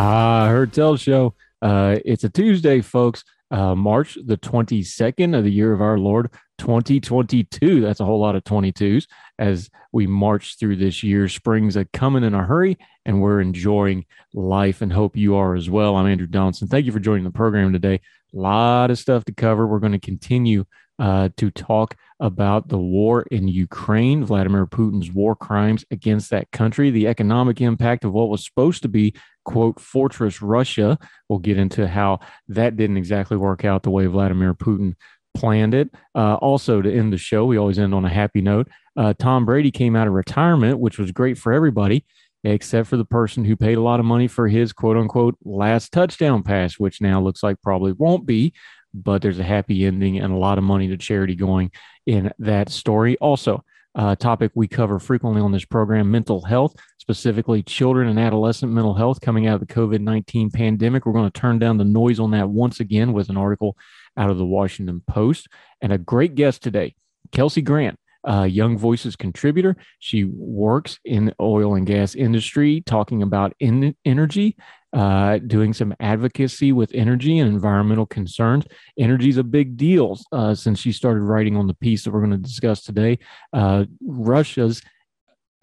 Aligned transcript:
Ah, 0.00 0.46
Heard 0.46 0.72
Tell 0.72 0.96
Show. 0.96 1.34
Uh, 1.60 1.96
it's 2.04 2.22
a 2.22 2.28
Tuesday, 2.28 2.82
folks. 2.82 3.24
Uh, 3.50 3.74
March 3.74 4.16
the 4.26 4.36
22nd 4.36 5.36
of 5.36 5.42
the 5.42 5.50
year 5.50 5.72
of 5.72 5.80
our 5.80 5.98
Lord 5.98 6.30
2022. 6.58 7.80
That's 7.80 7.98
a 7.98 8.04
whole 8.04 8.20
lot 8.20 8.36
of 8.36 8.44
22s 8.44 9.08
as 9.40 9.68
we 9.90 10.06
march 10.06 10.56
through 10.56 10.76
this 10.76 11.02
year. 11.02 11.28
Spring's 11.28 11.74
a 11.74 11.84
coming 11.86 12.22
in 12.22 12.32
a 12.32 12.44
hurry, 12.44 12.78
and 13.06 13.20
we're 13.20 13.40
enjoying 13.40 14.06
life 14.32 14.82
and 14.82 14.92
hope 14.92 15.16
you 15.16 15.34
are 15.34 15.56
as 15.56 15.68
well. 15.68 15.96
I'm 15.96 16.06
Andrew 16.06 16.28
Donaldson. 16.28 16.68
Thank 16.68 16.86
you 16.86 16.92
for 16.92 17.00
joining 17.00 17.24
the 17.24 17.32
program 17.32 17.72
today. 17.72 18.00
A 18.32 18.38
lot 18.38 18.92
of 18.92 19.00
stuff 19.00 19.24
to 19.24 19.32
cover. 19.32 19.66
We're 19.66 19.80
going 19.80 19.90
to 19.90 19.98
continue 19.98 20.64
uh, 20.98 21.28
to 21.36 21.50
talk 21.50 21.96
about 22.20 22.68
the 22.68 22.78
war 22.78 23.22
in 23.30 23.48
Ukraine, 23.48 24.24
Vladimir 24.24 24.66
Putin's 24.66 25.12
war 25.12 25.36
crimes 25.36 25.84
against 25.90 26.30
that 26.30 26.50
country, 26.50 26.90
the 26.90 27.06
economic 27.06 27.60
impact 27.60 28.04
of 28.04 28.12
what 28.12 28.28
was 28.28 28.44
supposed 28.44 28.82
to 28.82 28.88
be, 28.88 29.14
quote, 29.44 29.80
fortress 29.80 30.42
Russia. 30.42 30.98
We'll 31.28 31.38
get 31.38 31.58
into 31.58 31.86
how 31.86 32.20
that 32.48 32.76
didn't 32.76 32.96
exactly 32.96 33.36
work 33.36 33.64
out 33.64 33.82
the 33.82 33.90
way 33.90 34.06
Vladimir 34.06 34.54
Putin 34.54 34.94
planned 35.34 35.74
it. 35.74 35.90
Uh, 36.14 36.34
also, 36.34 36.82
to 36.82 36.92
end 36.92 37.12
the 37.12 37.18
show, 37.18 37.44
we 37.44 37.56
always 37.56 37.78
end 37.78 37.94
on 37.94 38.04
a 38.04 38.08
happy 38.08 38.40
note. 38.40 38.68
Uh, 38.96 39.14
Tom 39.16 39.44
Brady 39.44 39.70
came 39.70 39.94
out 39.94 40.08
of 40.08 40.12
retirement, 40.12 40.80
which 40.80 40.98
was 40.98 41.12
great 41.12 41.38
for 41.38 41.52
everybody, 41.52 42.04
except 42.42 42.88
for 42.88 42.96
the 42.96 43.04
person 43.04 43.44
who 43.44 43.54
paid 43.54 43.78
a 43.78 43.82
lot 43.82 44.00
of 44.00 44.06
money 44.06 44.26
for 44.26 44.48
his 44.48 44.72
quote 44.72 44.96
unquote 44.96 45.36
last 45.44 45.92
touchdown 45.92 46.42
pass, 46.42 46.74
which 46.74 47.00
now 47.00 47.20
looks 47.20 47.44
like 47.44 47.62
probably 47.62 47.92
won't 47.92 48.26
be 48.26 48.52
but 48.94 49.22
there's 49.22 49.38
a 49.38 49.44
happy 49.44 49.84
ending 49.84 50.18
and 50.18 50.32
a 50.32 50.36
lot 50.36 50.58
of 50.58 50.64
money 50.64 50.88
to 50.88 50.96
charity 50.96 51.34
going 51.34 51.70
in 52.06 52.32
that 52.38 52.70
story. 52.70 53.16
Also, 53.18 53.62
a 53.94 54.14
topic 54.14 54.52
we 54.54 54.68
cover 54.68 54.98
frequently 54.98 55.40
on 55.40 55.50
this 55.50 55.64
program 55.64 56.10
mental 56.10 56.42
health, 56.42 56.74
specifically 56.98 57.62
children 57.62 58.08
and 58.08 58.18
adolescent 58.18 58.72
mental 58.72 58.94
health 58.94 59.20
coming 59.20 59.46
out 59.46 59.60
of 59.60 59.66
the 59.66 59.74
COVID 59.74 60.00
19 60.00 60.50
pandemic. 60.50 61.04
We're 61.04 61.12
going 61.12 61.30
to 61.30 61.40
turn 61.40 61.58
down 61.58 61.78
the 61.78 61.84
noise 61.84 62.20
on 62.20 62.30
that 62.32 62.48
once 62.48 62.80
again 62.80 63.12
with 63.12 63.28
an 63.28 63.36
article 63.36 63.76
out 64.16 64.30
of 64.30 64.38
the 64.38 64.44
Washington 64.44 65.02
Post 65.08 65.48
and 65.80 65.92
a 65.92 65.98
great 65.98 66.34
guest 66.34 66.62
today, 66.62 66.94
Kelsey 67.32 67.62
Grant. 67.62 67.98
Uh, 68.26 68.42
Young 68.42 68.76
Voices 68.76 69.16
contributor. 69.16 69.76
She 70.00 70.24
works 70.24 70.98
in 71.04 71.26
the 71.26 71.34
oil 71.40 71.74
and 71.74 71.86
gas 71.86 72.14
industry, 72.14 72.82
talking 72.84 73.22
about 73.22 73.54
in- 73.60 73.94
energy 74.04 74.56
uh, 74.92 75.38
doing 75.38 75.72
some 75.72 75.94
advocacy 76.00 76.72
with 76.72 76.90
energy 76.94 77.38
and 77.38 77.48
environmental 77.48 78.06
concerns. 78.06 78.64
Energy 78.98 79.28
is 79.28 79.36
a 79.36 79.44
big 79.44 79.76
deal 79.76 80.18
uh, 80.32 80.54
since 80.54 80.78
she 80.78 80.92
started 80.92 81.20
writing 81.20 81.56
on 81.56 81.66
the 81.66 81.74
piece 81.74 82.04
that 82.04 82.10
we're 82.10 82.24
going 82.24 82.30
to 82.30 82.38
discuss 82.38 82.82
today. 82.82 83.18
Uh, 83.52 83.84
Russia's 84.00 84.82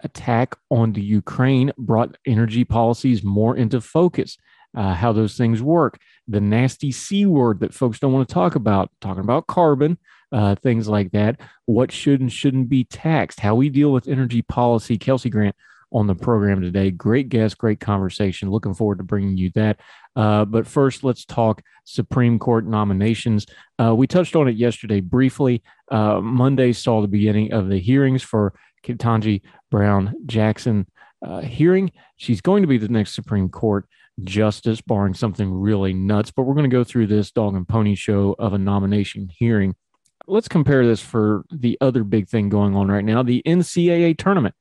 attack 0.02 0.54
on 0.70 0.92
the 0.92 1.02
Ukraine 1.02 1.72
brought 1.78 2.16
energy 2.26 2.64
policies 2.64 3.24
more 3.24 3.56
into 3.56 3.80
focus. 3.80 4.36
Uh, 4.76 4.92
how 4.92 5.10
those 5.10 5.38
things 5.38 5.62
work, 5.62 5.98
the 6.28 6.40
nasty 6.40 6.92
C 6.92 7.24
word 7.24 7.60
that 7.60 7.72
folks 7.72 7.98
don't 7.98 8.12
want 8.12 8.28
to 8.28 8.34
talk 8.34 8.56
about, 8.56 8.90
talking 9.00 9.24
about 9.24 9.46
carbon, 9.46 9.96
uh, 10.32 10.54
things 10.56 10.88
like 10.88 11.12
that, 11.12 11.40
what 11.66 11.92
should 11.92 12.20
and 12.20 12.32
shouldn't 12.32 12.68
be 12.68 12.84
taxed, 12.84 13.40
how 13.40 13.54
we 13.54 13.68
deal 13.68 13.92
with 13.92 14.08
energy 14.08 14.42
policy. 14.42 14.98
Kelsey 14.98 15.30
Grant 15.30 15.54
on 15.92 16.06
the 16.06 16.14
program 16.14 16.60
today. 16.60 16.90
Great 16.90 17.28
guest, 17.28 17.58
great 17.58 17.80
conversation. 17.80 18.50
Looking 18.50 18.74
forward 18.74 18.98
to 18.98 19.04
bringing 19.04 19.36
you 19.36 19.50
that. 19.54 19.80
Uh, 20.14 20.44
but 20.44 20.66
first, 20.66 21.04
let's 21.04 21.24
talk 21.24 21.62
Supreme 21.84 22.38
Court 22.38 22.66
nominations. 22.66 23.46
Uh, 23.80 23.94
we 23.94 24.06
touched 24.06 24.36
on 24.36 24.48
it 24.48 24.56
yesterday 24.56 25.00
briefly. 25.00 25.62
Uh, 25.90 26.20
Monday 26.20 26.72
saw 26.72 27.00
the 27.00 27.08
beginning 27.08 27.52
of 27.52 27.68
the 27.68 27.78
hearings 27.78 28.22
for 28.22 28.54
Ketanji 28.84 29.42
Brown 29.70 30.14
Jackson 30.26 30.86
uh, 31.24 31.40
hearing. 31.40 31.92
She's 32.16 32.40
going 32.40 32.62
to 32.62 32.68
be 32.68 32.78
the 32.78 32.88
next 32.88 33.14
Supreme 33.14 33.48
Court 33.48 33.86
justice, 34.24 34.80
barring 34.80 35.14
something 35.14 35.52
really 35.52 35.92
nuts. 35.92 36.30
But 36.30 36.42
we're 36.42 36.54
going 36.54 36.70
to 36.70 36.74
go 36.76 36.84
through 36.84 37.06
this 37.06 37.30
dog 37.30 37.54
and 37.54 37.68
pony 37.68 37.94
show 37.94 38.34
of 38.38 38.54
a 38.54 38.58
nomination 38.58 39.30
hearing. 39.32 39.74
Let's 40.26 40.48
compare 40.48 40.86
this 40.86 41.00
for 41.00 41.44
the 41.50 41.78
other 41.80 42.04
big 42.04 42.28
thing 42.28 42.48
going 42.48 42.74
on 42.74 42.88
right 42.88 43.04
now 43.04 43.22
the 43.22 43.42
NCAA 43.46 44.18
tournament. 44.18 44.54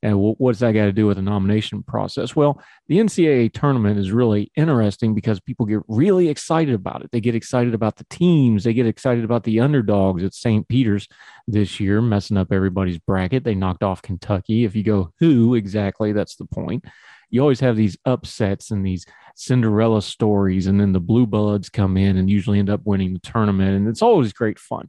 And 0.00 0.20
what 0.20 0.40
what's 0.40 0.60
that 0.60 0.72
got 0.72 0.84
to 0.84 0.92
do 0.92 1.06
with 1.06 1.16
the 1.16 1.22
nomination 1.22 1.82
process? 1.82 2.36
Well, 2.36 2.62
the 2.86 2.98
NCAA 2.98 3.52
tournament 3.52 3.98
is 3.98 4.12
really 4.12 4.52
interesting 4.56 5.12
because 5.12 5.40
people 5.40 5.66
get 5.66 5.80
really 5.88 6.28
excited 6.28 6.74
about 6.74 7.02
it. 7.02 7.10
They 7.10 7.20
get 7.20 7.34
excited 7.34 7.74
about 7.74 7.96
the 7.96 8.06
teams. 8.08 8.62
They 8.62 8.74
get 8.74 8.86
excited 8.86 9.24
about 9.24 9.42
the 9.42 9.58
underdogs 9.58 10.22
at 10.22 10.34
St. 10.34 10.68
Peter's 10.68 11.08
this 11.48 11.80
year, 11.80 12.00
messing 12.00 12.36
up 12.36 12.52
everybody's 12.52 12.98
bracket. 12.98 13.42
They 13.42 13.56
knocked 13.56 13.82
off 13.82 14.00
Kentucky. 14.00 14.64
If 14.64 14.76
you 14.76 14.84
go, 14.84 15.12
who 15.18 15.56
exactly? 15.56 16.12
That's 16.12 16.36
the 16.36 16.46
point. 16.46 16.84
You 17.30 17.40
always 17.40 17.60
have 17.60 17.76
these 17.76 17.98
upsets 18.04 18.70
and 18.70 18.86
these 18.86 19.04
Cinderella 19.34 20.00
stories, 20.00 20.66
and 20.68 20.80
then 20.80 20.92
the 20.92 21.00
Blue 21.00 21.26
Bloods 21.26 21.68
come 21.68 21.96
in 21.96 22.16
and 22.16 22.30
usually 22.30 22.60
end 22.60 22.70
up 22.70 22.82
winning 22.84 23.14
the 23.14 23.20
tournament. 23.20 23.76
And 23.76 23.88
it's 23.88 24.02
always 24.02 24.32
great 24.32 24.60
fun. 24.60 24.88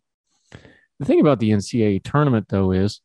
The 0.99 1.05
thing 1.05 1.21
about 1.21 1.39
the 1.39 1.51
NCAA 1.51 2.03
tournament, 2.03 2.47
though, 2.49 2.71
is 2.71 3.01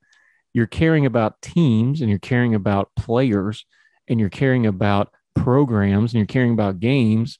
you're 0.53 0.66
caring 0.66 1.06
about 1.06 1.41
teams 1.43 2.00
and 2.00 2.10
you're 2.10 2.19
caring 2.19 2.55
about 2.55 2.91
players 2.97 3.65
and 4.09 4.21
you're 4.21 4.31
caring 4.31 4.66
about 4.66 5.12
programs 5.34 6.12
and 6.12 6.19
you're 6.19 6.27
caring 6.27 6.53
about 6.53 6.81
games 6.81 7.38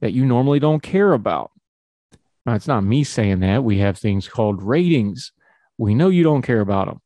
that 0.00 0.12
you 0.12 0.24
normally 0.24 0.60
don't 0.60 0.82
care 0.82 1.12
about. 1.12 1.50
Now, 2.46 2.54
it's 2.54 2.68
not 2.68 2.84
me 2.84 3.04
saying 3.04 3.40
that. 3.40 3.64
We 3.64 3.78
have 3.78 3.98
things 3.98 4.28
called 4.28 4.62
ratings. 4.62 5.32
We 5.76 5.94
know 5.94 6.08
you 6.08 6.22
don't 6.22 6.42
care 6.42 6.60
about 6.60 6.86
them. 6.86 7.00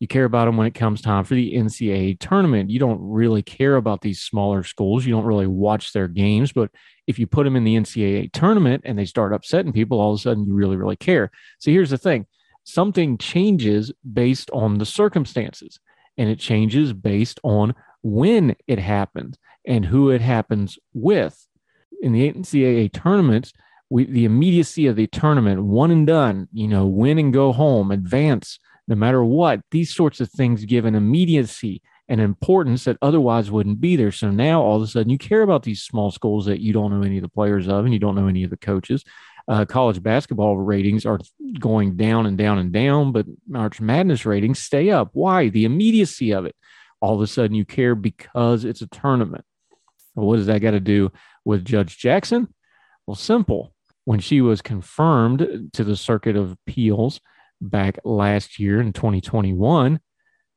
You 0.00 0.08
care 0.08 0.24
about 0.24 0.46
them 0.46 0.56
when 0.56 0.66
it 0.66 0.74
comes 0.74 1.00
time 1.00 1.24
for 1.24 1.34
the 1.34 1.54
NCAA 1.54 2.18
tournament. 2.20 2.68
You 2.68 2.78
don't 2.78 3.00
really 3.00 3.42
care 3.42 3.76
about 3.76 4.02
these 4.02 4.20
smaller 4.20 4.62
schools. 4.62 5.06
You 5.06 5.14
don't 5.14 5.24
really 5.24 5.46
watch 5.46 5.92
their 5.92 6.08
games. 6.08 6.52
But 6.52 6.70
if 7.06 7.18
you 7.18 7.26
put 7.26 7.44
them 7.44 7.56
in 7.56 7.64
the 7.64 7.76
NCAA 7.76 8.32
tournament 8.32 8.82
and 8.84 8.98
they 8.98 9.04
start 9.04 9.32
upsetting 9.32 9.72
people, 9.72 10.00
all 10.00 10.12
of 10.12 10.18
a 10.18 10.22
sudden 10.22 10.46
you 10.46 10.54
really, 10.54 10.76
really 10.76 10.96
care. 10.96 11.30
So 11.58 11.70
here's 11.70 11.90
the 11.90 11.98
thing 11.98 12.26
something 12.64 13.18
changes 13.18 13.92
based 14.10 14.50
on 14.50 14.78
the 14.78 14.86
circumstances 14.86 15.78
and 16.16 16.28
it 16.28 16.38
changes 16.38 16.92
based 16.92 17.40
on 17.42 17.74
when 18.02 18.56
it 18.66 18.78
happens 18.78 19.38
and 19.66 19.84
who 19.86 20.10
it 20.10 20.20
happens 20.20 20.78
with. 20.92 21.46
In 22.02 22.12
the 22.12 22.32
NCAA 22.32 22.92
tournaments, 22.92 23.52
we, 23.88 24.04
the 24.04 24.24
immediacy 24.24 24.86
of 24.86 24.96
the 24.96 25.06
tournament, 25.06 25.64
one 25.64 25.90
and 25.90 26.06
done, 26.06 26.48
you 26.52 26.68
know, 26.68 26.86
win 26.86 27.18
and 27.18 27.32
go 27.32 27.52
home, 27.52 27.90
advance 27.90 28.58
no 28.86 28.94
matter 28.94 29.24
what, 29.24 29.60
these 29.70 29.94
sorts 29.94 30.20
of 30.20 30.30
things 30.30 30.64
give 30.64 30.84
an 30.84 30.94
immediacy 30.94 31.80
and 32.08 32.20
importance 32.20 32.84
that 32.84 32.98
otherwise 33.00 33.50
wouldn't 33.50 33.80
be 33.80 33.96
there. 33.96 34.12
So 34.12 34.30
now 34.30 34.60
all 34.60 34.76
of 34.76 34.82
a 34.82 34.86
sudden 34.86 35.10
you 35.10 35.16
care 35.16 35.40
about 35.40 35.62
these 35.62 35.82
small 35.82 36.10
schools 36.10 36.44
that 36.46 36.60
you 36.60 36.72
don't 36.72 36.90
know 36.90 37.02
any 37.02 37.16
of 37.16 37.22
the 37.22 37.30
players 37.30 37.66
of 37.66 37.84
and 37.84 37.94
you 37.94 38.00
don't 38.00 38.14
know 38.14 38.28
any 38.28 38.44
of 38.44 38.50
the 38.50 38.58
coaches 38.58 39.04
uh, 39.46 39.64
college 39.64 40.02
basketball 40.02 40.56
ratings 40.56 41.04
are 41.04 41.20
going 41.58 41.96
down 41.96 42.26
and 42.26 42.38
down 42.38 42.58
and 42.58 42.72
down, 42.72 43.12
but 43.12 43.26
March 43.46 43.80
Madness 43.80 44.24
ratings 44.24 44.58
stay 44.58 44.90
up. 44.90 45.10
Why? 45.12 45.48
The 45.48 45.64
immediacy 45.64 46.32
of 46.32 46.46
it. 46.46 46.56
All 47.00 47.14
of 47.14 47.20
a 47.20 47.26
sudden, 47.26 47.54
you 47.54 47.64
care 47.64 47.94
because 47.94 48.64
it's 48.64 48.80
a 48.80 48.86
tournament. 48.86 49.44
Well, 50.14 50.26
what 50.26 50.36
does 50.36 50.46
that 50.46 50.60
got 50.60 50.70
to 50.70 50.80
do 50.80 51.12
with 51.44 51.64
Judge 51.64 51.98
Jackson? 51.98 52.54
Well, 53.06 53.16
simple. 53.16 53.74
When 54.06 54.20
she 54.20 54.40
was 54.40 54.62
confirmed 54.62 55.70
to 55.72 55.84
the 55.84 55.96
Circuit 55.96 56.36
of 56.36 56.52
Appeals 56.52 57.20
back 57.60 57.98
last 58.04 58.58
year 58.58 58.80
in 58.80 58.92
2021, 58.92 60.00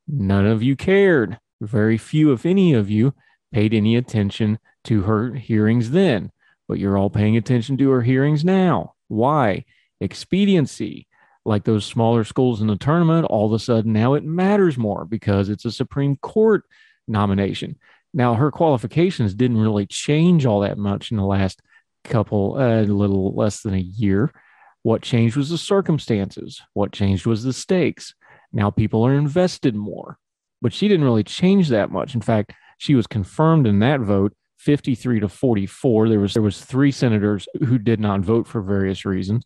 none 0.06 0.46
of 0.46 0.62
you 0.62 0.76
cared. 0.76 1.38
Very 1.60 1.98
few, 1.98 2.32
if 2.32 2.46
any 2.46 2.72
of 2.72 2.90
you, 2.90 3.14
paid 3.52 3.74
any 3.74 3.96
attention 3.96 4.58
to 4.84 5.02
her 5.02 5.34
hearings 5.34 5.90
then 5.90 6.30
but 6.68 6.78
you're 6.78 6.98
all 6.98 7.10
paying 7.10 7.36
attention 7.36 7.76
to 7.78 7.90
her 7.90 8.02
hearings 8.02 8.44
now. 8.44 8.94
Why? 9.08 9.64
Expediency. 10.00 11.08
Like 11.44 11.64
those 11.64 11.86
smaller 11.86 12.24
schools 12.24 12.60
in 12.60 12.66
the 12.66 12.76
tournament, 12.76 13.26
all 13.26 13.46
of 13.46 13.52
a 13.52 13.58
sudden 13.58 13.92
now 13.94 14.14
it 14.14 14.22
matters 14.22 14.76
more 14.76 15.06
because 15.06 15.48
it's 15.48 15.64
a 15.64 15.72
Supreme 15.72 16.16
Court 16.16 16.64
nomination. 17.06 17.76
Now, 18.12 18.34
her 18.34 18.50
qualifications 18.50 19.34
didn't 19.34 19.58
really 19.58 19.86
change 19.86 20.46
all 20.46 20.60
that 20.60 20.78
much 20.78 21.10
in 21.10 21.16
the 21.16 21.24
last 21.24 21.60
couple, 22.04 22.56
uh, 22.58 22.82
a 22.82 22.84
little 22.84 23.34
less 23.34 23.62
than 23.62 23.74
a 23.74 23.78
year. 23.78 24.32
What 24.82 25.02
changed 25.02 25.36
was 25.36 25.50
the 25.50 25.58
circumstances. 25.58 26.60
What 26.74 26.92
changed 26.92 27.26
was 27.26 27.44
the 27.44 27.52
stakes. 27.52 28.14
Now 28.52 28.70
people 28.70 29.06
are 29.06 29.14
invested 29.14 29.74
more. 29.74 30.18
But 30.60 30.72
she 30.72 30.88
didn't 30.88 31.04
really 31.04 31.24
change 31.24 31.68
that 31.68 31.90
much. 31.90 32.14
In 32.14 32.20
fact, 32.20 32.52
she 32.78 32.94
was 32.94 33.06
confirmed 33.06 33.66
in 33.66 33.78
that 33.80 34.00
vote 34.00 34.34
53 34.58 35.20
to 35.20 35.28
44. 35.28 36.08
There 36.08 36.20
was 36.20 36.34
there 36.34 36.42
was 36.42 36.64
three 36.64 36.90
senators 36.90 37.48
who 37.60 37.78
did 37.78 38.00
not 38.00 38.20
vote 38.20 38.46
for 38.46 38.60
various 38.60 39.04
reasons, 39.04 39.44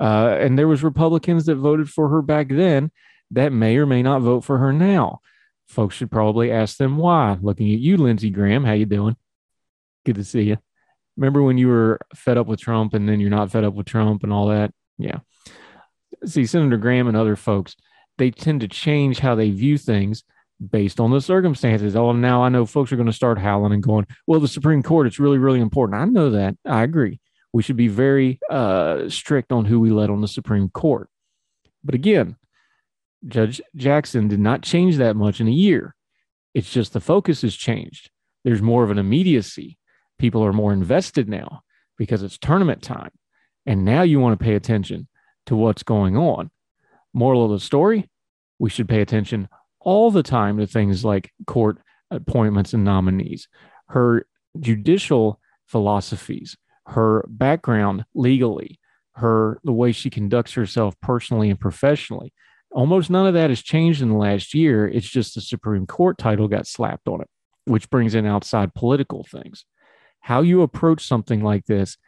uh, 0.00 0.36
and 0.40 0.58
there 0.58 0.68
was 0.68 0.82
Republicans 0.82 1.46
that 1.46 1.56
voted 1.56 1.90
for 1.90 2.08
her 2.08 2.22
back 2.22 2.48
then 2.48 2.90
that 3.32 3.52
may 3.52 3.76
or 3.76 3.86
may 3.86 4.02
not 4.02 4.22
vote 4.22 4.42
for 4.44 4.58
her 4.58 4.72
now. 4.72 5.20
Folks 5.66 5.96
should 5.96 6.10
probably 6.10 6.52
ask 6.52 6.76
them 6.76 6.96
why. 6.98 7.38
Looking 7.40 7.72
at 7.72 7.80
you, 7.80 7.96
Lindsey 7.96 8.30
Graham, 8.30 8.64
how 8.64 8.72
you 8.72 8.86
doing? 8.86 9.16
Good 10.04 10.16
to 10.16 10.24
see 10.24 10.42
you. 10.42 10.58
Remember 11.16 11.42
when 11.42 11.58
you 11.58 11.68
were 11.68 11.98
fed 12.14 12.38
up 12.38 12.46
with 12.46 12.60
Trump 12.60 12.94
and 12.94 13.08
then 13.08 13.20
you're 13.20 13.30
not 13.30 13.50
fed 13.50 13.64
up 13.64 13.74
with 13.74 13.86
Trump 13.86 14.22
and 14.22 14.32
all 14.32 14.48
that? 14.48 14.72
Yeah. 14.98 15.20
See, 16.26 16.46
Senator 16.46 16.76
Graham 16.76 17.08
and 17.08 17.16
other 17.16 17.36
folks, 17.36 17.74
they 18.18 18.30
tend 18.30 18.60
to 18.60 18.68
change 18.68 19.18
how 19.18 19.34
they 19.34 19.50
view 19.50 19.78
things 19.78 20.24
based 20.70 21.00
on 21.00 21.10
the 21.10 21.20
circumstances. 21.20 21.96
Oh, 21.96 22.12
now 22.12 22.42
I 22.42 22.48
know 22.48 22.66
folks 22.66 22.92
are 22.92 22.96
going 22.96 23.06
to 23.06 23.12
start 23.12 23.38
howling 23.38 23.72
and 23.72 23.82
going, 23.82 24.06
well, 24.26 24.40
the 24.40 24.48
Supreme 24.48 24.82
Court, 24.82 25.06
it's 25.06 25.18
really, 25.18 25.38
really 25.38 25.60
important. 25.60 26.00
I 26.00 26.04
know 26.04 26.30
that. 26.30 26.56
I 26.66 26.82
agree. 26.82 27.20
We 27.52 27.62
should 27.62 27.76
be 27.76 27.88
very 27.88 28.38
uh, 28.50 29.08
strict 29.08 29.52
on 29.52 29.64
who 29.64 29.80
we 29.80 29.90
let 29.90 30.10
on 30.10 30.20
the 30.20 30.28
Supreme 30.28 30.68
Court. 30.70 31.08
But 31.84 31.94
again, 31.94 32.36
Judge 33.26 33.60
Jackson 33.76 34.28
did 34.28 34.40
not 34.40 34.62
change 34.62 34.96
that 34.96 35.16
much 35.16 35.40
in 35.40 35.48
a 35.48 35.52
year. 35.52 35.94
It's 36.54 36.70
just 36.70 36.92
the 36.92 37.00
focus 37.00 37.42
has 37.42 37.54
changed. 37.54 38.10
There's 38.44 38.62
more 38.62 38.84
of 38.84 38.90
an 38.90 38.98
immediacy. 38.98 39.78
People 40.18 40.44
are 40.44 40.52
more 40.52 40.72
invested 40.72 41.28
now 41.28 41.62
because 41.98 42.22
it's 42.22 42.38
tournament 42.38 42.82
time. 42.82 43.10
And 43.66 43.84
now 43.84 44.02
you 44.02 44.18
want 44.18 44.38
to 44.38 44.44
pay 44.44 44.54
attention 44.54 45.08
to 45.46 45.56
what's 45.56 45.82
going 45.82 46.16
on. 46.16 46.50
Moral 47.14 47.44
of 47.44 47.50
the 47.50 47.60
story 47.60 48.08
we 48.58 48.70
should 48.70 48.88
pay 48.88 49.00
attention 49.00 49.48
all 49.84 50.10
the 50.10 50.22
time 50.22 50.58
to 50.58 50.66
things 50.66 51.04
like 51.04 51.32
court 51.46 51.78
appointments 52.10 52.72
and 52.72 52.84
nominees, 52.84 53.48
her 53.88 54.26
judicial 54.58 55.40
philosophies, 55.66 56.56
her 56.86 57.24
background 57.28 58.04
legally, 58.14 58.78
her 59.14 59.60
the 59.64 59.72
way 59.72 59.92
she 59.92 60.10
conducts 60.10 60.52
herself 60.52 60.94
personally 61.00 61.50
and 61.50 61.60
professionally. 61.60 62.32
Almost 62.70 63.10
none 63.10 63.26
of 63.26 63.34
that 63.34 63.50
has 63.50 63.62
changed 63.62 64.00
in 64.00 64.08
the 64.08 64.16
last 64.16 64.54
year. 64.54 64.88
It's 64.88 65.08
just 65.08 65.34
the 65.34 65.40
Supreme 65.40 65.86
Court 65.86 66.16
title 66.16 66.48
got 66.48 66.66
slapped 66.66 67.06
on 67.06 67.20
it, 67.20 67.28
which 67.66 67.90
brings 67.90 68.14
in 68.14 68.24
outside 68.24 68.74
political 68.74 69.24
things. 69.24 69.64
How 70.20 70.40
you 70.40 70.62
approach 70.62 71.06
something 71.06 71.42
like 71.42 71.66
this, 71.66 71.98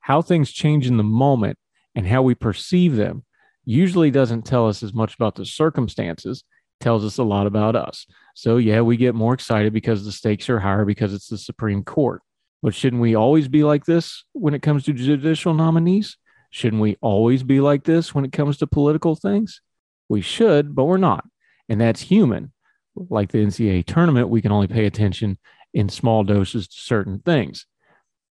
how 0.00 0.22
things 0.22 0.50
change 0.50 0.86
in 0.86 0.96
the 0.96 1.02
moment, 1.02 1.58
and 1.94 2.06
how 2.06 2.22
we 2.22 2.34
perceive 2.34 2.96
them 2.96 3.24
usually 3.64 4.10
doesn't 4.10 4.42
tell 4.42 4.66
us 4.66 4.82
as 4.82 4.94
much 4.94 5.14
about 5.14 5.34
the 5.34 5.46
circumstances 5.46 6.44
tells 6.84 7.04
us 7.04 7.18
a 7.18 7.24
lot 7.24 7.46
about 7.46 7.74
us. 7.74 8.06
So, 8.34 8.58
yeah, 8.58 8.82
we 8.82 8.96
get 8.96 9.14
more 9.14 9.34
excited 9.34 9.72
because 9.72 10.04
the 10.04 10.12
stakes 10.12 10.50
are 10.50 10.60
higher 10.60 10.84
because 10.84 11.14
it's 11.14 11.28
the 11.28 11.38
Supreme 11.38 11.82
Court. 11.82 12.20
But 12.62 12.74
shouldn't 12.74 13.02
we 13.02 13.14
always 13.14 13.48
be 13.48 13.64
like 13.64 13.86
this 13.86 14.24
when 14.32 14.54
it 14.54 14.62
comes 14.62 14.84
to 14.84 14.92
judicial 14.92 15.54
nominees? 15.54 16.18
Shouldn't 16.50 16.82
we 16.82 16.96
always 17.00 17.42
be 17.42 17.60
like 17.60 17.84
this 17.84 18.14
when 18.14 18.24
it 18.24 18.32
comes 18.32 18.58
to 18.58 18.66
political 18.66 19.16
things? 19.16 19.60
We 20.08 20.20
should, 20.20 20.74
but 20.74 20.84
we're 20.84 20.98
not. 20.98 21.24
And 21.68 21.80
that's 21.80 22.02
human. 22.02 22.52
Like 22.94 23.32
the 23.32 23.44
NCAA 23.44 23.86
tournament, 23.86 24.28
we 24.28 24.42
can 24.42 24.52
only 24.52 24.68
pay 24.68 24.84
attention 24.84 25.38
in 25.72 25.88
small 25.88 26.22
doses 26.22 26.68
to 26.68 26.76
certain 26.78 27.18
things. 27.18 27.66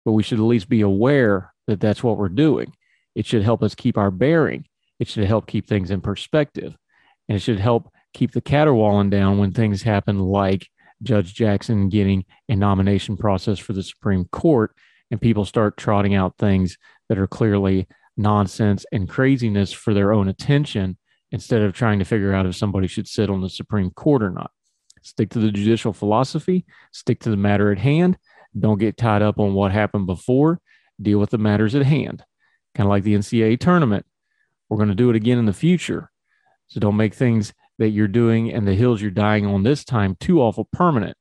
But 0.04 0.12
we 0.12 0.22
should 0.22 0.38
at 0.38 0.44
least 0.44 0.68
be 0.68 0.80
aware 0.80 1.52
that 1.66 1.80
that's 1.80 2.02
what 2.02 2.18
we're 2.18 2.28
doing. 2.28 2.72
It 3.14 3.26
should 3.26 3.42
help 3.42 3.62
us 3.62 3.74
keep 3.74 3.98
our 3.98 4.10
bearing. 4.10 4.66
It 5.00 5.08
should 5.08 5.26
help 5.26 5.46
keep 5.46 5.66
things 5.66 5.90
in 5.90 6.00
perspective. 6.00 6.76
And 7.28 7.36
it 7.36 7.40
should 7.40 7.58
help 7.58 7.90
keep 8.14 8.32
the 8.32 8.40
caterwauling 8.40 9.10
down 9.10 9.38
when 9.38 9.52
things 9.52 9.82
happen 9.82 10.18
like 10.18 10.68
Judge 11.02 11.34
Jackson 11.34 11.88
getting 11.88 12.24
a 12.48 12.56
nomination 12.56 13.16
process 13.16 13.58
for 13.58 13.74
the 13.74 13.82
Supreme 13.82 14.24
Court 14.26 14.74
and 15.10 15.20
people 15.20 15.44
start 15.44 15.76
trotting 15.76 16.14
out 16.14 16.38
things 16.38 16.78
that 17.08 17.18
are 17.18 17.26
clearly 17.26 17.86
nonsense 18.16 18.86
and 18.92 19.08
craziness 19.08 19.72
for 19.72 19.92
their 19.92 20.12
own 20.12 20.28
attention 20.28 20.96
instead 21.32 21.62
of 21.62 21.74
trying 21.74 21.98
to 21.98 22.04
figure 22.04 22.32
out 22.32 22.46
if 22.46 22.56
somebody 22.56 22.86
should 22.86 23.08
sit 23.08 23.28
on 23.28 23.40
the 23.40 23.50
Supreme 23.50 23.90
Court 23.90 24.22
or 24.22 24.30
not. 24.30 24.50
Stick 25.02 25.30
to 25.30 25.38
the 25.38 25.50
judicial 25.50 25.92
philosophy, 25.92 26.64
stick 26.92 27.20
to 27.20 27.30
the 27.30 27.36
matter 27.36 27.70
at 27.70 27.78
hand. 27.78 28.16
Don't 28.58 28.78
get 28.78 28.96
tied 28.96 29.20
up 29.20 29.38
on 29.38 29.52
what 29.52 29.72
happened 29.72 30.06
before. 30.06 30.60
Deal 31.02 31.18
with 31.18 31.30
the 31.30 31.38
matters 31.38 31.74
at 31.74 31.84
hand. 31.84 32.24
Kind 32.74 32.86
of 32.86 32.90
like 32.90 33.02
the 33.02 33.14
NCAA 33.14 33.58
tournament. 33.58 34.06
We're 34.68 34.76
going 34.78 34.88
to 34.88 34.94
do 34.94 35.10
it 35.10 35.16
again 35.16 35.38
in 35.38 35.44
the 35.44 35.52
future. 35.52 36.10
So 36.68 36.80
don't 36.80 36.96
make 36.96 37.14
things 37.14 37.52
that 37.78 37.90
you're 37.90 38.08
doing 38.08 38.52
and 38.52 38.66
the 38.66 38.74
hills 38.74 39.00
you're 39.02 39.10
dying 39.10 39.46
on 39.46 39.62
this 39.62 39.84
time 39.84 40.16
too 40.20 40.40
awful 40.40 40.68
permanent. 40.72 41.16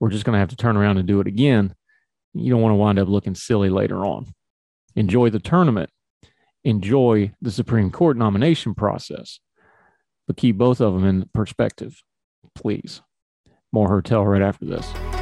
We're 0.00 0.10
just 0.10 0.24
going 0.24 0.34
to 0.34 0.40
have 0.40 0.50
to 0.50 0.56
turn 0.56 0.76
around 0.76 0.98
and 0.98 1.06
do 1.06 1.20
it 1.20 1.26
again. 1.26 1.74
You 2.32 2.50
don't 2.50 2.62
want 2.62 2.72
to 2.72 2.76
wind 2.76 2.98
up 2.98 3.08
looking 3.08 3.34
silly 3.34 3.70
later 3.70 4.04
on. 4.04 4.26
Enjoy 4.96 5.30
the 5.30 5.38
tournament. 5.38 5.90
Enjoy 6.64 7.32
the 7.42 7.50
Supreme 7.50 7.90
Court 7.90 8.16
nomination 8.16 8.74
process, 8.74 9.38
but 10.26 10.38
keep 10.38 10.56
both 10.56 10.80
of 10.80 10.94
them 10.94 11.04
in 11.04 11.28
perspective, 11.34 12.02
please. 12.54 13.02
More 13.70 14.00
Tell 14.00 14.24
right 14.24 14.40
after 14.40 14.64
this. 14.64 15.13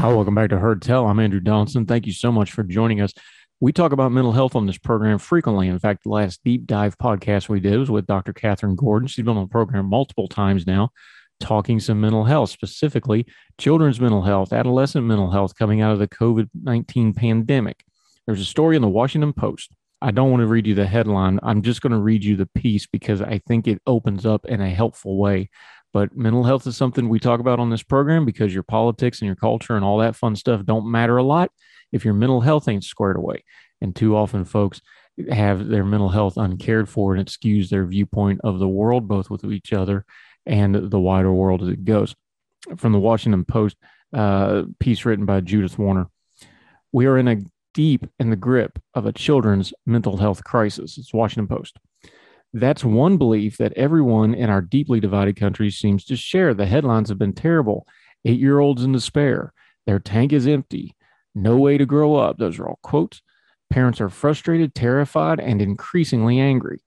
Hi, 0.00 0.08
welcome 0.08 0.34
back 0.34 0.48
to 0.48 0.58
Heard 0.58 0.80
Tell. 0.80 1.06
I'm 1.06 1.20
Andrew 1.20 1.40
Donaldson. 1.40 1.84
Thank 1.84 2.06
you 2.06 2.14
so 2.14 2.32
much 2.32 2.52
for 2.52 2.62
joining 2.62 3.02
us. 3.02 3.12
We 3.60 3.70
talk 3.70 3.92
about 3.92 4.12
mental 4.12 4.32
health 4.32 4.56
on 4.56 4.64
this 4.64 4.78
program 4.78 5.18
frequently. 5.18 5.68
In 5.68 5.78
fact, 5.78 6.04
the 6.04 6.08
last 6.08 6.40
deep 6.42 6.66
dive 6.66 6.96
podcast 6.96 7.50
we 7.50 7.60
did 7.60 7.78
was 7.78 7.90
with 7.90 8.06
Dr. 8.06 8.32
Catherine 8.32 8.76
Gordon. 8.76 9.08
She's 9.08 9.26
been 9.26 9.36
on 9.36 9.44
the 9.44 9.50
program 9.50 9.84
multiple 9.84 10.26
times 10.26 10.66
now, 10.66 10.88
talking 11.38 11.80
some 11.80 12.00
mental 12.00 12.24
health, 12.24 12.48
specifically 12.48 13.26
children's 13.58 14.00
mental 14.00 14.22
health, 14.22 14.54
adolescent 14.54 15.04
mental 15.04 15.30
health 15.30 15.54
coming 15.54 15.82
out 15.82 15.92
of 15.92 15.98
the 15.98 16.08
COVID 16.08 16.48
19 16.54 17.12
pandemic. 17.12 17.84
There's 18.26 18.40
a 18.40 18.46
story 18.46 18.76
in 18.76 18.82
the 18.82 18.88
Washington 18.88 19.34
Post. 19.34 19.74
I 20.00 20.12
don't 20.12 20.30
want 20.30 20.40
to 20.40 20.46
read 20.46 20.66
you 20.66 20.74
the 20.74 20.86
headline. 20.86 21.38
I'm 21.42 21.60
just 21.60 21.82
going 21.82 21.92
to 21.92 21.98
read 21.98 22.24
you 22.24 22.36
the 22.36 22.48
piece 22.54 22.86
because 22.86 23.20
I 23.20 23.42
think 23.46 23.68
it 23.68 23.82
opens 23.86 24.24
up 24.24 24.46
in 24.46 24.62
a 24.62 24.70
helpful 24.70 25.18
way 25.18 25.50
but 25.92 26.16
mental 26.16 26.44
health 26.44 26.66
is 26.66 26.76
something 26.76 27.08
we 27.08 27.18
talk 27.18 27.40
about 27.40 27.58
on 27.58 27.70
this 27.70 27.82
program 27.82 28.24
because 28.24 28.54
your 28.54 28.62
politics 28.62 29.20
and 29.20 29.26
your 29.26 29.36
culture 29.36 29.76
and 29.76 29.84
all 29.84 29.98
that 29.98 30.16
fun 30.16 30.36
stuff 30.36 30.64
don't 30.64 30.90
matter 30.90 31.16
a 31.16 31.22
lot 31.22 31.50
if 31.92 32.04
your 32.04 32.14
mental 32.14 32.40
health 32.40 32.68
ain't 32.68 32.84
squared 32.84 33.16
away. 33.16 33.44
And 33.80 33.96
too 33.96 34.16
often, 34.16 34.44
folks 34.44 34.80
have 35.30 35.66
their 35.66 35.84
mental 35.84 36.08
health 36.08 36.36
uncared 36.36 36.88
for 36.88 37.14
and 37.14 37.20
it 37.20 37.32
skews 37.32 37.68
their 37.68 37.84
viewpoint 37.86 38.40
of 38.44 38.58
the 38.58 38.68
world, 38.68 39.08
both 39.08 39.30
with 39.30 39.44
each 39.44 39.72
other 39.72 40.04
and 40.46 40.74
the 40.74 41.00
wider 41.00 41.32
world 41.32 41.62
as 41.62 41.68
it 41.68 41.84
goes. 41.84 42.14
From 42.76 42.92
the 42.92 42.98
Washington 42.98 43.44
Post, 43.44 43.76
uh, 44.12 44.64
piece 44.78 45.04
written 45.04 45.26
by 45.26 45.40
Judith 45.40 45.78
Warner. 45.78 46.08
We 46.92 47.06
are 47.06 47.18
in 47.18 47.28
a 47.28 47.42
deep 47.74 48.06
in 48.18 48.30
the 48.30 48.36
grip 48.36 48.78
of 48.94 49.06
a 49.06 49.12
children's 49.12 49.72
mental 49.86 50.16
health 50.16 50.44
crisis. 50.44 50.98
It's 50.98 51.14
Washington 51.14 51.48
Post. 51.48 51.78
That's 52.52 52.84
one 52.84 53.16
belief 53.16 53.58
that 53.58 53.72
everyone 53.74 54.34
in 54.34 54.50
our 54.50 54.60
deeply 54.60 54.98
divided 54.98 55.36
country 55.36 55.70
seems 55.70 56.04
to 56.06 56.16
share. 56.16 56.52
The 56.52 56.66
headlines 56.66 57.08
have 57.08 57.18
been 57.18 57.32
terrible. 57.32 57.86
Eight 58.24 58.40
year 58.40 58.58
olds 58.58 58.82
in 58.82 58.92
despair. 58.92 59.52
Their 59.86 60.00
tank 60.00 60.32
is 60.32 60.46
empty. 60.46 60.96
No 61.34 61.56
way 61.56 61.78
to 61.78 61.86
grow 61.86 62.16
up. 62.16 62.38
Those 62.38 62.58
are 62.58 62.68
all 62.68 62.80
quotes. 62.82 63.22
Parents 63.70 64.00
are 64.00 64.08
frustrated, 64.08 64.74
terrified, 64.74 65.38
and 65.38 65.62
increasingly 65.62 66.40
angry. 66.40 66.80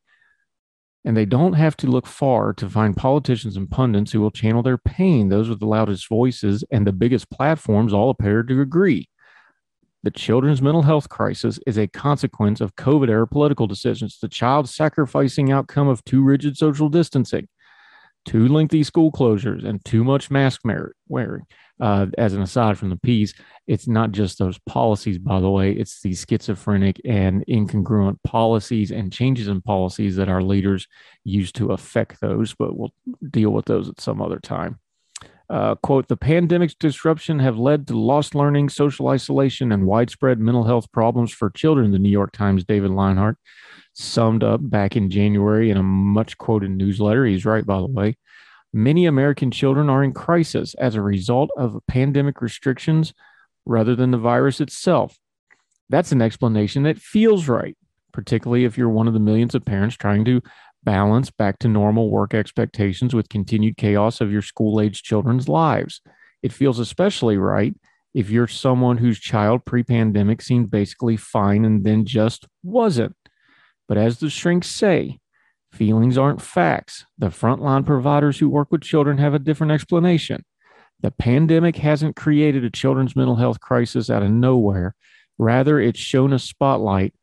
And 1.05 1.15
they 1.15 1.25
don't 1.25 1.53
have 1.53 1.75
to 1.77 1.87
look 1.87 2.07
far 2.07 2.53
to 2.53 2.69
find 2.69 2.95
politicians 2.95 3.57
and 3.57 3.69
pundits 3.69 4.11
who 4.11 4.21
will 4.21 4.31
channel 4.31 4.63
their 4.63 4.77
pain. 4.77 5.29
Those 5.29 5.49
with 5.49 5.59
the 5.59 5.65
loudest 5.65 6.07
voices 6.07 6.63
and 6.71 6.85
the 6.85 6.93
biggest 6.93 7.29
platforms 7.29 7.93
all 7.93 8.09
appear 8.09 8.43
to 8.43 8.61
agree. 8.61 9.07
The 10.03 10.11
children's 10.11 10.61
mental 10.61 10.81
health 10.81 11.07
crisis 11.07 11.59
is 11.65 11.77
a 11.77 11.87
consequence 11.87 12.59
of 12.59 12.75
COVID 12.75 13.09
era 13.09 13.25
political 13.25 13.67
decisions, 13.67 14.19
the 14.19 14.27
child 14.27 14.69
sacrificing 14.69 15.49
outcome 15.49 15.87
of 15.87 16.03
too 16.03 16.21
rigid 16.21 16.57
social 16.57 16.89
distancing, 16.89 17.47
too 18.25 18.49
lengthy 18.49 18.83
school 18.83 19.13
closures, 19.13 19.63
and 19.63 19.83
too 19.85 20.03
much 20.03 20.29
mask 20.29 20.61
wearing. 21.07 21.45
Uh, 21.79 22.07
as 22.17 22.33
an 22.33 22.41
aside 22.41 22.77
from 22.77 22.89
the 22.89 22.97
piece, 22.97 23.33
it's 23.65 23.87
not 23.87 24.11
just 24.11 24.37
those 24.37 24.59
policies, 24.67 25.17
by 25.17 25.39
the 25.39 25.49
way, 25.49 25.71
it's 25.71 26.01
the 26.01 26.13
schizophrenic 26.13 26.99
and 27.05 27.45
incongruent 27.47 28.17
policies 28.23 28.91
and 28.91 29.11
changes 29.11 29.47
in 29.47 29.61
policies 29.61 30.17
that 30.17 30.29
our 30.29 30.41
leaders 30.41 30.85
use 31.23 31.51
to 31.53 31.71
affect 31.71 32.19
those, 32.19 32.53
but 32.53 32.77
we'll 32.77 32.93
deal 33.31 33.51
with 33.51 33.65
those 33.65 33.87
at 33.87 34.01
some 34.01 34.21
other 34.21 34.39
time. 34.39 34.79
Uh, 35.49 35.75
quote, 35.75 36.07
the 36.07 36.17
pandemic's 36.17 36.73
disruption 36.73 37.39
have 37.39 37.57
led 37.57 37.87
to 37.87 37.97
lost 37.97 38.33
learning, 38.33 38.69
social 38.69 39.09
isolation, 39.09 39.71
and 39.71 39.85
widespread 39.85 40.39
mental 40.39 40.63
health 40.63 40.91
problems 40.91 41.31
for 41.31 41.49
children, 41.49 41.91
the 41.91 41.99
New 41.99 42.09
York 42.09 42.31
Times' 42.31 42.63
David 42.63 42.91
Leonhardt 42.91 43.37
summed 43.93 44.43
up 44.43 44.59
back 44.69 44.95
in 44.95 45.09
January 45.09 45.69
in 45.69 45.77
a 45.77 45.83
much 45.83 46.37
quoted 46.37 46.71
newsletter. 46.71 47.25
He's 47.25 47.45
right, 47.45 47.65
by 47.65 47.79
the 47.79 47.87
way. 47.87 48.17
Many 48.73 49.05
American 49.05 49.51
children 49.51 49.89
are 49.89 50.03
in 50.03 50.13
crisis 50.13 50.73
as 50.75 50.95
a 50.95 51.01
result 51.01 51.51
of 51.55 51.79
pandemic 51.87 52.41
restrictions 52.41 53.13
rather 53.65 53.95
than 53.95 54.11
the 54.11 54.17
virus 54.17 54.59
itself. 54.59 55.17
That's 55.89 56.11
an 56.11 56.23
explanation 56.23 56.83
that 56.83 56.97
feels 56.97 57.47
right, 57.47 57.77
particularly 58.11 58.65
if 58.65 58.77
you're 58.77 58.89
one 58.89 59.07
of 59.07 59.13
the 59.13 59.19
millions 59.19 59.53
of 59.53 59.63
parents 59.63 59.95
trying 59.95 60.25
to 60.25 60.41
balance 60.83 61.31
back 61.31 61.59
to 61.59 61.67
normal 61.67 62.09
work 62.09 62.33
expectations 62.33 63.13
with 63.13 63.29
continued 63.29 63.77
chaos 63.77 64.21
of 64.21 64.31
your 64.31 64.41
school 64.41 64.81
age 64.81 65.03
children's 65.03 65.47
lives. 65.47 66.01
It 66.41 66.53
feels 66.53 66.79
especially 66.79 67.37
right 67.37 67.73
if 68.13 68.29
you're 68.29 68.47
someone 68.47 68.97
whose 68.97 69.19
child 69.19 69.65
pre 69.65 69.83
pandemic 69.83 70.41
seemed 70.41 70.69
basically 70.69 71.17
fine 71.17 71.65
and 71.65 71.83
then 71.83 72.05
just 72.05 72.47
wasn't. 72.61 73.15
But 73.87 73.97
as 73.97 74.19
the 74.19 74.29
shrinks 74.29 74.67
say, 74.67 75.19
feelings 75.71 76.17
aren't 76.17 76.41
facts. 76.41 77.05
The 77.17 77.27
frontline 77.27 77.85
providers 77.85 78.39
who 78.39 78.49
work 78.49 78.71
with 78.71 78.81
children 78.81 79.17
have 79.17 79.33
a 79.33 79.39
different 79.39 79.71
explanation. 79.71 80.45
The 81.01 81.11
pandemic 81.11 81.75
hasn't 81.77 82.15
created 82.15 82.63
a 82.63 82.69
children's 82.69 83.15
mental 83.15 83.35
health 83.35 83.59
crisis 83.59 84.09
out 84.09 84.23
of 84.23 84.31
nowhere. 84.31 84.95
Rather, 85.37 85.79
it's 85.79 85.99
shown 85.99 86.31
a 86.31 86.39
spotlight 86.39 87.13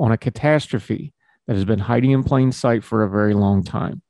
on 0.00 0.10
a 0.10 0.18
catastrophe 0.18 1.12
that 1.48 1.54
has 1.54 1.64
been 1.64 1.78
hiding 1.80 2.12
in 2.12 2.22
plain 2.22 2.52
sight 2.52 2.84
for 2.84 3.02
a 3.02 3.10
very 3.10 3.34
long 3.34 3.64
time. 3.64 4.02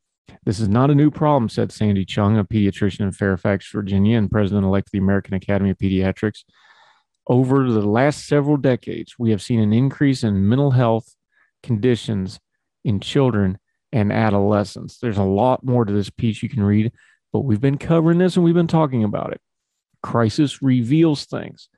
This 0.45 0.59
is 0.59 0.68
not 0.68 0.90
a 0.90 0.95
new 0.95 1.11
problem, 1.11 1.49
said 1.49 1.71
Sandy 1.71 2.04
Chung, 2.04 2.37
a 2.37 2.45
pediatrician 2.45 3.00
in 3.00 3.12
Fairfax, 3.12 3.71
Virginia, 3.71 4.18
and 4.18 4.30
president 4.30 4.66
elect 4.66 4.88
of 4.88 4.92
the 4.92 4.99
American 4.99 5.35
Academy 5.35 5.71
of 5.71 5.78
Pediatrics. 5.78 6.42
Over 7.28 7.71
the 7.71 7.87
last 7.87 8.26
several 8.26 8.57
decades, 8.57 9.14
we 9.18 9.30
have 9.30 9.40
seen 9.40 9.61
an 9.61 9.73
increase 9.73 10.25
in 10.25 10.49
mental 10.49 10.73
health 10.73 11.14
conditions 11.62 12.40
in 12.85 12.99
children 13.00 13.59
and 13.92 14.12
adolescents. 14.12 14.99
There's 14.99 15.18
a 15.18 15.23
lot 15.23 15.64
more 15.64 15.85
to 15.85 15.92
this 15.92 16.11
piece 16.11 16.42
you 16.42 16.49
can 16.49 16.62
read, 16.62 16.92
but 17.33 17.40
we've 17.40 17.61
been 17.61 17.78
covering 17.78 18.18
this 18.18 18.37
and 18.37 18.45
we've 18.45 18.54
been 18.54 18.66
talking 18.66 19.04
about 19.04 19.33
it. 19.33 19.40
Crisis 20.02 20.61
reveals 20.61 21.25
things. 21.25 21.68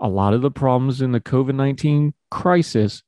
A 0.00 0.08
lot 0.08 0.34
of 0.34 0.42
the 0.42 0.50
problems 0.50 1.02
in 1.02 1.12
the 1.12 1.20
COVID 1.20 1.54
19 1.54 2.14
crisis 2.30 3.02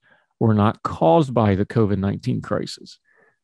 were 0.44 0.54
not 0.54 0.82
caused 0.82 1.32
by 1.32 1.54
the 1.54 1.64
COVID 1.64 1.98
19 1.98 2.42
crisis. 2.42 2.98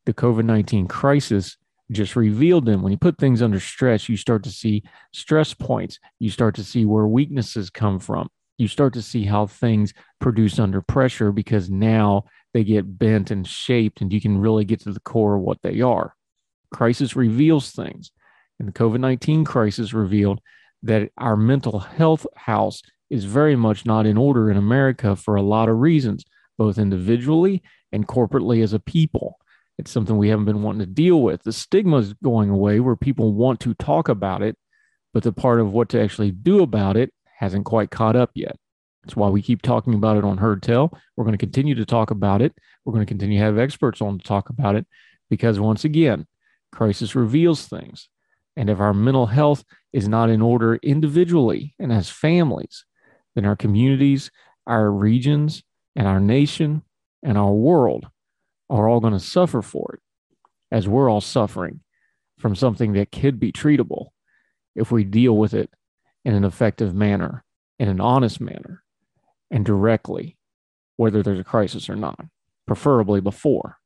The 0.05 0.13
COVID 0.13 0.45
19 0.45 0.87
crisis 0.87 1.57
just 1.91 2.15
revealed 2.15 2.67
them. 2.67 2.83
When 2.83 2.93
you 2.93 2.99
put 2.99 3.17
things 3.17 3.41
under 3.41 3.59
stress, 3.59 4.09
you 4.09 4.17
start 4.19 4.45
to 4.45 4.51
see 4.51 4.83
stress 5.15 5.55
points. 5.55 5.99
You 6.19 6.31
start 6.31 6.55
to 6.57 6.65
see 6.65 6.85
where 6.85 7.07
weaknesses 7.07 7.71
come 7.71 7.99
from. 7.99 8.29
You 8.59 8.69
start 8.69 8.93
to 8.95 9.03
see 9.03 9.25
how 9.25 9.47
things 9.47 9.95
produce 10.21 10.59
under 10.59 10.83
pressure 10.83 11.33
because 11.33 11.71
now 11.71 12.25
they 12.53 12.65
get 12.65 12.99
bent 12.99 13.31
and 13.31 13.47
shaped, 13.47 14.03
and 14.03 14.13
you 14.13 14.21
can 14.21 14.37
really 14.39 14.67
get 14.67 14.81
to 14.81 14.93
the 14.93 15.01
core 15.01 15.37
of 15.37 15.43
what 15.43 15.63
they 15.63 15.81
are. 15.81 16.15
Crisis 16.71 17.17
reveals 17.17 17.71
things. 17.71 18.13
And 18.59 18.69
the 18.69 18.73
COVID 18.73 19.01
19 19.01 19.47
crisis 19.47 19.95
revealed 19.95 20.41
that 20.83 21.11
our 21.17 21.37
mental 21.37 21.79
health 21.79 22.27
house 22.37 22.83
is 23.09 23.25
very 23.25 23.57
much 23.57 23.87
not 23.87 24.05
in 24.05 24.19
order 24.19 24.51
in 24.51 24.59
America 24.59 25.17
for 25.17 25.35
a 25.35 25.43
lot 25.43 25.69
of 25.69 25.79
reasons, 25.79 26.25
both 26.61 26.77
individually 26.77 27.63
and 27.91 28.07
corporately 28.07 28.63
as 28.63 28.75
a 28.75 28.79
people. 28.79 29.39
It's 29.79 29.91
something 29.91 30.19
we 30.19 30.29
haven't 30.29 30.45
been 30.45 30.63
wanting 30.63 30.81
to 30.81 30.87
deal 30.87 31.23
with. 31.23 31.43
The 31.43 31.55
stigma 31.55 31.97
is 31.97 32.13
going 32.23 32.51
away 32.51 32.81
where 32.81 32.97
people 32.97 33.33
want 33.33 33.61
to 33.61 33.73
talk 33.73 34.11
about 34.11 34.43
it, 34.43 34.59
but 35.15 35.23
the 35.23 35.33
part 35.33 35.59
of 35.59 35.73
what 35.73 35.89
to 35.89 36.03
actually 36.03 36.33
do 36.33 36.63
about 36.63 36.99
it 36.99 37.15
hasn't 37.39 37.65
quite 37.65 37.91
caught 37.91 38.15
up 38.15 38.33
yet. 38.35 38.59
That's 39.03 39.17
why 39.17 39.31
we 39.31 39.41
keep 39.41 39.63
talking 39.63 39.95
about 39.95 40.19
it 40.19 40.25
on 40.25 40.37
Heard 40.37 40.63
Tell. 40.63 40.93
We're 41.17 41.25
going 41.25 41.33
to 41.33 41.39
continue 41.39 41.75
to 41.77 41.87
talk 41.87 42.11
about 42.11 42.43
it. 42.43 42.53
We're 42.85 42.93
going 42.93 43.07
to 43.07 43.11
continue 43.11 43.39
to 43.39 43.45
have 43.47 43.59
experts 43.59 44.03
on 44.03 44.19
to 44.19 44.23
talk 44.23 44.51
about 44.51 44.77
it 44.77 44.87
because, 45.31 45.59
once 45.59 45.87
again, 45.87 46.27
crisis 46.73 47.15
reveals 47.15 47.69
things. 47.69 48.11
And 48.55 48.69
if 48.69 48.81
our 48.81 48.93
mental 48.93 49.29
health 49.29 49.65
is 49.95 50.09
not 50.09 50.29
in 50.29 50.43
order 50.43 50.75
individually 50.83 51.75
and 51.79 51.91
as 51.91 52.11
families, 52.11 52.85
then 53.35 53.47
our 53.47 53.57
communities, 53.57 54.31
our 54.67 54.91
regions, 54.91 55.63
and 55.97 56.07
our 56.07 56.21
nation 56.21 56.83
and 57.23 57.37
our 57.37 57.53
world 57.53 58.07
are 58.69 58.89
all 58.89 59.01
going 59.01 59.13
to 59.13 59.21
suffer 59.21 59.63
for 59.63 59.95
it, 59.95 60.01
as 60.71 60.89
we're 60.89 61.11
all 61.11 61.21
suffering 61.21 61.81
from 62.39 62.55
something 62.55 62.93
that 62.93 63.13
could 63.13 63.39
be 63.39 63.53
treatable 63.53 64.09
if 64.75 64.91
we 64.91 65.05
deal 65.05 65.37
with 65.37 65.53
it 65.53 65.71
in 66.25 66.35
an 66.35 66.45
effective 66.45 66.95
manner, 66.95 67.45
in 67.79 67.89
an 67.89 68.01
honest 68.01 68.41
manner, 68.41 68.83
and 69.51 69.65
directly, 69.65 70.37
whether 70.97 71.23
there's 71.23 71.41
a 71.41 71.45
crisis 71.45 71.91
or 71.91 71.97
not, 71.97 72.21
preferably 72.67 73.21
before, 73.21 73.79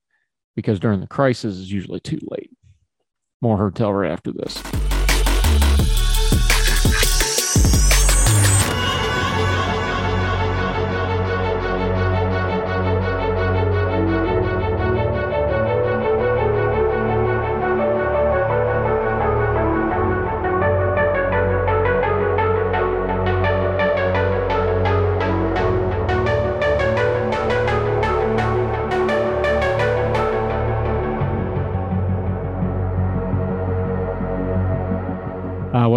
because 0.54 0.78
during 0.78 1.00
the 1.00 1.06
crisis 1.06 1.56
is 1.56 1.72
usually 1.72 2.00
too 2.00 2.20
late. 2.28 2.50
More 3.40 3.70
Tell 3.70 3.92
right 3.92 4.10
after 4.10 4.32
this. 4.32 4.62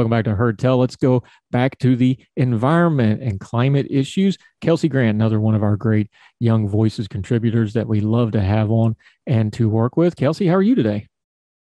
Back 0.07 0.25
to 0.25 0.35
Heard 0.35 0.59
Tell. 0.59 0.77
Let's 0.77 0.95
go 0.95 1.23
back 1.51 1.77
to 1.79 1.95
the 1.95 2.17
environment 2.35 3.21
and 3.21 3.39
climate 3.39 3.87
issues. 3.89 4.37
Kelsey 4.61 4.89
Grant, 4.89 5.15
another 5.15 5.39
one 5.39 5.55
of 5.55 5.63
our 5.63 5.75
great 5.75 6.09
Young 6.39 6.67
Voices 6.67 7.07
contributors 7.07 7.73
that 7.73 7.87
we 7.87 7.99
love 7.99 8.31
to 8.31 8.41
have 8.41 8.71
on 8.71 8.95
and 9.25 9.51
to 9.53 9.69
work 9.69 9.97
with. 9.97 10.15
Kelsey, 10.15 10.47
how 10.47 10.55
are 10.55 10.61
you 10.61 10.75
today? 10.75 11.07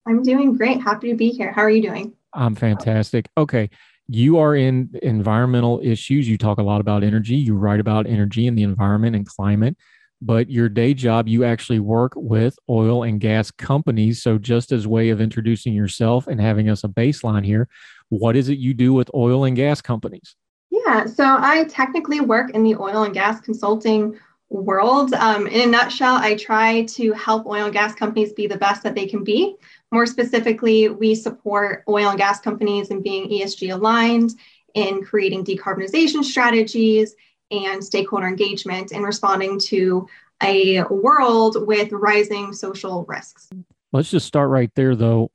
I'm 0.07 0.23
doing 0.23 0.57
great. 0.57 0.81
Happy 0.81 1.11
to 1.11 1.17
be 1.17 1.31
here. 1.31 1.53
How 1.53 1.63
are 1.63 1.71
you 1.71 1.83
doing? 1.83 2.15
I'm 2.35 2.55
fantastic. 2.55 3.29
Okay. 3.37 3.71
You 4.09 4.39
are 4.39 4.57
in 4.57 4.91
environmental 5.03 5.81
issues. 5.83 6.29
You 6.29 6.37
talk 6.37 6.59
a 6.59 6.63
lot 6.63 6.81
about 6.81 7.05
energy. 7.05 7.37
You 7.37 7.55
write 7.55 7.81
about 7.81 8.07
energy 8.07 8.47
and 8.47 8.59
the 8.59 8.65
environment 8.65 9.17
and 9.17 9.27
climate 9.27 9.77
but 10.23 10.49
your 10.49 10.69
day 10.69 10.95
job 10.95 11.27
you 11.27 11.45
actually 11.45 11.81
work 11.81 12.13
with 12.15 12.57
oil 12.71 13.03
and 13.03 13.21
gas 13.21 13.51
companies 13.51 14.23
so 14.23 14.39
just 14.39 14.71
as 14.71 14.87
way 14.87 15.11
of 15.11 15.21
introducing 15.21 15.75
yourself 15.75 16.29
and 16.29 16.41
having 16.41 16.71
us 16.71 16.85
a 16.85 16.89
baseline 16.89 17.45
here 17.45 17.69
what 18.13 18.37
is 18.37 18.51
it 18.51 18.59
you 18.59 18.75
do 18.75 18.93
with 18.93 19.11
oil 19.15 19.45
and 19.45 19.57
gas 19.57 19.81
companies 19.81 20.37
yeah 20.71 21.07
so 21.07 21.25
i 21.41 21.65
technically 21.65 22.21
work 22.21 22.51
in 22.51 22.63
the 22.63 22.75
oil 22.75 23.05
and 23.05 23.15
gas 23.15 23.41
consulting 23.41 24.19
world 24.51 25.15
um, 25.15 25.47
in 25.47 25.69
a 25.69 25.71
nutshell 25.71 26.17
i 26.17 26.35
try 26.35 26.83
to 26.83 27.13
help 27.15 27.47
oil 27.47 27.65
and 27.65 27.73
gas 27.73 27.95
companies 27.95 28.33
be 28.35 28.47
the 28.47 28.59
best 28.59 28.83
that 28.83 28.95
they 28.95 29.07
can 29.07 29.25
be 29.25 29.57
more 29.91 30.05
specifically 30.05 30.91
we 30.91 31.15
support 31.15 31.85
oil 31.89 32.11
and 32.11 32.19
gas 32.19 32.39
companies 32.39 32.91
in 32.91 33.01
being 33.01 33.31
esg 33.31 33.73
aligned 33.73 34.33
in 34.75 35.03
creating 35.03 35.43
decarbonization 35.43 36.23
strategies 36.23 37.15
and 37.51 37.83
stakeholder 37.83 38.27
engagement 38.27 38.93
in 38.93 39.03
responding 39.03 39.59
to 39.59 40.07
a 40.43 40.83
world 40.85 41.67
with 41.67 41.93
rising 41.93 42.53
social 42.53 43.05
risks. 43.05 43.49
Let's 43.93 44.11
just 44.11 44.27
start 44.27 44.51
right 44.51 44.71
there, 44.75 44.97
though. 44.97 45.31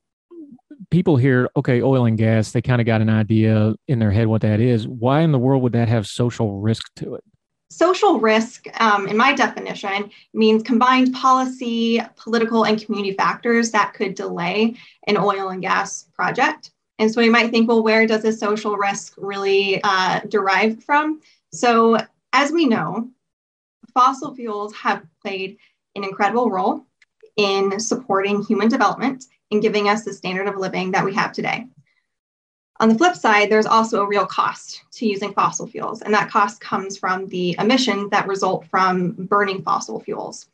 People 0.90 1.16
hear, 1.16 1.50
okay, 1.56 1.82
oil 1.82 2.06
and 2.06 2.16
gas, 2.16 2.52
they 2.52 2.62
kind 2.62 2.80
of 2.80 2.86
got 2.86 3.02
an 3.02 3.10
idea 3.10 3.74
in 3.88 3.98
their 3.98 4.10
head 4.10 4.26
what 4.26 4.40
that 4.40 4.58
is. 4.60 4.88
Why 4.88 5.20
in 5.20 5.32
the 5.32 5.38
world 5.38 5.62
would 5.62 5.72
that 5.72 5.88
have 5.88 6.06
social 6.06 6.60
risk 6.60 6.90
to 6.96 7.14
it? 7.14 7.24
Social 7.70 8.18
risk, 8.18 8.66
um, 8.80 9.06
in 9.06 9.16
my 9.16 9.34
definition, 9.34 10.10
means 10.32 10.62
combined 10.62 11.12
policy, 11.12 12.00
political, 12.16 12.64
and 12.64 12.82
community 12.82 13.14
factors 13.14 13.70
that 13.72 13.92
could 13.92 14.14
delay 14.14 14.74
an 15.06 15.18
oil 15.18 15.50
and 15.50 15.60
gas 15.60 16.04
project. 16.14 16.70
And 16.98 17.12
so 17.12 17.20
we 17.20 17.28
might 17.28 17.50
think, 17.50 17.68
well, 17.68 17.82
where 17.82 18.06
does 18.06 18.22
the 18.22 18.32
social 18.32 18.76
risk 18.76 19.14
really 19.18 19.80
uh, 19.84 20.20
derive 20.28 20.82
from? 20.82 21.20
So, 21.52 21.98
as 22.32 22.50
we 22.50 22.66
know, 22.66 23.10
fossil 23.92 24.34
fuels 24.34 24.74
have 24.74 25.04
played 25.22 25.58
an 25.94 26.04
incredible 26.04 26.50
role 26.50 26.86
in 27.36 27.78
supporting 27.78 28.42
human 28.42 28.68
development 28.68 29.26
and 29.50 29.62
giving 29.62 29.88
us 29.88 30.04
the 30.04 30.12
standard 30.12 30.46
of 30.46 30.56
living 30.56 30.90
that 30.92 31.04
we 31.04 31.14
have 31.14 31.32
today. 31.32 31.66
On 32.80 32.88
the 32.88 32.94
flip 32.94 33.16
side, 33.16 33.50
there's 33.50 33.66
also 33.66 34.02
a 34.02 34.06
real 34.06 34.26
cost 34.26 34.84
to 34.92 35.06
using 35.06 35.32
fossil 35.32 35.66
fuels, 35.66 36.02
and 36.02 36.14
that 36.14 36.30
cost 36.30 36.60
comes 36.60 36.96
from 36.96 37.26
the 37.26 37.56
emissions 37.58 38.10
that 38.10 38.28
result 38.28 38.66
from 38.66 39.12
burning 39.12 39.62
fossil 39.62 39.98
fuels. 39.98 40.48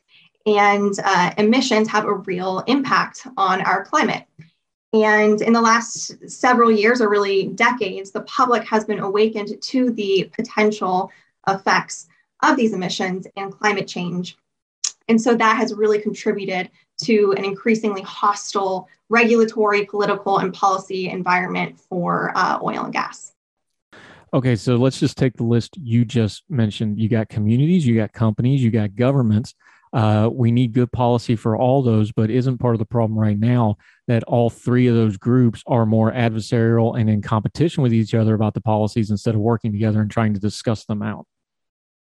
And 0.47 0.93
uh, 1.03 1.31
emissions 1.37 1.87
have 1.89 2.05
a 2.05 2.13
real 2.13 2.59
impact 2.67 3.27
on 3.37 3.61
our 3.61 3.85
climate. 3.85 4.25
And 4.93 5.41
in 5.41 5.53
the 5.53 5.61
last 5.61 6.29
several 6.29 6.71
years, 6.71 7.01
or 7.01 7.09
really 7.09 7.47
decades, 7.47 8.11
the 8.11 8.21
public 8.21 8.63
has 8.67 8.85
been 8.85 8.99
awakened 8.99 9.61
to 9.61 9.91
the 9.91 10.31
potential 10.33 11.11
effects 11.47 12.07
of 12.41 12.57
these 12.57 12.73
emissions 12.73 13.27
and 13.35 13.51
climate 13.51 13.87
change. 13.87 14.37
And 15.07 15.21
so 15.21 15.35
that 15.35 15.57
has 15.57 15.73
really 15.73 15.99
contributed 15.99 16.69
to 17.03 17.33
an 17.37 17.45
increasingly 17.45 18.01
hostile 18.01 18.87
regulatory, 19.09 19.85
political, 19.85 20.39
and 20.39 20.53
policy 20.53 21.09
environment 21.09 21.79
for 21.79 22.31
uh, 22.35 22.59
oil 22.63 22.85
and 22.85 22.93
gas. 22.93 23.33
Okay, 24.33 24.55
so 24.55 24.75
let's 24.75 24.99
just 24.99 25.17
take 25.17 25.37
the 25.37 25.43
list 25.43 25.77
you 25.77 26.03
just 26.03 26.43
mentioned. 26.49 26.99
You 26.99 27.07
got 27.07 27.29
communities, 27.29 27.85
you 27.85 27.95
got 27.95 28.11
companies, 28.11 28.63
you 28.63 28.71
got 28.71 28.95
governments. 28.95 29.53
Uh, 29.93 30.29
we 30.29 30.51
need 30.51 30.73
good 30.73 30.91
policy 30.91 31.37
for 31.37 31.55
all 31.55 31.81
those, 31.81 32.11
but 32.11 32.29
isn't 32.29 32.57
part 32.57 32.75
of 32.75 32.79
the 32.79 32.85
problem 32.85 33.17
right 33.17 33.39
now 33.39 33.77
that 34.07 34.23
all 34.23 34.49
three 34.49 34.87
of 34.87 34.95
those 34.95 35.15
groups 35.15 35.63
are 35.67 35.85
more 35.85 36.11
adversarial 36.11 36.99
and 36.99 37.09
in 37.09 37.21
competition 37.21 37.81
with 37.81 37.93
each 37.93 38.13
other 38.13 38.33
about 38.33 38.53
the 38.53 38.59
policies 38.59 39.09
instead 39.09 39.35
of 39.35 39.39
working 39.39 39.71
together 39.71 40.01
and 40.01 40.11
trying 40.11 40.33
to 40.33 40.39
discuss 40.39 40.83
them 40.83 41.01
out? 41.01 41.25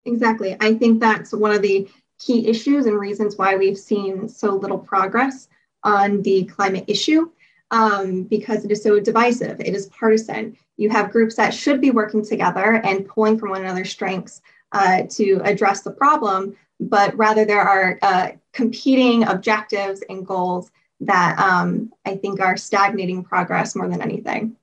Exactly. 0.03 0.57
I 0.59 0.73
think 0.73 0.99
that's 0.99 1.31
one 1.31 1.51
of 1.51 1.61
the 1.61 1.87
key 2.19 2.47
issues 2.47 2.85
and 2.85 2.99
reasons 2.99 3.37
why 3.37 3.55
we've 3.55 3.77
seen 3.77 4.27
so 4.27 4.55
little 4.55 4.77
progress 4.77 5.47
on 5.83 6.21
the 6.21 6.43
climate 6.45 6.85
issue 6.87 7.29
um, 7.71 8.23
because 8.23 8.65
it 8.65 8.71
is 8.71 8.83
so 8.83 8.99
divisive, 8.99 9.59
it 9.59 9.73
is 9.73 9.87
partisan. 9.87 10.57
You 10.77 10.89
have 10.89 11.11
groups 11.11 11.35
that 11.35 11.53
should 11.53 11.81
be 11.81 11.91
working 11.91 12.23
together 12.23 12.81
and 12.83 13.07
pulling 13.07 13.37
from 13.37 13.51
one 13.51 13.61
another's 13.61 13.91
strengths 13.91 14.41
uh, 14.71 15.03
to 15.11 15.41
address 15.43 15.81
the 15.81 15.91
problem, 15.91 16.55
but 16.79 17.15
rather 17.17 17.45
there 17.45 17.61
are 17.61 17.99
uh, 18.01 18.29
competing 18.53 19.23
objectives 19.23 20.03
and 20.09 20.25
goals 20.25 20.71
that 21.01 21.39
um, 21.39 21.91
I 22.05 22.15
think 22.15 22.41
are 22.41 22.57
stagnating 22.57 23.23
progress 23.23 23.75
more 23.75 23.87
than 23.87 24.01
anything. 24.01 24.55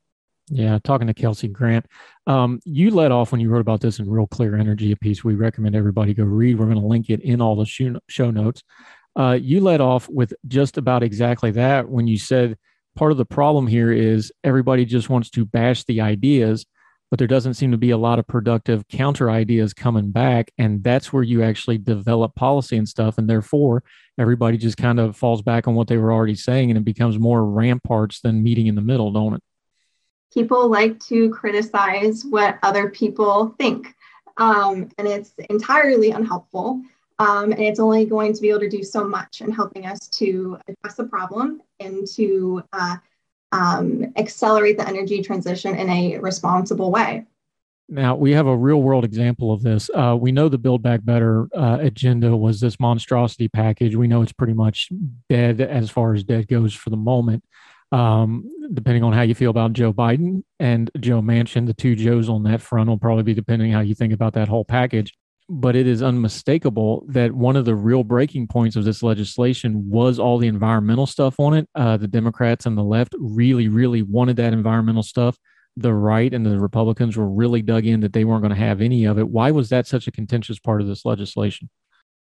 Yeah, 0.48 0.78
talking 0.84 1.08
to 1.08 1.14
Kelsey 1.14 1.48
Grant, 1.48 1.86
um, 2.28 2.60
you 2.64 2.90
led 2.90 3.10
off 3.10 3.32
when 3.32 3.40
you 3.40 3.50
wrote 3.50 3.60
about 3.60 3.80
this 3.80 3.98
in 3.98 4.08
Real 4.08 4.28
Clear 4.28 4.56
Energy, 4.56 4.92
a 4.92 4.96
piece 4.96 5.24
we 5.24 5.34
recommend 5.34 5.74
everybody 5.74 6.14
go 6.14 6.22
read. 6.22 6.58
We're 6.58 6.66
going 6.66 6.80
to 6.80 6.86
link 6.86 7.10
it 7.10 7.20
in 7.22 7.40
all 7.40 7.56
the 7.56 8.00
show 8.08 8.30
notes. 8.30 8.62
Uh, 9.16 9.38
you 9.40 9.60
led 9.60 9.80
off 9.80 10.08
with 10.08 10.34
just 10.46 10.78
about 10.78 11.02
exactly 11.02 11.50
that 11.52 11.88
when 11.88 12.06
you 12.06 12.18
said 12.18 12.56
part 12.94 13.12
of 13.12 13.18
the 13.18 13.24
problem 13.24 13.66
here 13.66 13.92
is 13.92 14.32
everybody 14.44 14.84
just 14.84 15.08
wants 15.08 15.30
to 15.30 15.44
bash 15.44 15.84
the 15.84 16.00
ideas, 16.00 16.64
but 17.10 17.18
there 17.18 17.28
doesn't 17.28 17.54
seem 17.54 17.70
to 17.70 17.78
be 17.78 17.90
a 17.90 17.96
lot 17.96 18.18
of 18.18 18.26
productive 18.26 18.86
counter 18.88 19.30
ideas 19.30 19.74
coming 19.74 20.10
back. 20.10 20.52
And 20.58 20.82
that's 20.84 21.12
where 21.12 21.22
you 21.22 21.42
actually 21.42 21.78
develop 21.78 22.34
policy 22.34 22.76
and 22.76 22.88
stuff. 22.88 23.18
And 23.18 23.28
therefore, 23.28 23.84
everybody 24.18 24.58
just 24.58 24.76
kind 24.76 25.00
of 25.00 25.16
falls 25.16 25.42
back 25.42 25.66
on 25.66 25.74
what 25.74 25.88
they 25.88 25.98
were 25.98 26.12
already 26.12 26.34
saying 26.34 26.70
and 26.70 26.78
it 26.78 26.84
becomes 26.84 27.18
more 27.18 27.44
ramparts 27.44 28.20
than 28.20 28.42
meeting 28.42 28.66
in 28.66 28.74
the 28.74 28.80
middle, 28.80 29.12
don't 29.12 29.34
it? 29.34 29.42
People 30.32 30.68
like 30.68 30.98
to 31.06 31.30
criticize 31.30 32.24
what 32.24 32.58
other 32.62 32.90
people 32.90 33.54
think. 33.58 33.94
Um, 34.36 34.88
and 34.98 35.08
it's 35.08 35.32
entirely 35.50 36.10
unhelpful. 36.10 36.82
Um, 37.18 37.52
and 37.52 37.60
it's 37.62 37.80
only 37.80 38.04
going 38.04 38.34
to 38.34 38.42
be 38.42 38.50
able 38.50 38.60
to 38.60 38.68
do 38.68 38.82
so 38.82 39.06
much 39.06 39.40
in 39.40 39.50
helping 39.50 39.86
us 39.86 40.08
to 40.08 40.58
address 40.68 40.96
the 40.96 41.04
problem 41.04 41.62
and 41.80 42.06
to 42.08 42.62
uh, 42.72 42.96
um, 43.52 44.12
accelerate 44.16 44.76
the 44.76 44.86
energy 44.86 45.22
transition 45.22 45.74
in 45.76 45.88
a 45.88 46.18
responsible 46.18 46.90
way. 46.90 47.24
Now, 47.88 48.16
we 48.16 48.32
have 48.32 48.48
a 48.48 48.56
real 48.56 48.82
world 48.82 49.04
example 49.04 49.52
of 49.52 49.62
this. 49.62 49.88
Uh, 49.94 50.16
we 50.20 50.32
know 50.32 50.48
the 50.48 50.58
Build 50.58 50.82
Back 50.82 51.04
Better 51.04 51.48
uh, 51.56 51.78
agenda 51.80 52.36
was 52.36 52.60
this 52.60 52.80
monstrosity 52.80 53.46
package. 53.46 53.94
We 53.94 54.08
know 54.08 54.22
it's 54.22 54.32
pretty 54.32 54.54
much 54.54 54.90
dead 55.28 55.60
as 55.60 55.88
far 55.88 56.12
as 56.12 56.24
dead 56.24 56.48
goes 56.48 56.74
for 56.74 56.90
the 56.90 56.96
moment. 56.96 57.44
Um, 57.92 58.50
depending 58.74 59.04
on 59.04 59.12
how 59.12 59.22
you 59.22 59.34
feel 59.34 59.50
about 59.50 59.72
Joe 59.72 59.92
Biden 59.92 60.42
and 60.58 60.90
Joe 60.98 61.20
Manchin, 61.22 61.66
the 61.66 61.74
two 61.74 61.94
Joes 61.94 62.28
on 62.28 62.42
that 62.42 62.60
front 62.60 62.88
will 62.88 62.98
probably 62.98 63.22
be 63.22 63.34
depending 63.34 63.70
how 63.70 63.80
you 63.80 63.94
think 63.94 64.12
about 64.12 64.32
that 64.34 64.48
whole 64.48 64.64
package 64.64 65.12
but 65.48 65.76
it 65.76 65.86
is 65.86 66.02
unmistakable 66.02 67.04
that 67.08 67.32
one 67.32 67.56
of 67.56 67.64
the 67.64 67.74
real 67.74 68.02
breaking 68.02 68.48
points 68.48 68.74
of 68.74 68.84
this 68.84 69.02
legislation 69.02 69.88
was 69.88 70.18
all 70.18 70.38
the 70.38 70.48
environmental 70.48 71.06
stuff 71.06 71.38
on 71.38 71.54
it. 71.54 71.68
Uh, 71.74 71.96
the 71.96 72.08
Democrats 72.08 72.66
and 72.66 72.76
the 72.76 72.82
left 72.82 73.14
really, 73.18 73.68
really 73.68 74.02
wanted 74.02 74.36
that 74.36 74.52
environmental 74.52 75.04
stuff. 75.04 75.38
The 75.76 75.92
right 75.92 76.32
and 76.32 76.44
the 76.44 76.58
Republicans 76.58 77.16
were 77.16 77.28
really 77.28 77.62
dug 77.62 77.86
in 77.86 78.00
that 78.00 78.12
they 78.12 78.24
weren't 78.24 78.42
going 78.42 78.54
to 78.54 78.56
have 78.56 78.80
any 78.80 79.04
of 79.04 79.18
it. 79.18 79.28
Why 79.28 79.52
was 79.52 79.68
that 79.68 79.86
such 79.86 80.08
a 80.08 80.12
contentious 80.12 80.58
part 80.58 80.80
of 80.80 80.88
this 80.88 81.04
legislation? 81.04 81.70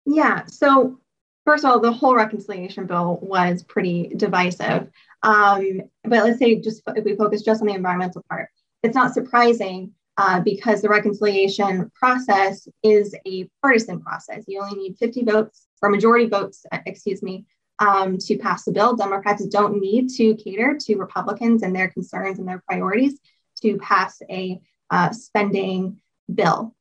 Yeah. 0.06 0.44
So, 0.46 1.00
first 1.44 1.64
of 1.64 1.70
all, 1.70 1.80
the 1.80 1.92
whole 1.92 2.14
reconciliation 2.14 2.86
bill 2.86 3.18
was 3.20 3.64
pretty 3.64 4.12
divisive. 4.16 4.90
Um, 5.22 5.82
but 6.04 6.24
let's 6.24 6.38
say 6.38 6.60
just 6.60 6.82
if 6.94 7.04
we 7.04 7.16
focus 7.16 7.42
just 7.42 7.60
on 7.60 7.68
the 7.68 7.74
environmental 7.74 8.24
part, 8.28 8.48
it's 8.82 8.94
not 8.94 9.14
surprising 9.14 9.92
uh, 10.16 10.40
because 10.40 10.82
the 10.82 10.88
reconciliation 10.88 11.90
process 11.94 12.68
is 12.82 13.14
a 13.26 13.48
partisan 13.62 14.00
process. 14.00 14.44
You 14.46 14.60
only 14.60 14.76
need 14.76 14.98
50 14.98 15.24
votes 15.24 15.66
or 15.80 15.90
majority 15.90 16.26
votes, 16.26 16.66
uh, 16.72 16.78
excuse 16.86 17.22
me, 17.22 17.46
um, 17.78 18.18
to 18.18 18.36
pass 18.36 18.64
the 18.64 18.72
bill. 18.72 18.96
Democrats 18.96 19.46
don't 19.46 19.80
need 19.80 20.08
to 20.10 20.34
cater 20.34 20.76
to 20.80 20.96
Republicans 20.96 21.62
and 21.62 21.74
their 21.74 21.88
concerns 21.88 22.38
and 22.38 22.48
their 22.48 22.62
priorities 22.66 23.18
to 23.62 23.76
pass 23.78 24.20
a 24.28 24.60
uh, 24.90 25.10
spending 25.10 26.00
bill. 26.32 26.74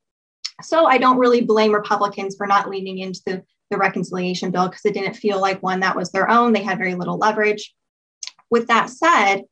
So 0.62 0.86
I 0.86 0.98
don't 0.98 1.18
really 1.18 1.42
blame 1.42 1.72
Republicans 1.72 2.36
for 2.36 2.46
not 2.46 2.68
leaning 2.68 2.98
into 2.98 3.20
the, 3.24 3.44
the 3.70 3.78
reconciliation 3.78 4.50
bill 4.50 4.68
because 4.68 4.84
it 4.84 4.94
didn't 4.94 5.14
feel 5.14 5.40
like 5.40 5.62
one 5.62 5.80
that 5.80 5.96
was 5.96 6.10
their 6.10 6.28
own. 6.28 6.52
They 6.52 6.64
had 6.64 6.78
very 6.78 6.96
little 6.96 7.18
leverage. 7.18 7.72
With 8.50 8.68
that 8.68 8.90
said, 8.90 9.42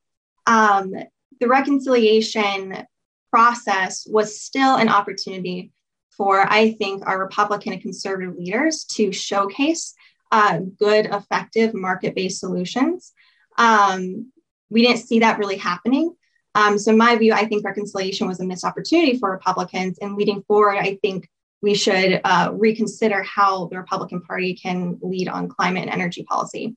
um, 0.46 0.94
the 1.40 1.48
reconciliation 1.48 2.86
process 3.30 4.06
was 4.10 4.40
still 4.40 4.76
an 4.76 4.88
opportunity 4.88 5.72
for, 6.16 6.50
I 6.50 6.72
think, 6.72 7.06
our 7.06 7.20
Republican 7.20 7.74
and 7.74 7.82
conservative 7.82 8.36
leaders 8.36 8.84
to 8.92 9.12
showcase 9.12 9.94
uh, 10.32 10.60
good, 10.78 11.06
effective 11.06 11.74
market 11.74 12.14
based 12.14 12.40
solutions. 12.40 13.12
Um, 13.58 14.32
we 14.70 14.82
didn't 14.82 15.06
see 15.06 15.20
that 15.20 15.38
really 15.38 15.56
happening. 15.56 16.14
Um, 16.54 16.78
so, 16.78 16.90
in 16.90 16.98
my 16.98 17.16
view, 17.16 17.32
I 17.34 17.44
think 17.44 17.64
reconciliation 17.64 18.26
was 18.26 18.40
a 18.40 18.44
missed 18.44 18.64
opportunity 18.64 19.18
for 19.18 19.30
Republicans. 19.30 19.98
And 20.00 20.16
leading 20.16 20.42
forward, 20.42 20.78
I 20.78 20.98
think 21.02 21.28
we 21.60 21.74
should 21.74 22.20
uh, 22.24 22.50
reconsider 22.54 23.22
how 23.22 23.66
the 23.66 23.76
Republican 23.76 24.22
Party 24.22 24.54
can 24.54 24.98
lead 25.02 25.28
on 25.28 25.48
climate 25.48 25.82
and 25.82 25.90
energy 25.90 26.22
policy. 26.22 26.76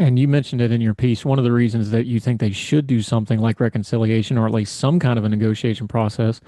And 0.00 0.18
you 0.18 0.28
mentioned 0.28 0.62
it 0.62 0.72
in 0.72 0.80
your 0.80 0.94
piece. 0.94 1.26
One 1.26 1.38
of 1.38 1.44
the 1.44 1.52
reasons 1.52 1.90
that 1.90 2.06
you 2.06 2.20
think 2.20 2.40
they 2.40 2.52
should 2.52 2.86
do 2.86 3.02
something 3.02 3.38
like 3.38 3.60
reconciliation 3.60 4.38
or 4.38 4.46
at 4.46 4.54
least 4.54 4.76
some 4.76 4.98
kind 4.98 5.18
of 5.18 5.26
a 5.26 5.28
negotiation 5.28 5.86
process 5.86 6.40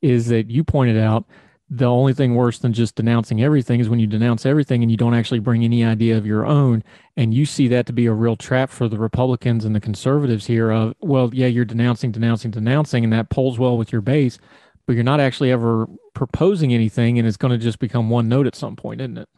is 0.00 0.28
that 0.28 0.50
you 0.50 0.64
pointed 0.64 0.96
out 0.96 1.26
the 1.68 1.84
only 1.84 2.14
thing 2.14 2.34
worse 2.34 2.58
than 2.58 2.72
just 2.72 2.94
denouncing 2.94 3.42
everything 3.42 3.78
is 3.78 3.90
when 3.90 3.98
you 3.98 4.06
denounce 4.06 4.46
everything 4.46 4.82
and 4.82 4.90
you 4.90 4.96
don't 4.96 5.12
actually 5.12 5.38
bring 5.38 5.64
any 5.64 5.84
idea 5.84 6.16
of 6.16 6.24
your 6.24 6.46
own. 6.46 6.82
And 7.14 7.34
you 7.34 7.44
see 7.44 7.68
that 7.68 7.84
to 7.86 7.92
be 7.92 8.06
a 8.06 8.12
real 8.12 8.36
trap 8.36 8.70
for 8.70 8.88
the 8.88 8.98
Republicans 8.98 9.66
and 9.66 9.76
the 9.76 9.80
conservatives 9.80 10.46
here 10.46 10.70
of, 10.70 10.94
well, 11.00 11.28
yeah, 11.34 11.46
you're 11.46 11.66
denouncing, 11.66 12.10
denouncing, 12.10 12.52
denouncing, 12.52 13.04
and 13.04 13.12
that 13.12 13.28
polls 13.28 13.58
well 13.58 13.76
with 13.76 13.92
your 13.92 14.00
base, 14.00 14.38
but 14.86 14.94
you're 14.94 15.04
not 15.04 15.20
actually 15.20 15.52
ever 15.52 15.86
proposing 16.14 16.72
anything 16.72 17.18
and 17.18 17.28
it's 17.28 17.36
going 17.36 17.52
to 17.52 17.62
just 17.62 17.78
become 17.78 18.08
one 18.08 18.30
note 18.30 18.46
at 18.46 18.54
some 18.54 18.76
point, 18.76 19.02
isn't 19.02 19.18
it? 19.18 19.28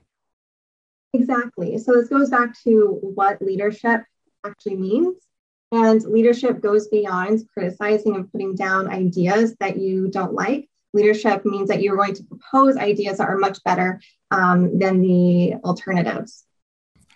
Exactly. 1.13 1.79
So 1.79 1.93
this 1.93 2.09
goes 2.09 2.31
back 2.31 2.55
to 2.65 2.99
what 3.01 3.41
leadership 3.41 4.03
actually 4.45 4.77
means. 4.77 5.17
And 5.73 6.03
leadership 6.05 6.61
goes 6.61 6.89
beyond 6.89 7.41
criticizing 7.53 8.15
and 8.15 8.31
putting 8.31 8.55
down 8.55 8.89
ideas 8.89 9.57
that 9.61 9.77
you 9.79 10.09
don't 10.09 10.33
like. 10.33 10.69
Leadership 10.93 11.45
means 11.45 11.69
that 11.69 11.83
you're 11.83 11.97
going 11.97 12.15
to 12.15 12.23
propose 12.25 12.77
ideas 12.77 13.19
that 13.19 13.29
are 13.29 13.37
much 13.39 13.63
better 13.65 14.01
um, 14.31 14.79
than 14.79 15.01
the 15.01 15.55
alternatives. 15.65 16.45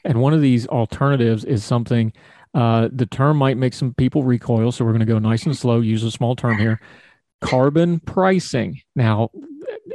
And 0.05 0.21
one 0.21 0.35
of 0.35 0.41
these 0.41 0.67
alternatives 0.67 1.45
is 1.45 1.65
something, 1.65 2.13
uh, 2.55 2.89
the 2.93 3.07
term 3.07 3.37
might 3.37 3.57
make 3.57 3.75
some 3.75 3.95
people 3.95 4.25
recoil. 4.25 4.73
So 4.73 4.85
we're 4.85 4.93
going 4.93 5.01
to 5.01 5.07
go 5.07 5.19
nice 5.19 5.47
and 5.47 5.57
slow, 5.57 5.81
use 5.81 6.03
a 6.03 6.11
small 6.11 6.35
term 6.35 6.59
here 6.59 6.81
carbon 7.41 8.01
pricing. 8.01 8.81
Now, 8.95 9.31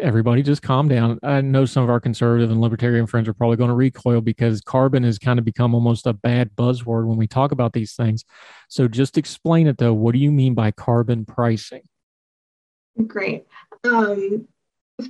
everybody 0.01 0.43
just 0.43 0.61
calm 0.61 0.87
down. 0.87 1.19
I 1.23 1.41
know 1.41 1.65
some 1.65 1.83
of 1.83 1.89
our 1.89 1.99
conservative 1.99 2.51
and 2.51 2.61
libertarian 2.61 3.07
friends 3.07 3.27
are 3.27 3.33
probably 3.33 3.57
going 3.57 3.69
to 3.69 3.75
recoil 3.75 4.21
because 4.21 4.61
carbon 4.61 5.03
has 5.03 5.17
kind 5.17 5.39
of 5.39 5.45
become 5.45 5.73
almost 5.73 6.07
a 6.07 6.13
bad 6.13 6.55
buzzword 6.55 7.07
when 7.07 7.17
we 7.17 7.27
talk 7.27 7.51
about 7.51 7.73
these 7.73 7.93
things. 7.93 8.23
So 8.67 8.87
just 8.87 9.17
explain 9.17 9.67
it 9.67 9.77
though. 9.77 9.93
What 9.93 10.13
do 10.13 10.19
you 10.19 10.31
mean 10.31 10.53
by 10.53 10.71
carbon 10.71 11.25
pricing? 11.25 11.83
Great. 13.07 13.45
Um, 13.83 14.47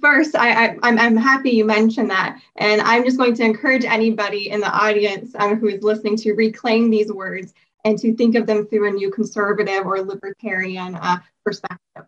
first, 0.01 0.35
I, 0.35 0.65
I, 0.65 0.77
I'm, 0.83 0.97
I'm 0.97 1.17
happy 1.17 1.51
you 1.51 1.65
mentioned 1.65 2.09
that. 2.09 2.39
And 2.55 2.81
I'm 2.81 3.03
just 3.03 3.17
going 3.17 3.35
to 3.35 3.43
encourage 3.43 3.85
anybody 3.85 4.49
in 4.49 4.59
the 4.59 4.71
audience 4.71 5.35
um, 5.35 5.57
who 5.57 5.67
is 5.67 5.83
listening 5.83 6.17
to 6.17 6.33
reclaim 6.33 6.89
these 6.89 7.11
words 7.11 7.53
and 7.83 7.97
to 7.99 8.15
think 8.15 8.35
of 8.35 8.47
them 8.47 8.65
through 8.65 8.89
a 8.89 8.91
new 8.91 9.11
conservative 9.11 9.85
or 9.85 10.01
libertarian 10.01 10.95
uh, 10.95 11.19
perspective. 11.45 12.05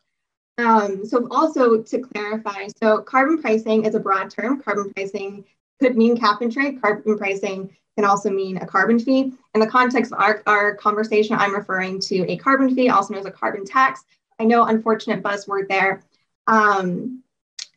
Um, 0.58 1.06
so 1.06 1.28
also 1.30 1.82
to 1.82 2.00
clarify, 2.00 2.68
so 2.82 3.00
carbon 3.00 3.40
pricing 3.42 3.86
is 3.86 3.96
a 3.96 4.00
broad 4.00 4.30
term. 4.30 4.62
Carbon 4.62 4.92
pricing 4.94 5.46
could 5.80 5.96
mean 5.96 6.18
cap 6.18 6.42
and 6.42 6.52
trade. 6.52 6.82
Carbon 6.82 7.18
pricing 7.18 7.70
can 7.96 8.06
also 8.06 8.30
mean 8.30 8.58
a 8.58 8.66
carbon 8.66 9.00
fee. 9.00 9.34
In 9.54 9.60
the 9.60 9.68
context 9.68 10.12
of 10.12 10.20
our, 10.20 10.42
our 10.48 10.76
conversation, 10.76 11.36
I'm 11.36 11.54
referring 11.54 12.00
to 12.02 12.30
a 12.32 12.38
carbon 12.38 12.74
fee, 12.74 12.90
also 12.90 13.14
known 13.14 13.22
as 13.22 13.28
a 13.28 13.32
carbon 13.32 13.66
tax. 13.66 14.04
I 14.40 14.46
know, 14.46 14.66
unfortunate 14.66 15.24
buzzword 15.24 15.68
there. 15.68 16.04
Um, 16.48 17.24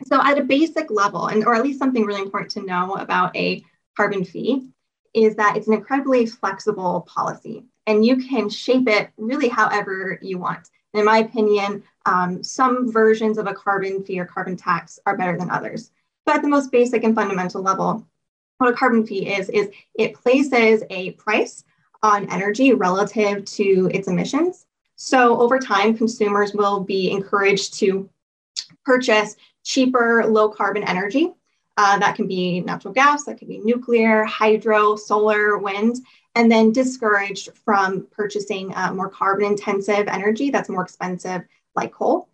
so 0.07 0.21
at 0.23 0.39
a 0.39 0.45
basic 0.45 0.91
level, 0.91 1.27
and 1.27 1.45
or 1.45 1.55
at 1.55 1.63
least 1.63 1.79
something 1.79 2.05
really 2.05 2.23
important 2.23 2.51
to 2.53 2.63
know 2.63 2.97
about 2.97 3.37
a 3.37 3.63
carbon 3.97 4.25
fee, 4.25 4.69
is 5.13 5.37
that 5.37 5.57
it's 5.57 5.67
an 5.67 5.75
incredibly 5.75 6.25
flexible 6.25 7.03
policy 7.03 7.65
and 7.87 8.05
you 8.05 8.17
can 8.17 8.49
shape 8.49 8.89
it 8.89 9.11
really 9.17 9.49
however 9.49 10.19
you 10.23 10.39
want. 10.39 10.69
And 10.95 11.01
in 11.01 11.07
my 11.07 11.19
opinion, 11.19 11.83
um, 12.11 12.43
some 12.43 12.93
versions 12.93 13.39
of 13.39 13.47
a 13.47 13.55
carbon 13.55 14.03
fee 14.03 14.19
or 14.19 14.25
carbon 14.25 14.57
tax 14.57 14.99
are 15.07 15.17
better 15.17 15.39
than 15.39 15.49
others. 15.49 15.93
But 16.27 16.37
at 16.37 16.43
the 16.43 16.49
most 16.49 16.73
basic 16.73 17.05
and 17.05 17.15
fundamental 17.15 17.63
level, 17.63 18.05
what 18.59 18.71
a 18.71 18.77
carbon 18.77 19.07
fee 19.07 19.29
is, 19.29 19.49
is 19.49 19.69
it 19.95 20.15
places 20.15 20.83
a 20.91 21.13
price 21.13 21.65
on 22.03 22.29
energy 22.31 22.73
relative 22.73 23.45
to 23.45 23.91
its 23.95 24.09
emissions. 24.09 24.67
So 24.97 25.41
over 25.41 25.59
time, 25.59 25.97
consumers 25.97 26.53
will 26.53 26.81
be 26.81 27.11
encouraged 27.11 27.75
to 27.75 28.11
purchase 28.85 29.37
cheaper, 29.65 30.27
low 30.27 30.49
carbon 30.49 30.83
energy 30.83 31.33
uh, 31.77 31.99
that 31.99 32.17
can 32.17 32.27
be 32.27 32.61
natural 32.61 32.93
gas, 32.93 33.25
that 33.25 33.39
can 33.39 33.49
be 33.49 33.59
nuclear, 33.59 34.25
hydro, 34.25 34.97
solar, 34.97 35.59
wind, 35.59 35.97
and 36.35 36.51
then 36.51 36.73
discouraged 36.73 37.51
from 37.65 38.07
purchasing 38.11 38.75
uh, 38.75 38.93
more 38.93 39.09
carbon 39.09 39.47
intensive 39.47 40.09
energy 40.09 40.51
that's 40.51 40.69
more 40.69 40.83
expensive, 40.83 41.43
like 41.81 41.93
coal. 41.93 42.29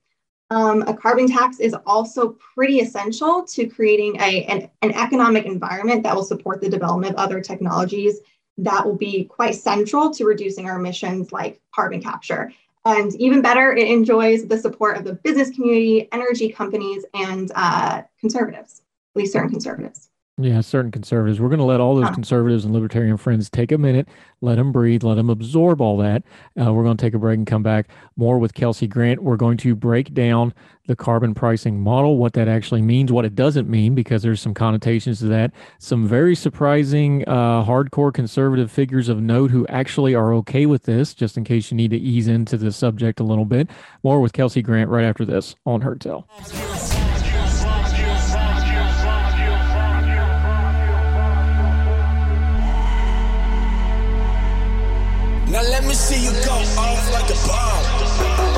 Um, 0.50 0.82
a 0.82 0.96
carbon 0.96 1.26
tax 1.26 1.58
is 1.58 1.74
also 1.86 2.36
pretty 2.54 2.78
essential 2.80 3.44
to 3.44 3.66
creating 3.66 4.16
a, 4.20 4.44
an, 4.44 4.70
an 4.82 4.92
economic 4.92 5.44
environment 5.44 6.04
that 6.04 6.14
will 6.14 6.24
support 6.24 6.60
the 6.60 6.68
development 6.68 7.14
of 7.14 7.18
other 7.18 7.40
technologies 7.40 8.20
that 8.58 8.86
will 8.86 8.96
be 8.96 9.24
quite 9.24 9.54
central 9.54 10.10
to 10.10 10.24
reducing 10.24 10.68
our 10.68 10.78
emissions, 10.78 11.32
like 11.32 11.60
carbon 11.74 12.00
capture. 12.00 12.52
And 12.84 13.12
even 13.16 13.42
better, 13.42 13.72
it 13.72 13.88
enjoys 13.88 14.46
the 14.46 14.56
support 14.56 14.96
of 14.96 15.04
the 15.04 15.14
business 15.14 15.50
community, 15.50 16.08
energy 16.12 16.48
companies, 16.48 17.04
and 17.14 17.50
uh, 17.54 18.02
conservatives 18.20 18.82
at 19.16 19.20
least 19.20 19.32
certain 19.32 19.50
conservatives. 19.50 20.10
Yeah, 20.38 20.60
certain 20.60 20.90
conservatives. 20.90 21.40
We're 21.40 21.48
going 21.48 21.60
to 21.60 21.64
let 21.64 21.80
all 21.80 21.94
those 21.94 22.10
conservatives 22.10 22.66
and 22.66 22.74
libertarian 22.74 23.16
friends 23.16 23.48
take 23.48 23.72
a 23.72 23.78
minute, 23.78 24.06
let 24.42 24.56
them 24.56 24.70
breathe, 24.70 25.02
let 25.02 25.14
them 25.14 25.30
absorb 25.30 25.80
all 25.80 25.96
that. 25.96 26.24
Uh, 26.60 26.74
we're 26.74 26.84
going 26.84 26.98
to 26.98 27.02
take 27.02 27.14
a 27.14 27.18
break 27.18 27.38
and 27.38 27.46
come 27.46 27.62
back 27.62 27.88
more 28.16 28.38
with 28.38 28.52
Kelsey 28.52 28.86
Grant. 28.86 29.22
We're 29.22 29.38
going 29.38 29.56
to 29.56 29.74
break 29.74 30.12
down 30.12 30.52
the 30.88 30.94
carbon 30.94 31.32
pricing 31.32 31.80
model, 31.80 32.18
what 32.18 32.34
that 32.34 32.48
actually 32.48 32.82
means, 32.82 33.10
what 33.10 33.24
it 33.24 33.34
doesn't 33.34 33.66
mean, 33.66 33.94
because 33.94 34.22
there's 34.22 34.42
some 34.42 34.52
connotations 34.52 35.20
to 35.20 35.24
that. 35.28 35.52
Some 35.78 36.06
very 36.06 36.34
surprising, 36.34 37.26
uh, 37.26 37.64
hardcore 37.64 38.12
conservative 38.12 38.70
figures 38.70 39.08
of 39.08 39.22
note 39.22 39.50
who 39.50 39.66
actually 39.68 40.14
are 40.14 40.34
okay 40.34 40.66
with 40.66 40.82
this, 40.82 41.14
just 41.14 41.38
in 41.38 41.44
case 41.44 41.70
you 41.70 41.78
need 41.78 41.92
to 41.92 41.98
ease 41.98 42.28
into 42.28 42.58
the 42.58 42.72
subject 42.72 43.20
a 43.20 43.24
little 43.24 43.46
bit. 43.46 43.70
More 44.02 44.20
with 44.20 44.34
Kelsey 44.34 44.60
Grant 44.60 44.90
right 44.90 45.06
after 45.06 45.24
this 45.24 45.56
on 45.64 45.80
Heard 45.80 46.02
Now 55.48 55.62
let 55.62 55.84
me 55.84 55.94
see 55.94 56.24
you 56.24 56.32
go 56.44 56.54
off 56.76 57.12
like 57.12 57.30
a 57.30 57.38
bomb. 57.46 58.55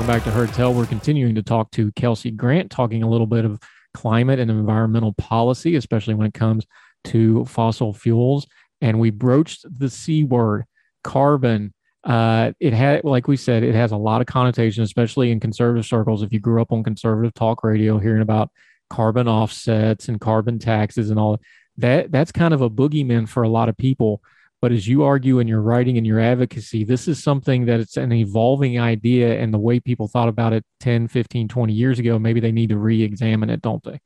Back 0.00 0.24
to 0.24 0.30
Heard 0.30 0.48
Tell. 0.54 0.72
We're 0.72 0.86
continuing 0.86 1.34
to 1.34 1.42
talk 1.42 1.70
to 1.72 1.92
Kelsey 1.92 2.30
Grant, 2.30 2.70
talking 2.70 3.02
a 3.02 3.08
little 3.08 3.26
bit 3.26 3.44
of 3.44 3.60
climate 3.92 4.38
and 4.38 4.50
environmental 4.50 5.12
policy, 5.12 5.76
especially 5.76 6.14
when 6.14 6.26
it 6.26 6.32
comes 6.32 6.66
to 7.04 7.44
fossil 7.44 7.92
fuels. 7.92 8.46
And 8.80 8.98
we 8.98 9.10
broached 9.10 9.66
the 9.78 9.90
C 9.90 10.24
word, 10.24 10.64
carbon. 11.04 11.74
Uh, 12.04 12.52
it 12.58 12.72
had, 12.72 13.04
like 13.04 13.28
we 13.28 13.36
said, 13.36 13.62
it 13.62 13.74
has 13.74 13.92
a 13.92 13.96
lot 13.96 14.22
of 14.22 14.26
connotation, 14.26 14.82
especially 14.82 15.30
in 15.30 15.40
conservative 15.40 15.84
circles. 15.84 16.22
If 16.22 16.32
you 16.32 16.40
grew 16.40 16.62
up 16.62 16.72
on 16.72 16.82
conservative 16.82 17.34
talk 17.34 17.62
radio, 17.62 17.98
hearing 17.98 18.22
about 18.22 18.50
carbon 18.88 19.28
offsets 19.28 20.08
and 20.08 20.18
carbon 20.18 20.58
taxes 20.58 21.10
and 21.10 21.20
all 21.20 21.38
that, 21.76 22.10
that's 22.10 22.32
kind 22.32 22.54
of 22.54 22.62
a 22.62 22.70
boogeyman 22.70 23.28
for 23.28 23.42
a 23.42 23.48
lot 23.48 23.68
of 23.68 23.76
people. 23.76 24.22
But 24.62 24.70
as 24.70 24.86
you 24.86 25.02
argue 25.02 25.40
in 25.40 25.48
your 25.48 25.60
writing 25.60 25.98
and 25.98 26.06
your 26.06 26.20
advocacy, 26.20 26.84
this 26.84 27.08
is 27.08 27.20
something 27.20 27.66
that 27.66 27.80
it's 27.80 27.96
an 27.96 28.12
evolving 28.12 28.78
idea. 28.78 29.40
And 29.40 29.52
the 29.52 29.58
way 29.58 29.80
people 29.80 30.06
thought 30.06 30.28
about 30.28 30.52
it 30.52 30.64
10, 30.78 31.08
15, 31.08 31.48
20 31.48 31.72
years 31.72 31.98
ago, 31.98 32.16
maybe 32.16 32.38
they 32.38 32.52
need 32.52 32.68
to 32.68 32.78
re 32.78 33.02
examine 33.02 33.50
it, 33.50 33.60
don't 33.60 33.82
they? 33.82 33.98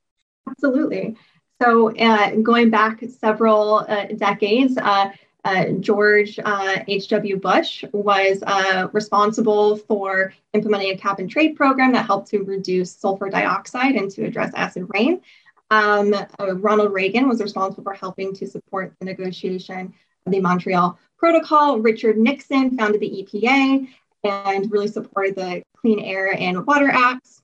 Absolutely. 0.48 1.14
So, 1.60 1.94
uh, 1.94 2.36
going 2.36 2.70
back 2.70 3.02
several 3.20 3.84
uh, 3.86 4.06
decades, 4.16 4.78
uh, 4.78 5.10
uh 5.44 5.66
George 5.80 6.38
H.W. 6.38 7.36
Uh, 7.36 7.38
Bush 7.38 7.84
was 7.92 8.42
uh, 8.46 8.88
responsible 8.92 9.76
for 9.76 10.32
implementing 10.54 10.90
a 10.92 10.96
cap 10.96 11.18
and 11.18 11.30
trade 11.30 11.54
program 11.54 11.92
that 11.92 12.06
helped 12.06 12.30
to 12.30 12.38
reduce 12.40 12.96
sulfur 12.96 13.28
dioxide 13.28 13.94
and 13.94 14.10
to 14.12 14.24
address 14.24 14.52
acid 14.54 14.86
rain. 14.94 15.20
Um, 15.70 16.14
Ronald 16.38 16.92
Reagan 16.94 17.28
was 17.28 17.42
responsible 17.42 17.82
for 17.82 17.92
helping 17.92 18.32
to 18.34 18.46
support 18.46 18.94
the 19.00 19.04
negotiation 19.04 19.92
the 20.26 20.40
Montreal 20.40 20.98
Protocol. 21.18 21.78
Richard 21.78 22.18
Nixon 22.18 22.76
founded 22.76 23.00
the 23.00 23.26
EPA 23.32 23.88
and 24.24 24.72
really 24.72 24.88
supported 24.88 25.36
the 25.36 25.62
Clean 25.76 26.00
Air 26.00 26.34
and 26.38 26.66
Water 26.66 26.90
Acts. 26.90 27.42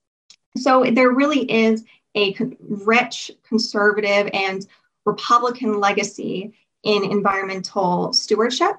So 0.57 0.85
there 0.85 1.11
really 1.11 1.51
is 1.51 1.85
a 2.17 2.35
rich 2.61 3.31
conservative 3.47 4.29
and 4.33 4.67
Republican 5.07 5.81
legacy 5.81 6.53
in 6.83 7.05
environmental 7.05 8.13
stewardship 8.13 8.77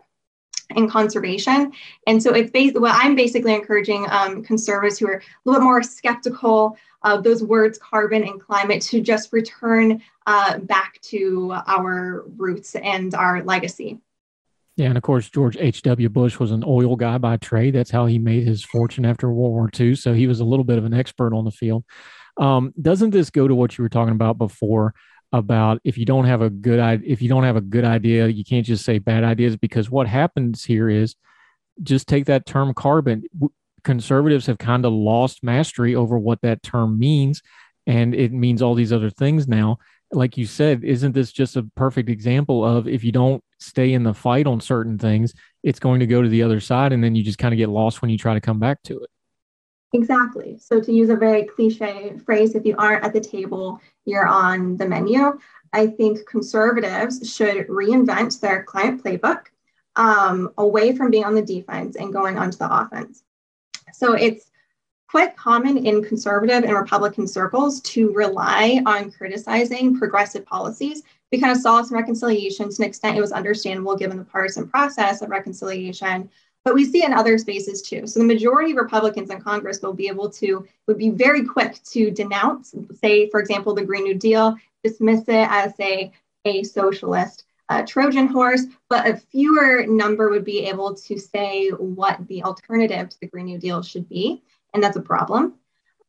and 0.72 0.90
conservation. 0.90 1.72
And 2.08 2.22
so 2.22 2.34
it's 2.34 2.52
basically 2.52 2.82
what 2.82 2.96
I'm 2.96 3.16
basically 3.16 3.54
encouraging 3.54 4.06
um, 4.10 4.44
conservatives 4.44 5.00
who 5.00 5.08
are 5.08 5.18
a 5.18 5.22
little 5.46 5.62
bit 5.62 5.66
more 5.66 5.84
skeptical 5.84 6.78
of 7.04 7.24
those 7.24 7.44
words 7.44 7.78
carbon 7.78 8.24
and 8.24 8.40
climate 8.40 8.82
to 8.84 9.02
just 9.02 9.34
return 9.34 10.02
uh, 10.26 10.60
back 10.60 11.00
to 11.02 11.54
our 11.68 12.24
roots 12.38 12.76
and 12.76 13.14
our 13.14 13.44
legacy. 13.44 14.00
Yeah, 14.76 14.88
and 14.88 14.98
of 14.98 15.04
course, 15.04 15.30
George 15.30 15.56
H.W. 15.60 16.10
Bush 16.10 16.40
was 16.40 16.52
an 16.52 16.64
oil 16.66 16.96
guy 16.96 17.20
by 17.20 17.38
trade. 17.38 17.76
That's 17.76 17.92
how 17.92 18.08
he 18.08 18.18
made 18.18 18.48
his 18.48 18.64
fortune 18.64 19.06
after 19.06 19.30
World 19.30 19.52
War 19.52 19.70
II. 19.80 19.96
So 19.96 20.14
he 20.14 20.26
was 20.26 20.40
a 20.40 20.46
little 20.46 20.64
bit 20.64 20.80
of 20.80 20.86
an 20.86 20.96
expert 20.96 21.36
on 21.36 21.46
the 21.46 21.52
field. 21.52 21.84
Um, 22.38 22.74
doesn't 22.82 23.12
this 23.12 23.30
go 23.30 23.48
to 23.48 23.54
what 23.54 23.78
you 23.78 23.84
were 23.84 23.90
talking 23.90 24.16
about 24.16 24.40
before 24.40 24.96
about 25.34 25.82
if 25.84 25.98
you 25.98 26.06
don't 26.06 26.26
have 26.26 26.42
a 26.42 26.50
good 26.50 27.04
if 27.06 27.22
you 27.22 27.28
don't 27.28 27.44
have 27.44 27.58
a 27.58 27.62
good 27.62 27.84
idea, 27.84 28.28
you 28.28 28.46
can't 28.46 28.66
just 28.66 28.86
say 28.86 29.00
bad 29.00 29.26
ideas 29.26 29.58
because 29.58 29.90
what 29.90 30.08
happens 30.08 30.64
here 30.64 30.90
is 30.90 31.16
just 31.82 32.08
take 32.08 32.26
that 32.26 32.46
term 32.46 32.74
carbon. 32.74 33.24
Conservatives 33.84 34.46
have 34.46 34.58
kind 34.58 34.86
of 34.86 34.94
lost 34.94 35.44
mastery 35.44 35.96
over 35.96 36.18
what 36.18 36.40
that 36.42 36.64
term 36.64 36.98
means, 36.98 37.42
and 37.86 38.16
it 38.16 38.32
means 38.32 38.62
all 38.62 38.76
these 38.76 38.94
other 38.94 39.10
things 39.10 39.48
now 39.48 39.78
like 40.16 40.38
you 40.38 40.46
said, 40.46 40.84
isn't 40.84 41.14
this 41.14 41.32
just 41.32 41.56
a 41.56 41.64
perfect 41.76 42.10
example 42.10 42.64
of 42.64 42.88
if 42.88 43.04
you 43.04 43.12
don't 43.12 43.44
stay 43.60 43.94
in 43.94 44.04
the 44.04 44.14
fight 44.14 44.48
on 44.48 44.60
certain 44.62 44.98
things, 44.98 45.34
it's 45.64 45.80
going 45.80 46.00
to 46.00 46.08
go 46.08 46.22
to 46.22 46.30
the 46.30 46.44
other 46.44 46.60
side, 46.60 46.94
and 46.94 47.04
then 47.04 47.16
you 47.16 47.24
just 47.24 47.38
kind 47.38 47.54
of 47.54 47.58
get 47.58 47.70
lost 47.70 48.02
when 48.02 48.12
you 48.12 48.18
try 48.18 48.34
to 48.34 48.42
come 48.42 48.60
back 48.60 48.82
to 48.84 49.00
it. 49.00 49.10
Exactly. 49.94 50.58
So, 50.58 50.82
to 50.82 50.92
use 50.92 51.10
a 51.10 51.16
very 51.16 51.44
cliche 51.44 52.18
phrase, 52.26 52.56
if 52.56 52.66
you 52.66 52.76
aren't 52.78 53.04
at 53.06 53.14
the 53.14 53.22
table, 53.22 53.80
you're 54.06 54.28
on 54.28 54.76
the 54.78 54.88
menu. 54.88 55.40
I 55.72 55.88
think 55.88 56.28
conservatives 56.28 57.32
should 57.32 57.68
reinvent 57.68 58.40
their 58.40 58.64
client 58.64 59.04
playbook 59.04 59.46
um, 59.96 60.52
away 60.58 60.96
from 60.96 61.12
being 61.12 61.26
on 61.26 61.36
the 61.36 61.44
defense 61.44 61.96
and 61.96 62.12
going 62.12 62.38
onto 62.40 62.58
the 62.58 62.76
offense. 62.76 63.24
So, 63.94 64.14
it's 64.14 64.50
quite 65.08 65.38
common 65.38 65.86
in 65.86 66.04
conservative 66.04 66.64
and 66.64 66.74
Republican 66.74 67.28
circles 67.28 67.80
to 67.82 68.12
rely 68.14 68.82
on 68.88 69.12
criticizing 69.12 69.96
progressive 69.96 70.44
policies 70.44 71.04
We 71.32 71.40
kind 71.40 71.52
of 71.52 71.62
saw 71.62 71.84
some 71.84 71.96
reconciliation 71.96 72.70
to 72.70 72.82
an 72.82 72.88
extent 72.88 73.18
it 73.18 73.22
was 73.22 73.32
understandable 73.32 73.96
given 73.96 74.18
the 74.18 74.26
partisan 74.26 74.68
process 74.68 75.22
of 75.22 75.30
reconciliation. 75.30 76.32
But 76.66 76.76
we 76.76 76.86
see 76.86 77.04
in 77.04 77.14
other 77.14 77.38
spaces 77.38 77.82
too. 77.82 78.08
So 78.08 78.20
the 78.20 78.26
majority 78.26 78.72
of 78.72 78.78
Republicans 78.78 79.30
in 79.30 79.42
Congress 79.42 79.82
will 79.82 79.94
be 79.94 80.08
able 80.08 80.30
to, 80.32 80.66
would 80.88 80.98
be 80.98 81.10
very 81.10 81.46
quick 81.46 81.82
to 81.92 82.10
denounce, 82.10 82.74
say, 83.02 83.30
for 83.30 83.40
example, 83.42 83.74
the 83.74 83.84
Green 83.84 84.04
New 84.04 84.16
Deal, 84.16 84.56
dismiss 84.84 85.22
it 85.28 85.48
as 85.50 85.74
a, 85.80 86.12
a 86.46 86.64
socialist 86.64 87.44
uh, 87.70 87.84
Trojan 87.86 88.28
horse, 88.28 88.64
but 88.90 89.08
a 89.08 89.18
fewer 89.18 89.86
number 89.88 90.30
would 90.30 90.46
be 90.46 90.66
able 90.66 90.94
to 90.94 91.18
say 91.18 91.70
what 91.70 92.26
the 92.28 92.44
alternative 92.44 93.10
to 93.10 93.20
the 93.20 93.28
Green 93.28 93.46
New 93.46 93.58
Deal 93.58 93.82
should 93.82 94.08
be. 94.08 94.44
And 94.74 94.84
that's 94.84 94.98
a 94.98 95.02
problem, 95.02 95.56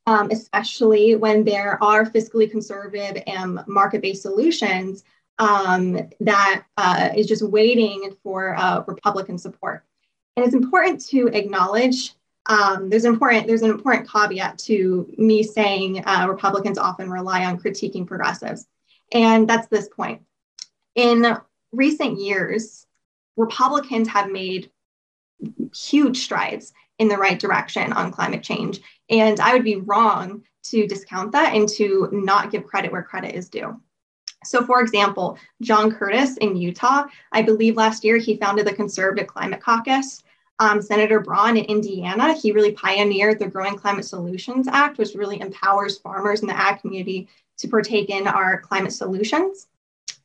um, 0.05 0.29
especially 0.31 1.15
when 1.15 1.43
there 1.43 1.81
are 1.83 2.05
fiscally 2.05 2.49
conservative 2.49 3.23
and 3.27 3.59
market 3.67 4.01
based 4.01 4.21
solutions 4.21 5.03
um, 5.39 5.99
that 6.19 6.63
uh, 6.77 7.09
is 7.15 7.27
just 7.27 7.43
waiting 7.43 8.15
for 8.23 8.55
uh, 8.55 8.83
Republican 8.87 9.37
support. 9.37 9.83
And 10.35 10.45
it's 10.45 10.55
important 10.55 11.05
to 11.07 11.27
acknowledge. 11.27 12.13
Um, 12.47 12.89
there's 12.89 13.05
important 13.05 13.47
there's 13.47 13.63
an 13.63 13.71
important 13.71 14.09
caveat 14.09 14.59
to 14.59 15.11
me 15.17 15.41
saying 15.41 16.05
uh, 16.05 16.27
Republicans 16.29 16.77
often 16.77 17.09
rely 17.09 17.45
on 17.45 17.59
critiquing 17.59 18.05
progressives, 18.05 18.67
and 19.11 19.47
that's 19.47 19.67
this 19.67 19.87
point. 19.89 20.21
In 20.93 21.37
recent 21.71 22.19
years, 22.19 22.85
Republicans 23.35 24.07
have 24.09 24.29
made 24.29 24.69
huge 25.75 26.19
strides 26.19 26.71
in 26.99 27.07
the 27.07 27.17
right 27.17 27.39
direction 27.39 27.93
on 27.93 28.11
climate 28.11 28.43
change, 28.43 28.79
and 29.09 29.39
I 29.39 29.53
would 29.53 29.63
be 29.63 29.77
wrong 29.77 30.43
to 30.65 30.87
discount 30.87 31.31
that 31.31 31.55
and 31.55 31.67
to 31.69 32.09
not 32.11 32.51
give 32.51 32.65
credit 32.65 32.91
where 32.91 33.03
credit 33.03 33.35
is 33.35 33.49
due. 33.49 33.79
So, 34.45 34.65
for 34.65 34.81
example, 34.81 35.37
John 35.61 35.91
Curtis 35.91 36.37
in 36.37 36.55
Utah, 36.55 37.05
I 37.31 37.41
believe 37.41 37.75
last 37.75 38.03
year 38.03 38.17
he 38.17 38.37
founded 38.37 38.67
the 38.67 38.73
Conservative 38.73 39.27
Climate 39.27 39.61
Caucus. 39.61 40.23
Um, 40.59 40.81
Senator 40.81 41.19
Braun 41.19 41.57
in 41.57 41.65
Indiana, 41.65 42.33
he 42.33 42.53
really 42.53 42.71
pioneered 42.71 43.39
the 43.39 43.47
Growing 43.47 43.75
Climate 43.75 44.05
Solutions 44.05 44.69
Act, 44.69 44.97
which 44.97 45.13
really 45.13 45.41
empowers 45.41 45.97
farmers 45.97 46.41
in 46.41 46.47
the 46.47 46.57
ag 46.57 46.79
community 46.79 47.27
to 47.57 47.67
partake 47.67 48.09
in 48.09 48.27
our 48.27 48.61
climate 48.61 48.93
solutions. 48.93 49.67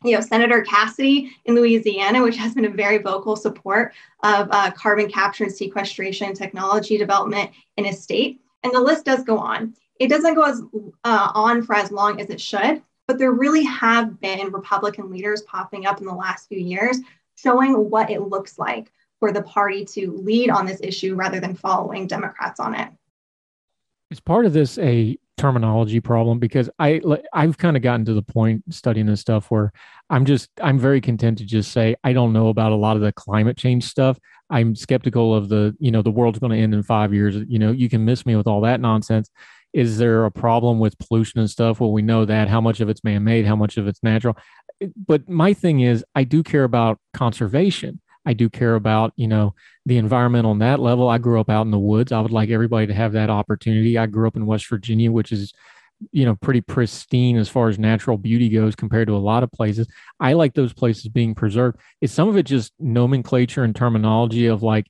You 0.05 0.13
know, 0.13 0.21
Senator 0.21 0.63
Cassidy 0.63 1.33
in 1.45 1.55
Louisiana, 1.55 2.23
which 2.23 2.37
has 2.37 2.55
been 2.55 2.65
a 2.65 2.71
very 2.71 2.99
vocal 2.99 3.37
support 3.37 3.93
of 4.23 4.49
uh, 4.51 4.71
carbon 4.71 5.11
capture 5.11 5.45
and 5.45 5.53
sequestration 5.53 6.33
technology 6.33 6.97
development 6.97 7.51
in 7.77 7.85
his 7.85 8.03
state. 8.03 8.41
And 8.63 8.73
the 8.73 8.81
list 8.81 9.05
does 9.05 9.25
go 9.25 9.37
on. 9.37 9.75
It 9.99 10.09
doesn't 10.09 10.35
go 10.35 10.43
as 10.43 10.63
uh, 11.05 11.33
on 11.35 11.63
for 11.63 11.75
as 11.75 11.91
long 11.91 12.21
as 12.21 12.31
it 12.31 12.41
should, 12.41 12.83
but 13.11 13.19
there 13.19 13.33
really 13.33 13.65
have 13.65 14.21
been 14.21 14.53
Republican 14.53 15.11
leaders 15.11 15.43
popping 15.43 15.85
up 15.85 15.99
in 15.99 16.07
the 16.07 16.15
last 16.15 16.49
few 16.49 16.61
years 16.61 17.01
showing 17.35 17.91
what 17.91 18.09
it 18.09 18.21
looks 18.21 18.57
like 18.57 18.93
for 19.19 19.33
the 19.33 19.43
party 19.43 19.85
to 19.85 20.13
lead 20.23 20.49
on 20.49 20.65
this 20.65 20.79
issue 20.81 21.17
rather 21.17 21.41
than 21.41 21.57
following 21.57 22.07
Democrats 22.07 22.61
on 22.61 22.73
it. 22.73 22.89
Is 24.13 24.21
part 24.21 24.47
of 24.47 24.53
this 24.53 24.79
a 24.79 25.19
terminology 25.39 25.99
problem? 25.99 26.39
Because 26.39 26.71
I 26.79 27.01
I've 27.33 27.59
kind 27.59 27.77
of 27.77 27.83
gotten 27.83 28.05
to 28.05 28.15
the 28.15 28.23
point 28.23 28.63
studying 28.73 29.07
this 29.07 29.21
stuff 29.21 29.51
where 29.51 29.73
I'm 30.09 30.25
just 30.25 30.49
I'm 30.63 30.79
very 30.79 31.01
content 31.01 31.39
to 31.39 31.45
just 31.45 31.73
say 31.73 31.97
I 32.05 32.13
don't 32.13 32.33
know 32.33 32.47
about 32.47 32.71
a 32.71 32.77
lot 32.77 32.95
of 32.95 33.03
the 33.03 33.11
climate 33.11 33.57
change 33.57 33.83
stuff. 33.87 34.21
I'm 34.51 34.77
skeptical 34.77 35.35
of 35.35 35.49
the 35.49 35.75
you 35.81 35.91
know 35.91 36.03
the 36.03 36.13
world's 36.13 36.39
going 36.39 36.53
to 36.53 36.59
end 36.59 36.75
in 36.75 36.85
five 36.85 37.13
years. 37.13 37.35
You 37.49 37.59
know 37.59 37.73
you 37.73 37.89
can 37.89 38.05
miss 38.05 38.25
me 38.25 38.37
with 38.37 38.47
all 38.47 38.61
that 38.61 38.81
nonsense 38.81 39.33
is 39.73 39.99
there 39.99 40.25
a 40.25 40.31
problem 40.31 40.79
with 40.79 40.99
pollution 40.99 41.41
and 41.41 41.49
stuff? 41.49 41.81
Well, 41.81 41.93
we 41.93 42.03
know 42.03 42.25
that. 42.25 42.49
How 42.49 42.61
much 42.61 42.81
of 42.81 42.89
it's 42.89 43.05
man 43.05 43.25
made? 43.25 43.47
How 43.47 43.57
much 43.57 43.77
of 43.77 43.87
it's 43.87 44.03
natural? 44.03 44.37
But 45.07 45.29
my 45.29 45.53
thing 45.53 45.81
is, 45.81 46.05
I 46.15 46.25
do 46.25 46.43
care 46.43 46.65
about 46.65 46.99
conservation. 47.15 48.01
I 48.27 48.33
do 48.35 48.49
care 48.49 48.75
about, 48.75 49.13
you 49.17 49.29
know, 49.29 49.55
the 49.87 49.97
environment 49.97 50.47
on 50.47 50.59
that 50.59 50.81
level. 50.81 51.09
I 51.09 51.19
grew 51.19 51.41
up 51.41 51.49
out 51.49 51.63
in 51.63 51.71
the 51.71 51.79
woods. 51.79 52.13
I 52.13 52.21
would 52.21 52.33
like 52.33 52.51
everybody 52.51 52.87
to 52.87 52.95
have 52.95 53.13
that 53.13 53.31
opportunity. 53.31 53.97
I 53.97 54.07
grew 54.07 54.27
up 54.27 54.37
in 54.37 54.47
West 54.47 54.69
Virginia, 54.69 55.11
which 55.11 55.33
is, 55.33 55.53
you 56.13 56.25
know, 56.25 56.35
pretty 56.37 56.61
pristine 56.61 57.37
as 57.37 57.49
far 57.49 57.69
as 57.69 57.79
natural 57.79 58.19
beauty 58.19 58.49
goes 58.49 58.75
compared 58.75 59.09
to 59.09 59.17
a 59.17 59.19
lot 59.19 59.43
of 59.43 59.53
places. 59.53 59.87
I 60.19 60.35
like 60.35 60.55
those 60.55 60.73
places 60.73 61.09
being 61.09 61.35
preserved. 61.35 61.79
Is 62.01 62.13
some 62.13 62.29
of 62.29 62.37
it 62.37 62.45
just 62.45 62.73
nomenclature 62.79 63.65
and 63.65 63.75
terminology 63.75 64.47
of 64.47 64.63
like, 64.63 64.87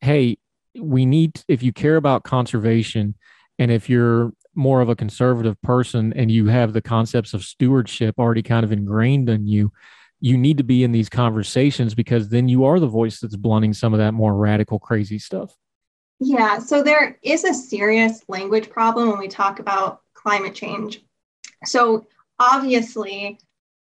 hey, 0.00 0.38
we 0.78 1.04
need, 1.04 1.40
if 1.48 1.62
you 1.62 1.72
care 1.72 1.96
about 1.96 2.24
conservation, 2.24 3.14
and 3.62 3.70
if 3.70 3.88
you're 3.88 4.32
more 4.56 4.80
of 4.80 4.88
a 4.88 4.96
conservative 4.96 5.60
person 5.62 6.12
and 6.14 6.32
you 6.32 6.48
have 6.48 6.72
the 6.72 6.82
concepts 6.82 7.32
of 7.32 7.44
stewardship 7.44 8.16
already 8.18 8.42
kind 8.42 8.64
of 8.64 8.72
ingrained 8.72 9.28
in 9.28 9.46
you, 9.46 9.72
you 10.18 10.36
need 10.36 10.58
to 10.58 10.64
be 10.64 10.82
in 10.82 10.90
these 10.90 11.08
conversations 11.08 11.94
because 11.94 12.28
then 12.28 12.48
you 12.48 12.64
are 12.64 12.80
the 12.80 12.88
voice 12.88 13.20
that's 13.20 13.36
blunting 13.36 13.72
some 13.72 13.92
of 13.92 14.00
that 14.00 14.14
more 14.14 14.34
radical, 14.34 14.80
crazy 14.80 15.16
stuff. 15.16 15.56
Yeah, 16.18 16.58
so 16.58 16.82
there 16.82 17.20
is 17.22 17.44
a 17.44 17.54
serious 17.54 18.24
language 18.26 18.68
problem 18.68 19.08
when 19.08 19.20
we 19.20 19.28
talk 19.28 19.60
about 19.60 20.00
climate 20.14 20.56
change. 20.56 21.04
So, 21.64 22.08
obviously, 22.40 23.38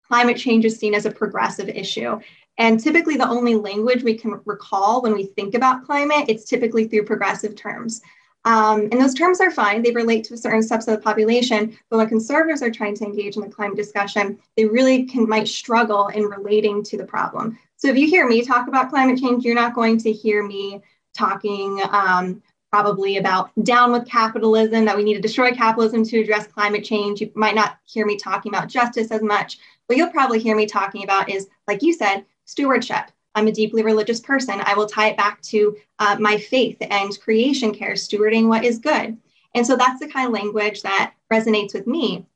climate 0.06 0.36
change 0.36 0.66
is 0.66 0.78
seen 0.78 0.94
as 0.94 1.06
a 1.06 1.10
progressive 1.10 1.70
issue. 1.70 2.20
And 2.58 2.78
typically, 2.78 3.16
the 3.16 3.28
only 3.28 3.54
language 3.54 4.02
we 4.02 4.18
can 4.18 4.38
recall 4.44 5.00
when 5.00 5.14
we 5.14 5.28
think 5.28 5.54
about 5.54 5.86
climate, 5.86 6.26
it's 6.28 6.44
typically 6.44 6.88
through 6.88 7.06
progressive 7.06 7.56
terms. 7.56 8.02
Um, 8.44 8.88
and 8.90 9.00
those 9.00 9.14
terms 9.14 9.40
are 9.40 9.50
fine. 9.50 9.82
They 9.82 9.92
relate 9.92 10.24
to 10.24 10.34
a 10.34 10.36
certain 10.36 10.60
subset 10.60 10.88
of 10.88 10.96
the 10.96 10.98
population. 10.98 11.78
But 11.88 11.98
when 11.98 12.08
conservatives 12.08 12.62
are 12.62 12.70
trying 12.70 12.96
to 12.96 13.04
engage 13.04 13.36
in 13.36 13.42
the 13.42 13.48
climate 13.48 13.76
discussion, 13.76 14.38
they 14.56 14.64
really 14.64 15.04
can 15.04 15.28
might 15.28 15.48
struggle 15.48 16.08
in 16.08 16.24
relating 16.24 16.82
to 16.84 16.96
the 16.96 17.04
problem. 17.04 17.58
So 17.76 17.88
if 17.88 17.96
you 17.96 18.08
hear 18.08 18.28
me 18.28 18.44
talk 18.44 18.68
about 18.68 18.90
climate 18.90 19.20
change, 19.20 19.44
you're 19.44 19.54
not 19.54 19.74
going 19.74 19.98
to 19.98 20.12
hear 20.12 20.42
me 20.42 20.82
talking 21.14 21.80
um, 21.90 22.42
probably 22.70 23.18
about 23.18 23.50
down 23.64 23.92
with 23.92 24.08
capitalism, 24.08 24.84
that 24.86 24.96
we 24.96 25.04
need 25.04 25.14
to 25.14 25.20
destroy 25.20 25.52
capitalism 25.52 26.04
to 26.04 26.20
address 26.20 26.46
climate 26.46 26.84
change. 26.84 27.20
You 27.20 27.30
might 27.34 27.54
not 27.54 27.78
hear 27.84 28.06
me 28.06 28.16
talking 28.16 28.52
about 28.52 28.68
justice 28.68 29.10
as 29.10 29.22
much. 29.22 29.58
What 29.86 29.98
you'll 29.98 30.10
probably 30.10 30.38
hear 30.38 30.56
me 30.56 30.66
talking 30.66 31.04
about 31.04 31.28
is, 31.28 31.48
like 31.68 31.82
you 31.82 31.92
said, 31.92 32.24
stewardship 32.46 33.10
I'm 33.34 33.46
a 33.46 33.52
deeply 33.52 33.82
religious 33.82 34.20
person. 34.20 34.60
I 34.64 34.74
will 34.74 34.86
tie 34.86 35.08
it 35.08 35.16
back 35.16 35.40
to 35.42 35.76
uh, 35.98 36.16
my 36.20 36.36
faith 36.36 36.76
and 36.80 37.18
creation 37.20 37.74
care, 37.74 37.94
stewarding 37.94 38.48
what 38.48 38.64
is 38.64 38.78
good. 38.78 39.16
And 39.54 39.66
so 39.66 39.76
that's 39.76 40.00
the 40.00 40.08
kind 40.08 40.26
of 40.26 40.32
language 40.32 40.82
that 40.82 41.14
resonates 41.32 41.74
with 41.74 41.86
me. 41.86 42.26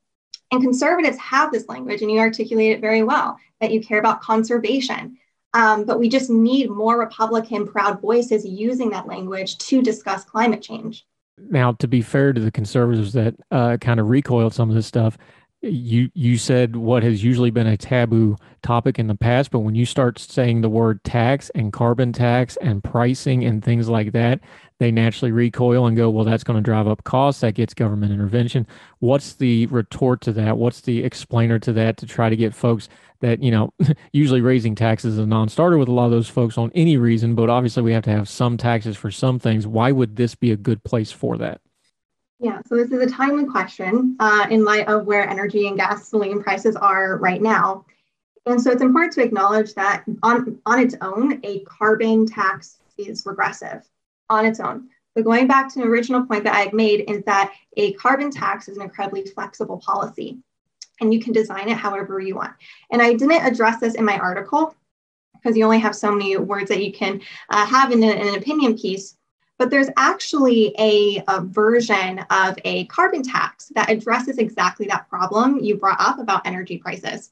And 0.53 0.63
conservatives 0.63 1.19
have 1.19 1.53
this 1.53 1.69
language, 1.69 2.03
and 2.03 2.11
you 2.11 2.19
articulate 2.19 2.73
it 2.73 2.81
very 2.81 3.03
well 3.03 3.39
that 3.61 3.73
you 3.73 3.81
care 3.81 3.99
about 3.99 4.21
conservation. 4.21 5.19
Um, 5.55 5.85
but 5.85 5.99
we 5.99 6.09
just 6.09 6.29
need 6.29 6.71
more 6.71 6.99
Republican 6.99 7.67
proud 7.67 8.01
voices 8.01 8.45
using 8.45 8.91
that 8.91 9.07
language 9.07 9.59
to 9.59 9.81
discuss 9.83 10.25
climate 10.25 10.63
change. 10.63 11.07
Now, 11.39 11.73
to 11.73 11.89
be 11.89 12.03
fair 12.03 12.33
to 12.33 12.41
the 12.41 12.51
conservatives 12.51 13.13
that 13.15 13.35
uh, 13.51 13.77
kind 13.81 14.01
of 14.01 14.09
recoiled 14.09 14.55
some 14.55 14.69
of 14.69 14.75
this 14.75 14.87
stuff, 14.87 15.19
you 15.63 16.11
you 16.15 16.39
said 16.39 16.77
what 16.77 17.03
has 17.03 17.25
usually 17.25 17.51
been 17.51 17.67
a 17.67 17.77
taboo 17.77 18.37
topic 18.63 18.99
in 18.99 19.07
the 19.07 19.15
past 19.15 19.51
but 19.51 19.61
when 19.61 19.75
you 19.75 19.87
start 19.87 20.19
saying 20.19 20.61
the 20.61 20.69
word 20.69 21.03
tax 21.03 21.51
and 21.55 21.73
carbon 21.73 22.13
tax 22.13 22.57
and 22.59 22.85
pricing 22.85 23.45
and 23.45 23.65
things 23.65 23.89
like 23.89 24.13
that 24.13 24.41
they 24.79 24.91
naturally 24.91 25.33
recoil 25.33 25.87
and 25.87 25.97
go 25.97 26.11
well 26.11 26.25
that's 26.25 26.45
going 26.45 26.57
to 26.57 26.63
drive 26.63 26.87
up 26.87 27.05
costs. 27.05 27.41
That 27.41 27.55
gets 27.55 27.73
government 27.73 28.13
intervention. 28.13 28.67
What's 28.99 29.35
the 29.35 29.67
retort 29.67 30.21
to 30.23 30.33
that? 30.33 30.59
What's 30.59 30.83
the 30.83 31.03
explainer 31.03 31.59
to 31.61 31.73
that 31.75 31.97
to 31.99 32.07
try 32.07 32.29
to 32.29 32.37
get 32.37 32.55
folks 32.55 32.89
that 33.21 33.43
you 33.43 33.51
know 33.51 33.73
usually 34.13 34.43
raising 34.43 34.75
taxes 34.75 35.15
is 35.15 35.19
a 35.19 35.27
non-starter 35.27 35.79
with 35.79 35.89
a 35.89 35.93
lot 35.93 36.05
of 36.05 36.11
those 36.11 36.29
folks 36.29 36.59
on 36.59 36.71
any 36.75 36.99
reason 36.99 37.35
but 37.35 37.49
obviously 37.49 37.83
we 37.83 37.93
have 37.93 38.05
to 38.05 38.11
have 38.11 38.29
some 38.29 38.57
taxes 38.57 38.97
for 38.97 39.11
some 39.11 39.39
things. 39.39 39.67
Why 39.67 39.93
would 39.93 40.17
this 40.17 40.35
be 40.35 40.53
a 40.53 40.57
good 40.57 40.85
place 40.85 41.11
for 41.11 41.39
that 41.39 41.61
yeah, 42.39 42.61
so 42.67 42.77
this 42.77 42.91
is 42.91 43.01
a 43.01 43.11
timely 43.11 43.47
question 43.47 44.17
uh, 44.21 44.47
in 44.51 44.65
light 44.65 44.89
of 44.89 45.07
where 45.07 45.29
energy 45.29 45.69
and 45.69 45.77
gasoline 45.77 46.43
prices 46.43 46.77
are 46.77 47.17
right 47.17 47.41
now. 47.41 47.87
And 48.45 48.61
so 48.61 48.71
it's 48.71 48.83
important 48.83 49.15
to 49.15 49.23
acknowledge 49.23 49.75
that 49.75 50.05
on, 50.23 50.59
on 50.67 50.79
its 50.79 50.95
own, 51.01 51.41
a 51.45 51.61
carbon 51.61 52.27
tax 52.27 52.79
is 52.99 53.25
regressive 53.27 53.89
on 54.29 54.45
its 54.45 54.61
own. 54.61 54.89
But 55.15 55.25
going 55.25 55.47
back 55.47 55.73
to 55.73 55.81
an 55.81 55.89
original 55.89 56.27
point 56.27 56.45
that 56.45 56.55
I 56.55 56.61
had 56.61 56.75
made 56.75 57.11
is 57.11 57.25
that 57.25 57.53
a 57.79 57.95
carbon 57.95 58.31
tax 58.31 58.69
is 58.69 58.77
an 58.77 58.83
incredibly 58.83 59.25
flexible 59.25 59.79
policy 59.79 60.39
and 61.01 61.13
you 61.13 61.21
can 61.21 61.33
design 61.33 61.69
it 61.69 61.77
however 61.77 62.21
you 62.21 62.37
want. 62.37 62.53
And 62.91 63.01
I 63.01 63.15
didn't 63.15 63.33
address 63.33 63.81
this 63.81 63.95
in 63.95 64.05
my 64.05 64.19
article 64.19 64.75
because 65.33 65.57
you 65.57 65.65
only 65.65 65.79
have 65.79 65.97
so 65.97 66.13
many 66.13 66.37
words 66.37 66.69
that 66.69 66.85
you 66.85 66.93
can 66.93 67.21
uh, 67.49 67.65
have 67.67 67.93
in, 67.93 68.03
a, 68.03 68.11
in 68.11 68.29
an 68.29 68.35
opinion 68.35 68.77
piece 68.77 69.16
but 69.59 69.71
there's 69.71 69.89
actually 69.97 70.75
a, 70.79 71.23
a, 71.29 71.41
version 71.41 72.19
of 72.31 72.59
a 72.65 72.85
carbon 72.87 73.23
tax 73.23 73.73
that 73.75 73.91
addresses 73.91 74.39
exactly 74.39 74.87
that 74.87 75.09
problem 75.09 75.59
you 75.61 75.77
brought 75.77 76.01
up 76.01 76.19
about 76.19 76.47
energy 76.47 76.79
prices. 76.79 77.31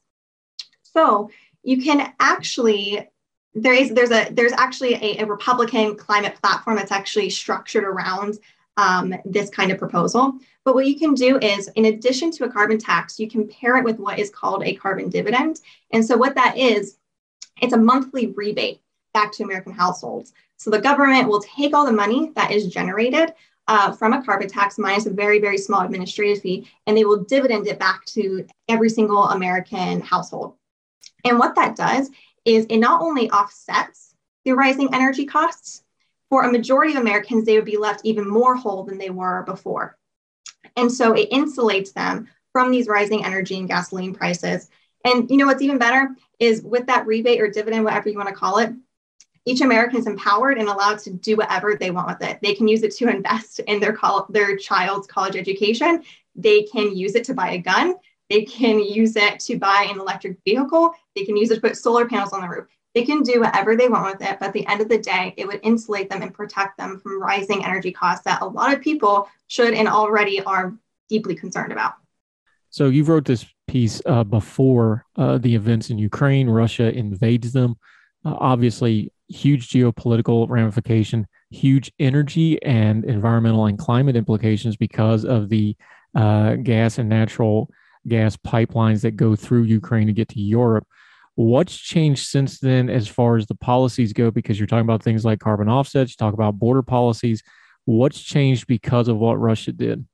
So 0.81 1.29
you 1.63 1.81
can 1.81 2.13
actually 2.19 3.07
there 3.53 3.73
is 3.73 3.91
there's 3.91 4.11
a 4.11 4.29
there's 4.31 4.51
actually 4.51 4.95
a, 4.95 5.19
a 5.19 5.25
Republican 5.25 5.95
climate 5.95 6.35
platform 6.41 6.75
that's 6.75 6.91
actually 6.91 7.29
structured 7.29 7.85
around 7.85 8.37
um, 8.77 9.15
this 9.23 9.49
kind 9.49 9.71
of 9.71 9.77
proposal. 9.77 10.33
But 10.63 10.75
what 10.75 10.87
you 10.87 10.97
can 10.97 11.13
do 11.13 11.37
is, 11.39 11.69
in 11.75 11.85
addition 11.85 12.31
to 12.31 12.45
a 12.45 12.51
carbon 12.51 12.77
tax, 12.77 13.19
you 13.19 13.29
can 13.29 13.47
pair 13.47 13.77
it 13.77 13.85
with 13.85 13.99
what 13.99 14.19
is 14.19 14.29
called 14.29 14.63
a 14.63 14.75
carbon 14.75 15.09
dividend. 15.09 15.61
And 15.91 16.05
so, 16.05 16.17
what 16.17 16.35
that 16.35 16.57
is, 16.57 16.97
it's 17.61 17.73
a 17.73 17.77
monthly 17.77 18.27
rebate 18.27 18.81
back 19.13 19.31
to 19.33 19.43
American 19.43 19.71
households. 19.71 20.33
So, 20.57 20.69
the 20.69 20.79
government 20.79 21.27
will 21.27 21.41
take 21.41 21.73
all 21.73 21.85
the 21.85 21.91
money 21.91 22.31
that 22.35 22.51
is 22.51 22.67
generated 22.67 23.33
uh, 23.67 23.91
from 23.91 24.13
a 24.13 24.23
carbon 24.23 24.47
tax 24.47 24.77
minus 24.77 25.05
a 25.05 25.11
very, 25.11 25.39
very 25.39 25.57
small 25.57 25.81
administrative 25.81 26.41
fee, 26.41 26.67
and 26.87 26.95
they 26.95 27.05
will 27.05 27.23
dividend 27.23 27.67
it 27.67 27.79
back 27.79 28.05
to 28.05 28.45
every 28.67 28.89
single 28.89 29.25
American 29.25 30.01
household. 30.01 30.55
And 31.23 31.39
what 31.39 31.55
that 31.55 31.75
does 31.75 32.09
is 32.45 32.65
it 32.69 32.77
not 32.77 33.01
only 33.01 33.29
offsets 33.31 34.13
the 34.43 34.53
rising 34.53 34.93
energy 34.93 35.25
costs, 35.25 35.83
for 36.29 36.43
a 36.43 36.51
majority 36.51 36.93
of 36.93 37.01
Americans, 37.01 37.45
they 37.45 37.55
would 37.55 37.65
be 37.65 37.77
left 37.77 38.01
even 38.03 38.27
more 38.27 38.55
whole 38.55 38.83
than 38.83 38.97
they 38.97 39.09
were 39.09 39.43
before. 39.43 39.97
And 40.75 40.91
so 40.91 41.13
it 41.13 41.31
insulates 41.31 41.93
them 41.93 42.27
from 42.51 42.71
these 42.71 42.87
rising 42.87 43.23
energy 43.25 43.57
and 43.57 43.67
gasoline 43.67 44.13
prices. 44.13 44.69
And 45.03 45.29
you 45.29 45.37
know 45.37 45.45
what's 45.45 45.61
even 45.61 45.77
better 45.77 46.15
is 46.39 46.61
with 46.61 46.87
that 46.87 47.05
rebate 47.05 47.39
or 47.39 47.49
dividend, 47.49 47.85
whatever 47.85 48.09
you 48.09 48.17
want 48.17 48.29
to 48.29 48.35
call 48.35 48.57
it, 48.57 48.73
each 49.45 49.61
American 49.61 49.99
is 49.99 50.07
empowered 50.07 50.57
and 50.57 50.67
allowed 50.67 50.99
to 50.99 51.11
do 51.11 51.37
whatever 51.37 51.75
they 51.75 51.91
want 51.91 52.07
with 52.07 52.27
it. 52.27 52.39
They 52.41 52.55
can 52.55 52.67
use 52.67 52.83
it 52.83 52.95
to 52.95 53.07
invest 53.07 53.59
in 53.59 53.79
their 53.79 53.93
col- 53.93 54.25
their 54.29 54.57
child's 54.57 55.07
college 55.07 55.35
education. 55.35 56.03
They 56.35 56.63
can 56.63 56.95
use 56.95 57.15
it 57.15 57.23
to 57.25 57.33
buy 57.33 57.51
a 57.51 57.57
gun. 57.59 57.95
They 58.29 58.43
can 58.43 58.79
use 58.79 59.15
it 59.15 59.39
to 59.41 59.57
buy 59.57 59.87
an 59.89 59.99
electric 59.99 60.39
vehicle. 60.43 60.93
They 61.15 61.25
can 61.25 61.37
use 61.37 61.51
it 61.51 61.55
to 61.55 61.61
put 61.61 61.77
solar 61.77 62.07
panels 62.07 62.33
on 62.33 62.41
the 62.41 62.49
roof. 62.49 62.65
They 62.95 63.03
can 63.03 63.21
do 63.21 63.41
whatever 63.41 63.75
they 63.75 63.89
want 63.89 64.19
with 64.19 64.27
it, 64.27 64.37
but 64.39 64.47
at 64.47 64.53
the 64.53 64.65
end 64.67 64.81
of 64.81 64.89
the 64.89 64.97
day, 64.97 65.33
it 65.37 65.45
would 65.45 65.59
insulate 65.63 66.09
them 66.09 66.21
and 66.21 66.33
protect 66.33 66.77
them 66.77 66.99
from 66.99 67.21
rising 67.21 67.63
energy 67.63 67.91
costs 67.91 68.23
that 68.23 68.41
a 68.41 68.45
lot 68.45 68.73
of 68.73 68.81
people 68.81 69.29
should 69.47 69.73
and 69.73 69.87
already 69.87 70.41
are 70.41 70.73
deeply 71.09 71.35
concerned 71.35 71.73
about. 71.73 71.95
So 72.69 72.87
you 72.87 73.03
wrote 73.03 73.25
this 73.25 73.45
piece 73.67 74.01
uh, 74.05 74.23
before 74.23 75.05
uh, 75.17 75.37
the 75.37 75.53
events 75.53 75.89
in 75.89 75.97
Ukraine. 75.97 76.49
Russia 76.49 76.91
invades 76.91 77.51
them. 77.51 77.75
Uh, 78.23 78.35
obviously, 78.39 79.11
huge 79.27 79.69
geopolitical 79.69 80.47
ramification, 80.49 81.27
huge 81.49 81.91
energy 81.99 82.61
and 82.63 83.05
environmental 83.05 83.65
and 83.65 83.77
climate 83.77 84.15
implications 84.15 84.75
because 84.75 85.25
of 85.25 85.49
the 85.49 85.75
uh, 86.15 86.55
gas 86.55 86.97
and 86.97 87.09
natural 87.09 87.69
gas 88.07 88.37
pipelines 88.37 89.01
that 89.01 89.15
go 89.15 89.35
through 89.35 89.63
Ukraine 89.63 90.07
to 90.07 90.13
get 90.13 90.29
to 90.29 90.39
Europe. 90.39 90.87
What's 91.35 91.75
changed 91.75 92.27
since 92.27 92.59
then 92.59 92.89
as 92.89 93.07
far 93.07 93.35
as 93.35 93.45
the 93.47 93.55
policies 93.55 94.13
go? 94.13 94.31
Because 94.31 94.57
you're 94.59 94.67
talking 94.67 94.85
about 94.85 95.03
things 95.03 95.25
like 95.25 95.39
carbon 95.39 95.67
offsets, 95.67 96.11
you 96.11 96.15
talk 96.17 96.33
about 96.33 96.57
border 96.57 96.83
policies. 96.83 97.43
What's 97.83 98.21
changed 98.21 98.67
because 98.67 99.07
of 99.07 99.17
what 99.17 99.35
Russia 99.35 99.71
did? 99.71 100.05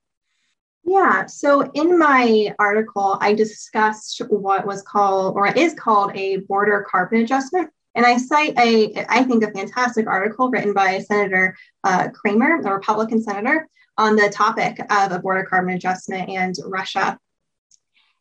Yeah, 0.84 1.26
so 1.26 1.70
in 1.74 1.96
my 1.96 2.54
article, 2.58 3.18
I 3.20 3.34
discussed 3.34 4.20
what 4.28 4.66
was 4.66 4.82
called 4.82 5.36
or 5.36 5.46
is 5.46 5.74
called 5.74 6.10
a 6.16 6.38
border 6.38 6.84
carbon 6.90 7.20
adjustment. 7.20 7.70
And 7.94 8.06
I 8.06 8.16
cite 8.16 8.58
a, 8.58 9.04
I 9.08 9.22
think, 9.24 9.44
a 9.44 9.50
fantastic 9.50 10.06
article 10.06 10.50
written 10.50 10.72
by 10.72 10.98
Senator 10.98 11.56
uh, 11.84 12.08
Cramer, 12.08 12.60
a 12.64 12.72
Republican 12.72 13.22
senator, 13.22 13.68
on 13.98 14.16
the 14.16 14.30
topic 14.30 14.78
of 14.90 15.12
a 15.12 15.18
border 15.18 15.44
carbon 15.44 15.74
adjustment 15.74 16.28
and 16.28 16.54
Russia. 16.64 17.18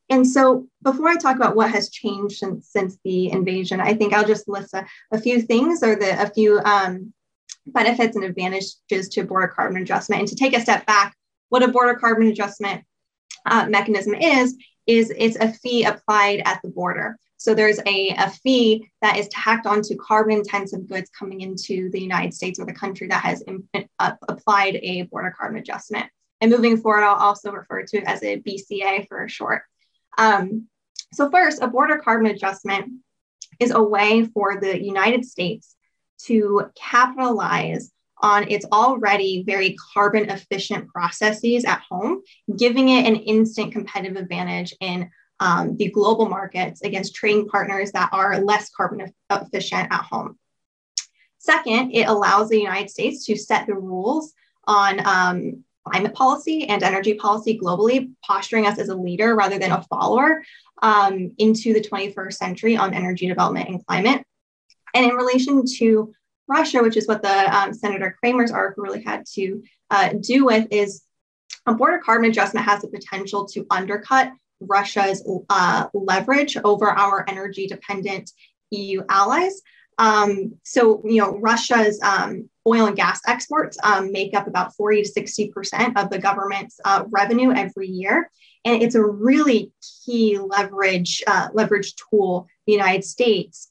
And 0.10 0.28
so 0.28 0.68
before 0.84 1.08
I 1.08 1.16
talk 1.16 1.38
about 1.38 1.56
what 1.56 1.72
has 1.72 1.90
changed 1.90 2.38
since, 2.38 2.68
since 2.68 2.98
the 3.06 3.32
invasion, 3.32 3.80
I 3.80 3.94
think 3.94 4.14
I'll 4.14 4.28
just 4.28 4.50
list 4.50 4.74
a, 4.74 4.86
a 5.12 5.22
few 5.22 5.42
things 5.42 5.82
or 5.84 5.96
the, 5.96 6.22
a 6.22 6.30
few 6.30 6.60
um, 6.60 7.14
benefits 7.66 8.18
and 8.18 8.26
advantages 8.26 9.10
to 9.10 9.24
border 9.24 9.48
carbon 9.48 9.82
adjustment. 9.82 10.20
And 10.20 10.28
to 10.28 10.36
take 10.36 10.56
a 10.56 10.60
step 10.60 10.86
back, 10.86 11.16
what 11.48 11.64
a 11.64 11.70
border 11.70 11.96
carbon 11.96 12.28
adjustment 12.28 12.84
uh, 13.46 13.68
mechanism 13.70 14.14
is, 14.14 14.58
is 14.88 15.12
it's 15.18 15.38
a 15.38 15.52
fee 15.52 15.84
applied 15.84 16.42
at 16.46 16.62
the 16.62 16.70
border. 16.70 17.18
So 17.38 17.56
there's 17.56 17.80
a, 17.88 18.10
a 18.10 18.30
fee 18.30 18.88
that 19.02 19.18
is 19.18 19.28
tacked 19.30 19.66
onto 19.66 19.96
carbon 19.96 20.38
intensive 20.38 20.88
goods 20.88 21.10
coming 21.18 21.42
into 21.42 21.90
the 21.90 22.00
United 22.00 22.34
States 22.34 22.60
or 22.60 22.66
the 22.66 22.74
country 22.74 23.08
that 23.08 23.24
has 23.24 23.42
in, 23.42 23.64
uh, 23.98 24.12
applied 24.28 24.76
a 24.76 25.04
border 25.04 25.34
carbon 25.36 25.58
adjustment. 25.58 26.06
And 26.40 26.52
moving 26.52 26.78
forward, 26.78 27.04
I'll 27.04 27.16
also 27.16 27.52
refer 27.52 27.84
to 27.84 27.98
it 27.98 28.04
as 28.06 28.22
a 28.24 28.40
BCA 28.42 29.08
for 29.08 29.28
short. 29.28 29.64
Um, 30.18 30.68
so, 31.14 31.30
first, 31.30 31.62
a 31.62 31.68
border 31.68 31.98
carbon 31.98 32.28
adjustment 32.28 32.92
is 33.60 33.72
a 33.72 33.82
way 33.82 34.26
for 34.26 34.60
the 34.60 34.84
United 34.84 35.26
States 35.26 35.76
to 36.26 36.70
capitalize 36.76 37.92
on 38.22 38.50
its 38.50 38.66
already 38.72 39.44
very 39.46 39.76
carbon 39.94 40.30
efficient 40.30 40.88
processes 40.90 41.66
at 41.66 41.82
home, 41.90 42.22
giving 42.58 42.90
it 42.90 43.06
an 43.06 43.16
instant 43.16 43.72
competitive 43.72 44.18
advantage 44.18 44.74
in 44.80 45.10
um, 45.40 45.76
the 45.78 45.90
global 45.90 46.30
markets 46.30 46.82
against 46.84 47.16
trading 47.16 47.48
partners 47.48 47.92
that 47.94 48.10
are 48.14 48.40
less 48.40 48.70
carbon 48.70 49.12
efficient 49.30 49.88
at 49.92 50.04
home. 50.04 50.38
Second, 51.40 51.92
it 51.92 52.08
allows 52.08 52.50
the 52.50 52.60
United 52.60 52.92
States 52.92 53.26
to 53.26 53.36
set 53.36 53.66
the 53.66 53.74
rules 53.74 54.34
on 54.66 55.06
um, 55.06 55.64
climate 55.84 56.14
policy 56.14 56.68
and 56.68 56.84
energy 56.84 57.16
policy 57.16 57.58
globally, 57.58 58.12
posturing 58.24 58.68
us 58.68 58.78
as 58.78 58.90
a 58.90 58.96
leader 58.96 59.36
rather 59.36 59.58
than 59.58 59.72
a 59.72 59.82
follower 59.84 60.44
um, 60.84 61.32
into 61.40 61.74
the 61.74 61.82
21st 61.82 62.34
century 62.34 62.78
on 62.78 62.94
energy 62.94 63.28
development 63.28 63.70
and 63.70 63.86
climate. 63.88 64.24
And 64.94 65.06
in 65.06 65.16
relation 65.16 65.64
to 65.78 66.14
Russia, 66.52 66.82
which 66.84 66.98
is 66.98 67.08
what 67.08 67.22
the 67.22 67.58
um, 67.58 67.74
Senator 67.74 68.16
Cramer's 68.20 68.52
article 68.52 68.84
really 68.84 69.02
had 69.02 69.26
to 69.34 69.64
uh, 69.90 70.14
do 70.20 70.46
with, 70.46 70.68
is 70.70 71.04
a 71.66 71.74
border 71.74 72.00
carbon 72.04 72.30
adjustment 72.30 72.66
has 72.66 72.82
the 72.82 72.88
potential 72.88 73.46
to 73.46 73.66
undercut 73.70 74.32
Russia's 74.60 75.28
uh, 75.50 75.88
leverage 75.94 76.58
over 76.64 76.90
our 76.90 77.26
energy 77.28 77.68
dependent 77.68 78.32
EU 78.72 79.04
allies. 79.10 79.62
Um, 79.98 80.56
so, 80.64 81.02
you 81.06 81.22
know, 81.22 81.38
Russia's 81.38 82.00
um, 82.02 82.50
oil 82.68 82.88
and 82.88 82.96
gas 82.96 83.22
exports 83.28 83.78
um, 83.84 84.12
make 84.12 84.34
up 84.36 84.48
about 84.48 84.76
40 84.76 85.04
to 85.04 85.22
60% 85.22 86.02
of 86.02 86.10
the 86.10 86.20
government's 86.20 86.80
uh, 86.84 87.04
revenue 87.10 87.52
every 87.52 87.88
year. 87.88 88.30
And 88.66 88.82
it's 88.82 88.96
a 88.96 89.04
really 89.04 89.72
key 90.06 90.38
leverage, 90.38 91.24
uh, 91.28 91.50
leverage 91.54 91.96
tool, 91.96 92.48
the 92.68 92.74
United 92.74 93.04
States. 93.04 93.71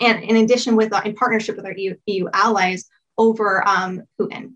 And 0.00 0.22
in 0.22 0.36
addition, 0.36 0.76
with 0.76 0.92
uh, 0.92 1.02
in 1.04 1.14
partnership 1.14 1.56
with 1.56 1.66
our 1.66 1.72
EU, 1.72 1.96
EU 2.06 2.28
allies 2.32 2.88
over 3.16 3.66
um, 3.66 4.02
Putin. 4.20 4.52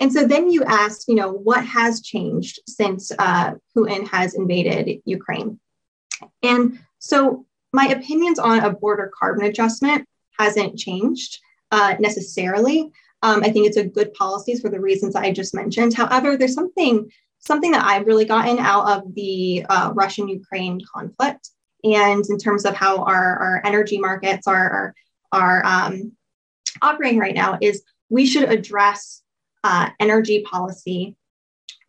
And 0.00 0.12
so 0.12 0.26
then 0.26 0.50
you 0.50 0.64
ask, 0.64 1.06
you 1.06 1.14
know, 1.14 1.30
what 1.30 1.64
has 1.64 2.00
changed 2.00 2.60
since 2.66 3.12
uh, 3.18 3.52
Putin 3.76 4.08
has 4.08 4.34
invaded 4.34 5.00
Ukraine? 5.04 5.60
And 6.42 6.80
so 6.98 7.46
my 7.72 7.86
opinions 7.86 8.38
on 8.38 8.60
a 8.60 8.70
border 8.70 9.10
carbon 9.18 9.44
adjustment 9.46 10.06
hasn't 10.38 10.78
changed 10.78 11.38
uh, 11.70 11.94
necessarily. 12.00 12.90
Um, 13.22 13.42
I 13.42 13.50
think 13.50 13.66
it's 13.66 13.76
a 13.76 13.86
good 13.86 14.12
policy 14.14 14.56
for 14.58 14.68
the 14.68 14.80
reasons 14.80 15.14
I 15.14 15.32
just 15.32 15.54
mentioned. 15.54 15.94
However, 15.94 16.36
there's 16.36 16.54
something 16.54 17.10
something 17.38 17.72
that 17.72 17.84
I've 17.84 18.06
really 18.06 18.24
gotten 18.24 18.58
out 18.58 18.86
of 18.90 19.14
the 19.14 19.66
uh, 19.68 19.92
Russian-Ukraine 19.94 20.80
conflict, 20.90 21.50
and 21.84 22.24
in 22.28 22.38
terms 22.38 22.64
of 22.64 22.74
how 22.74 23.04
our, 23.04 23.38
our 23.38 23.62
energy 23.64 23.98
markets 23.98 24.46
are 24.46 24.94
are, 25.32 25.64
um, 25.66 26.12
operating 26.80 27.18
right 27.18 27.34
now, 27.34 27.58
is 27.60 27.82
we 28.08 28.26
should 28.26 28.48
address 28.48 29.22
uh, 29.64 29.90
energy 29.98 30.42
policy 30.42 31.16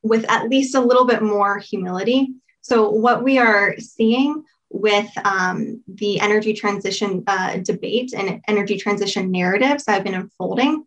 with 0.01 0.29
at 0.29 0.49
least 0.49 0.75
a 0.75 0.79
little 0.79 1.05
bit 1.05 1.21
more 1.21 1.59
humility. 1.59 2.29
So 2.61 2.89
what 2.89 3.23
we 3.23 3.37
are 3.37 3.75
seeing 3.77 4.43
with 4.69 5.09
um, 5.23 5.83
the 5.87 6.19
energy 6.19 6.53
transition 6.53 7.23
uh, 7.27 7.57
debate 7.57 8.13
and 8.13 8.41
energy 8.47 8.77
transition 8.77 9.31
narratives 9.31 9.85
that 9.85 9.93
have 9.93 10.03
been 10.03 10.15
unfolding 10.15 10.85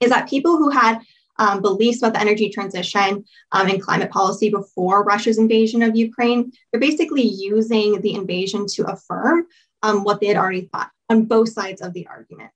is 0.00 0.10
that 0.10 0.28
people 0.28 0.56
who 0.56 0.70
had 0.70 1.00
um, 1.42 1.60
beliefs 1.60 1.98
about 1.98 2.12
the 2.14 2.20
energy 2.20 2.48
transition 2.48 3.24
um, 3.52 3.68
and 3.68 3.82
climate 3.82 4.10
policy 4.10 4.48
before 4.50 5.04
Russia's 5.04 5.38
invasion 5.38 5.82
of 5.82 5.96
Ukraine, 5.96 6.52
they're 6.70 6.80
basically 6.80 7.22
using 7.22 8.00
the 8.00 8.14
invasion 8.14 8.66
to 8.74 8.84
affirm 8.84 9.46
um, 9.82 10.04
what 10.04 10.20
they 10.20 10.28
had 10.28 10.36
already 10.36 10.68
thought 10.72 10.90
on 11.08 11.24
both 11.24 11.48
sides 11.48 11.82
of 11.82 11.92
the 11.92 12.06
argument. 12.06 12.50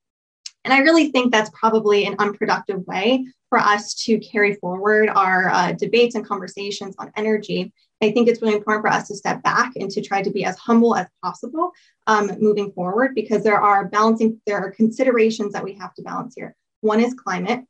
And 0.64 0.72
I 0.72 0.78
really 0.78 1.10
think 1.10 1.32
that's 1.32 1.50
probably 1.50 2.06
an 2.06 2.16
unproductive 2.18 2.86
way 2.86 3.26
for 3.50 3.58
us 3.58 3.94
to 4.04 4.18
carry 4.18 4.54
forward 4.54 5.08
our 5.08 5.50
uh, 5.50 5.72
debates 5.72 6.14
and 6.14 6.26
conversations 6.26 6.94
on 6.98 7.12
energy 7.16 7.72
I 8.02 8.10
think 8.10 8.28
it's 8.28 8.42
really 8.42 8.54
important 8.54 8.82
for 8.82 8.92
us 8.92 9.08
to 9.08 9.16
step 9.16 9.42
back 9.42 9.72
and 9.76 9.90
to 9.90 10.02
try 10.02 10.22
to 10.22 10.30
be 10.30 10.44
as 10.44 10.58
humble 10.58 10.94
as 10.94 11.06
possible 11.22 11.72
um, 12.06 12.30
moving 12.38 12.70
forward 12.72 13.14
because 13.14 13.42
there 13.42 13.60
are 13.60 13.86
balancing, 13.86 14.40
there 14.46 14.58
are 14.58 14.70
considerations 14.70 15.52
that 15.54 15.64
we 15.64 15.74
have 15.74 15.94
to 15.94 16.02
balance 16.02 16.34
here. 16.36 16.54
One 16.82 17.00
is 17.00 17.14
climate, 17.14 17.64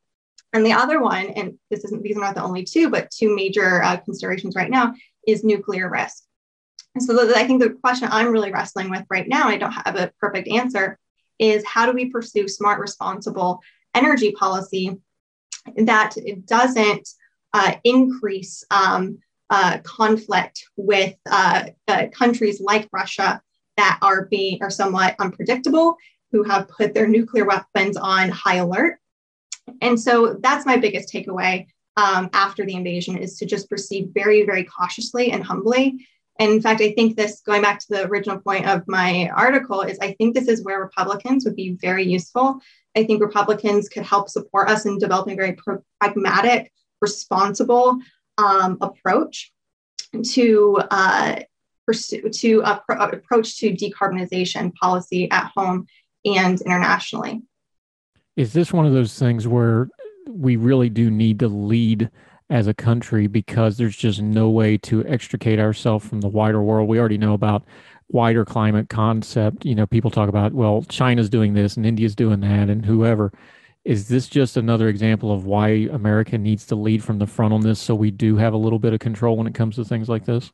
and 0.56 0.66
the 0.66 0.72
other 0.72 1.00
one, 1.00 1.26
and 1.26 1.58
this 1.70 1.84
isn't 1.84 2.02
these 2.02 2.16
are 2.16 2.20
not 2.20 2.34
the 2.34 2.42
only 2.42 2.64
two, 2.64 2.90
but 2.90 3.10
two 3.10 3.34
major 3.34 3.82
uh, 3.82 3.96
considerations 3.98 4.54
right 4.56 4.70
now 4.70 4.94
is 5.26 5.44
nuclear 5.44 5.88
risk. 5.90 6.24
And 6.94 7.02
so 7.04 7.26
the, 7.26 7.36
I 7.36 7.46
think 7.46 7.62
the 7.62 7.70
question 7.70 8.08
I'm 8.10 8.32
really 8.32 8.50
wrestling 8.50 8.90
with 8.90 9.04
right 9.10 9.28
now, 9.28 9.48
I 9.48 9.58
don't 9.58 9.72
have 9.72 9.96
a 9.96 10.12
perfect 10.18 10.48
answer, 10.48 10.98
is 11.38 11.64
how 11.66 11.86
do 11.86 11.92
we 11.92 12.10
pursue 12.10 12.48
smart, 12.48 12.80
responsible 12.80 13.60
energy 13.94 14.32
policy 14.32 14.96
that 15.76 16.14
doesn't 16.46 17.08
uh, 17.52 17.74
increase 17.84 18.64
um, 18.70 19.18
uh, 19.50 19.78
conflict 19.84 20.64
with 20.76 21.14
uh, 21.30 21.64
uh, 21.88 22.06
countries 22.12 22.60
like 22.60 22.88
Russia 22.92 23.40
that 23.76 23.98
are 24.02 24.26
being 24.26 24.62
are 24.62 24.70
somewhat 24.70 25.16
unpredictable, 25.18 25.96
who 26.32 26.42
have 26.42 26.68
put 26.68 26.94
their 26.94 27.06
nuclear 27.06 27.44
weapons 27.44 27.96
on 27.96 28.30
high 28.30 28.56
alert. 28.56 28.98
And 29.80 30.00
so 30.00 30.36
that's 30.40 30.66
my 30.66 30.76
biggest 30.76 31.12
takeaway 31.12 31.66
um, 31.96 32.28
after 32.32 32.64
the 32.64 32.74
invasion 32.74 33.16
is 33.16 33.38
to 33.38 33.46
just 33.46 33.68
proceed 33.68 34.10
very, 34.14 34.44
very 34.44 34.64
cautiously 34.64 35.32
and 35.32 35.42
humbly. 35.42 36.06
And 36.38 36.52
in 36.52 36.60
fact, 36.60 36.82
I 36.82 36.92
think 36.92 37.16
this, 37.16 37.40
going 37.40 37.62
back 37.62 37.78
to 37.80 37.86
the 37.88 38.06
original 38.06 38.38
point 38.38 38.66
of 38.66 38.82
my 38.86 39.30
article, 39.34 39.80
is 39.80 39.98
I 40.00 40.12
think 40.12 40.34
this 40.34 40.48
is 40.48 40.62
where 40.62 40.80
Republicans 40.80 41.44
would 41.44 41.56
be 41.56 41.78
very 41.80 42.04
useful. 42.04 42.60
I 42.94 43.04
think 43.04 43.22
Republicans 43.22 43.88
could 43.88 44.04
help 44.04 44.28
support 44.28 44.68
us 44.68 44.84
in 44.84 44.98
developing 44.98 45.34
a 45.34 45.36
very 45.36 45.56
pragmatic, 46.00 46.72
responsible 47.00 47.98
um, 48.38 48.76
approach 48.80 49.52
to 50.22 50.78
uh, 50.90 51.40
pursue 51.86 52.28
to 52.28 52.62
uh, 52.62 52.80
approach 52.88 53.58
to 53.58 53.70
decarbonization 53.70 54.74
policy 54.74 55.30
at 55.30 55.50
home 55.56 55.86
and 56.24 56.60
internationally. 56.60 57.42
Is 58.36 58.52
this 58.52 58.72
one 58.72 58.86
of 58.86 58.92
those 58.92 59.18
things 59.18 59.48
where 59.48 59.88
we 60.28 60.56
really 60.56 60.90
do 60.90 61.10
need 61.10 61.38
to 61.40 61.48
lead 61.48 62.10
as 62.50 62.66
a 62.66 62.74
country 62.74 63.26
because 63.26 63.76
there's 63.76 63.96
just 63.96 64.20
no 64.20 64.48
way 64.50 64.78
to 64.78 65.04
extricate 65.06 65.58
ourselves 65.58 66.06
from 66.06 66.20
the 66.20 66.28
wider 66.28 66.62
world. 66.62 66.88
We 66.88 66.98
already 66.98 67.18
know 67.18 67.32
about 67.32 67.64
wider 68.08 68.44
climate 68.44 68.88
concept. 68.88 69.64
You 69.64 69.74
know, 69.74 69.86
people 69.86 70.10
talk 70.10 70.28
about, 70.28 70.52
well, 70.52 70.82
China's 70.88 71.28
doing 71.28 71.54
this 71.54 71.76
and 71.76 71.84
India's 71.84 72.14
doing 72.14 72.40
that 72.40 72.68
and 72.68 72.84
whoever. 72.84 73.32
Is 73.84 74.08
this 74.08 74.28
just 74.28 74.56
another 74.56 74.88
example 74.88 75.32
of 75.32 75.44
why 75.44 75.88
America 75.92 76.38
needs 76.38 76.66
to 76.66 76.76
lead 76.76 77.02
from 77.02 77.18
the 77.18 77.26
front 77.26 77.54
on 77.54 77.62
this 77.62 77.80
so 77.80 77.94
we 77.94 78.10
do 78.10 78.36
have 78.36 78.52
a 78.52 78.58
little 78.58 78.78
bit 78.78 78.92
of 78.92 79.00
control 79.00 79.36
when 79.36 79.46
it 79.46 79.54
comes 79.54 79.76
to 79.76 79.84
things 79.84 80.08
like 80.08 80.24
this? 80.24 80.52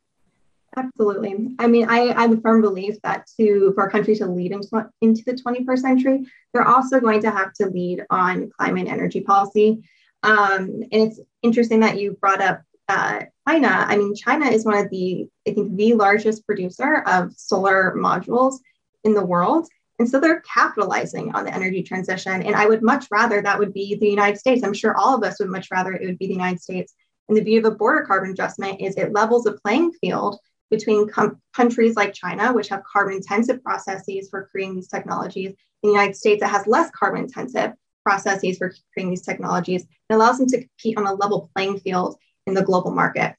Absolutely. 0.76 1.54
I 1.58 1.66
mean, 1.66 1.86
I, 1.88 2.12
I'm 2.12 2.38
a 2.38 2.40
firm 2.40 2.62
belief 2.62 2.96
that 3.02 3.26
to 3.38 3.72
for 3.74 3.86
a 3.86 3.90
country 3.90 4.16
to 4.16 4.26
lead 4.26 4.52
into, 4.52 4.88
into 5.02 5.22
the 5.24 5.34
21st 5.34 5.78
century, 5.78 6.26
they're 6.52 6.66
also 6.66 6.98
going 6.98 7.20
to 7.22 7.30
have 7.30 7.52
to 7.54 7.66
lead 7.66 8.04
on 8.08 8.50
climate 8.58 8.88
energy 8.88 9.20
policy. 9.20 9.82
Um, 10.22 10.82
and 10.90 10.92
it's 10.92 11.20
interesting 11.42 11.80
that 11.80 11.98
you 11.98 12.12
brought 12.20 12.40
up 12.40 12.62
uh, 12.88 13.24
China. 13.46 13.68
I 13.68 13.96
mean, 13.96 14.14
China 14.14 14.46
is 14.46 14.64
one 14.64 14.76
of 14.76 14.88
the, 14.90 15.28
I 15.46 15.52
think, 15.52 15.76
the 15.76 15.94
largest 15.94 16.46
producer 16.46 17.02
of 17.06 17.32
solar 17.36 17.94
modules 17.96 18.58
in 19.04 19.14
the 19.14 19.24
world. 19.24 19.68
And 19.98 20.08
so 20.08 20.20
they're 20.20 20.40
capitalizing 20.40 21.34
on 21.34 21.44
the 21.44 21.54
energy 21.54 21.82
transition. 21.82 22.42
And 22.42 22.56
I 22.56 22.66
would 22.66 22.82
much 22.82 23.06
rather 23.10 23.42
that 23.42 23.58
would 23.58 23.74
be 23.74 23.96
the 23.96 24.08
United 24.08 24.38
States. 24.38 24.64
I'm 24.64 24.74
sure 24.74 24.96
all 24.96 25.16
of 25.16 25.22
us 25.22 25.38
would 25.38 25.50
much 25.50 25.68
rather 25.70 25.92
it 25.92 26.06
would 26.06 26.18
be 26.18 26.26
the 26.26 26.32
United 26.32 26.60
States. 26.60 26.94
And 27.28 27.36
the 27.36 27.42
beauty 27.42 27.58
of 27.66 27.72
a 27.72 27.76
border 27.76 28.04
carbon 28.04 28.30
adjustment 28.30 28.80
is 28.80 28.96
it 28.96 29.12
levels 29.12 29.46
a 29.46 29.52
playing 29.52 29.92
field 29.92 30.38
between 30.72 31.06
com- 31.06 31.38
countries 31.52 31.96
like 31.96 32.14
China, 32.14 32.52
which 32.52 32.68
have 32.70 32.82
carbon 32.90 33.14
intensive 33.14 33.62
processes 33.62 34.28
for 34.30 34.48
creating 34.50 34.74
these 34.74 34.88
technologies, 34.88 35.48
and 35.48 35.56
the 35.82 35.88
United 35.88 36.16
States 36.16 36.40
that 36.40 36.48
has 36.48 36.66
less 36.66 36.90
carbon 36.90 37.20
intensive 37.20 37.74
processes 38.02 38.56
for 38.56 38.72
creating 38.92 39.10
these 39.10 39.22
technologies. 39.22 39.82
It 39.82 40.14
allows 40.14 40.38
them 40.38 40.48
to 40.48 40.56
compete 40.56 40.96
on 40.96 41.06
a 41.06 41.12
level 41.12 41.50
playing 41.54 41.78
field 41.80 42.16
in 42.46 42.54
the 42.54 42.62
global 42.62 42.90
market. 42.90 43.36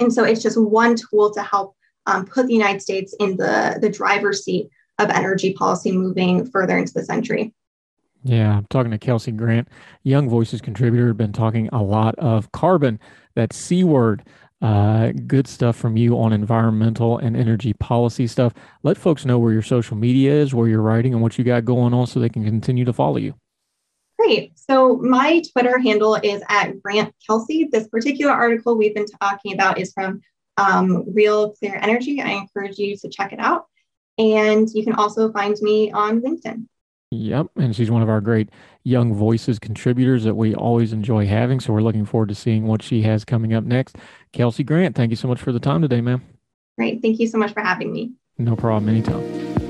And 0.00 0.10
so 0.12 0.24
it's 0.24 0.42
just 0.42 0.58
one 0.58 0.96
tool 0.96 1.30
to 1.34 1.42
help 1.42 1.76
um, 2.06 2.24
put 2.24 2.46
the 2.46 2.54
United 2.54 2.80
States 2.80 3.14
in 3.20 3.36
the, 3.36 3.78
the 3.80 3.90
driver's 3.90 4.42
seat 4.42 4.70
of 4.98 5.10
energy 5.10 5.52
policy 5.52 5.92
moving 5.92 6.46
further 6.46 6.78
into 6.78 6.94
the 6.94 7.04
century. 7.04 7.54
Yeah, 8.24 8.56
I'm 8.56 8.66
talking 8.70 8.92
to 8.92 8.98
Kelsey 8.98 9.32
Grant, 9.32 9.68
Young 10.04 10.28
Voices 10.28 10.62
contributor, 10.62 11.12
been 11.12 11.32
talking 11.32 11.68
a 11.70 11.82
lot 11.82 12.14
of 12.18 12.50
carbon, 12.52 12.98
that 13.34 13.52
C 13.52 13.84
word. 13.84 14.24
Uh, 14.62 15.10
good 15.26 15.48
stuff 15.48 15.76
from 15.76 15.96
you 15.96 16.16
on 16.16 16.32
environmental 16.32 17.18
and 17.18 17.36
energy 17.36 17.72
policy 17.72 18.28
stuff. 18.28 18.54
Let 18.84 18.96
folks 18.96 19.24
know 19.24 19.38
where 19.38 19.52
your 19.52 19.62
social 19.62 19.96
media 19.96 20.32
is, 20.32 20.54
where 20.54 20.68
you're 20.68 20.80
writing, 20.80 21.12
and 21.12 21.20
what 21.20 21.36
you 21.36 21.44
got 21.44 21.64
going 21.64 21.92
on 21.92 22.06
so 22.06 22.20
they 22.20 22.28
can 22.28 22.44
continue 22.44 22.84
to 22.84 22.92
follow 22.92 23.16
you. 23.16 23.34
Great. 24.18 24.52
So 24.56 24.98
my 24.98 25.42
Twitter 25.52 25.78
handle 25.78 26.14
is 26.14 26.42
at 26.48 26.80
Grant 26.80 27.12
Kelsey. 27.26 27.68
This 27.72 27.88
particular 27.88 28.32
article 28.32 28.78
we've 28.78 28.94
been 28.94 29.06
talking 29.20 29.52
about 29.52 29.78
is 29.78 29.92
from 29.92 30.20
um, 30.56 31.12
Real 31.12 31.50
Clear 31.54 31.76
Energy. 31.82 32.22
I 32.22 32.30
encourage 32.30 32.78
you 32.78 32.96
to 32.98 33.08
check 33.08 33.32
it 33.32 33.40
out. 33.40 33.66
And 34.18 34.68
you 34.72 34.84
can 34.84 34.92
also 34.92 35.32
find 35.32 35.56
me 35.60 35.90
on 35.90 36.20
LinkedIn. 36.20 36.66
Yep. 37.12 37.48
And 37.56 37.76
she's 37.76 37.90
one 37.90 38.00
of 38.00 38.08
our 38.08 38.22
great 38.22 38.48
Young 38.84 39.14
Voices 39.14 39.58
contributors 39.58 40.24
that 40.24 40.34
we 40.34 40.54
always 40.54 40.94
enjoy 40.94 41.26
having. 41.26 41.60
So 41.60 41.72
we're 41.72 41.82
looking 41.82 42.06
forward 42.06 42.30
to 42.30 42.34
seeing 42.34 42.66
what 42.66 42.82
she 42.82 43.02
has 43.02 43.22
coming 43.22 43.52
up 43.52 43.64
next. 43.64 43.96
Kelsey 44.32 44.64
Grant, 44.64 44.96
thank 44.96 45.10
you 45.10 45.16
so 45.16 45.28
much 45.28 45.40
for 45.40 45.52
the 45.52 45.60
time 45.60 45.82
today, 45.82 46.00
ma'am. 46.00 46.22
Great. 46.78 47.02
Thank 47.02 47.20
you 47.20 47.26
so 47.26 47.36
much 47.36 47.52
for 47.52 47.60
having 47.60 47.92
me. 47.92 48.12
No 48.38 48.56
problem. 48.56 48.88
Anytime. 48.88 49.61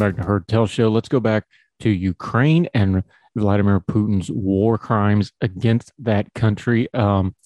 Back 0.00 0.16
to 0.16 0.22
Heard 0.22 0.48
Tell 0.48 0.66
Show. 0.66 0.88
Let's 0.88 1.10
go 1.10 1.20
back 1.20 1.44
to 1.80 1.90
Ukraine 1.90 2.68
and 2.72 3.04
Vladimir 3.36 3.80
Putin's 3.80 4.30
war 4.30 4.78
crimes 4.78 5.30
against 5.42 5.92
that 5.98 6.32
country. 6.34 6.88
Um, 6.94 7.36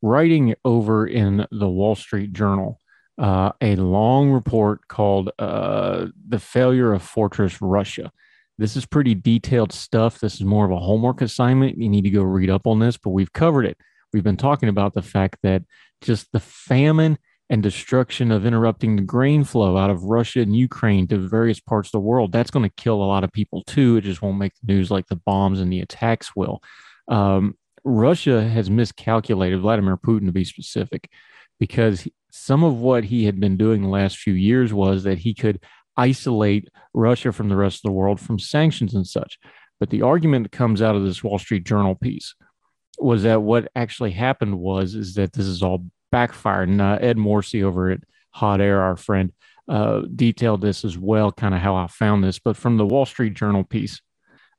writing 0.00 0.54
over 0.64 1.06
in 1.06 1.46
the 1.50 1.68
Wall 1.68 1.94
Street 1.94 2.32
Journal, 2.32 2.80
uh, 3.18 3.52
a 3.60 3.76
long 3.76 4.30
report 4.30 4.88
called 4.88 5.30
uh, 5.38 6.06
The 6.26 6.38
Failure 6.38 6.94
of 6.94 7.02
Fortress 7.02 7.60
Russia. 7.60 8.10
This 8.56 8.76
is 8.76 8.86
pretty 8.86 9.14
detailed 9.14 9.70
stuff. 9.70 10.20
This 10.20 10.36
is 10.36 10.44
more 10.44 10.64
of 10.64 10.70
a 10.70 10.80
homework 10.80 11.20
assignment. 11.20 11.76
You 11.76 11.90
need 11.90 12.04
to 12.04 12.10
go 12.10 12.22
read 12.22 12.48
up 12.48 12.66
on 12.66 12.78
this, 12.78 12.96
but 12.96 13.10
we've 13.10 13.32
covered 13.34 13.66
it. 13.66 13.76
We've 14.14 14.24
been 14.24 14.38
talking 14.38 14.70
about 14.70 14.94
the 14.94 15.02
fact 15.02 15.36
that 15.42 15.64
just 16.00 16.32
the 16.32 16.40
famine 16.40 17.18
and 17.50 17.64
destruction 17.64 18.30
of 18.30 18.46
interrupting 18.46 18.94
the 18.94 19.02
grain 19.02 19.42
flow 19.42 19.76
out 19.76 19.90
of 19.90 20.04
Russia 20.04 20.40
and 20.40 20.54
Ukraine 20.54 21.08
to 21.08 21.18
various 21.18 21.58
parts 21.58 21.88
of 21.88 21.92
the 21.92 22.00
world, 22.00 22.30
that's 22.30 22.50
going 22.50 22.62
to 22.62 22.82
kill 22.82 23.02
a 23.02 23.04
lot 23.04 23.24
of 23.24 23.32
people 23.32 23.64
too. 23.64 23.96
It 23.96 24.02
just 24.04 24.22
won't 24.22 24.38
make 24.38 24.52
the 24.62 24.72
news 24.72 24.90
like 24.90 25.08
the 25.08 25.16
bombs 25.16 25.60
and 25.60 25.72
the 25.72 25.80
attacks 25.80 26.36
will. 26.36 26.62
Um, 27.08 27.56
Russia 27.82 28.48
has 28.48 28.70
miscalculated, 28.70 29.60
Vladimir 29.60 29.96
Putin 29.96 30.26
to 30.26 30.32
be 30.32 30.44
specific, 30.44 31.10
because 31.58 32.06
some 32.30 32.62
of 32.62 32.76
what 32.76 33.04
he 33.04 33.24
had 33.24 33.40
been 33.40 33.56
doing 33.56 33.82
the 33.82 33.88
last 33.88 34.18
few 34.18 34.34
years 34.34 34.72
was 34.72 35.02
that 35.02 35.18
he 35.18 35.34
could 35.34 35.60
isolate 35.96 36.68
Russia 36.94 37.32
from 37.32 37.48
the 37.48 37.56
rest 37.56 37.78
of 37.78 37.88
the 37.88 37.92
world 37.92 38.20
from 38.20 38.38
sanctions 38.38 38.94
and 38.94 39.06
such. 39.06 39.38
But 39.80 39.90
the 39.90 40.02
argument 40.02 40.44
that 40.44 40.56
comes 40.56 40.80
out 40.80 40.94
of 40.94 41.04
this 41.04 41.24
Wall 41.24 41.38
Street 41.38 41.64
Journal 41.64 41.96
piece 41.96 42.34
was 42.98 43.24
that 43.24 43.42
what 43.42 43.72
actually 43.74 44.12
happened 44.12 44.58
was 44.58 44.94
is 44.94 45.14
that 45.14 45.32
this 45.32 45.46
is 45.46 45.62
all 45.62 45.86
backfired. 46.10 46.68
And 46.68 46.80
uh, 46.80 46.98
Ed 47.00 47.16
Morrissey 47.16 47.62
over 47.62 47.90
at 47.90 48.00
Hot 48.30 48.60
Air, 48.60 48.80
our 48.80 48.96
friend, 48.96 49.32
uh, 49.68 50.02
detailed 50.14 50.60
this 50.60 50.84
as 50.84 50.98
well, 50.98 51.32
kind 51.32 51.54
of 51.54 51.60
how 51.60 51.76
I 51.76 51.86
found 51.86 52.24
this. 52.24 52.38
But 52.38 52.56
from 52.56 52.76
the 52.76 52.86
Wall 52.86 53.06
Street 53.06 53.34
Journal 53.34 53.64
piece, 53.64 54.00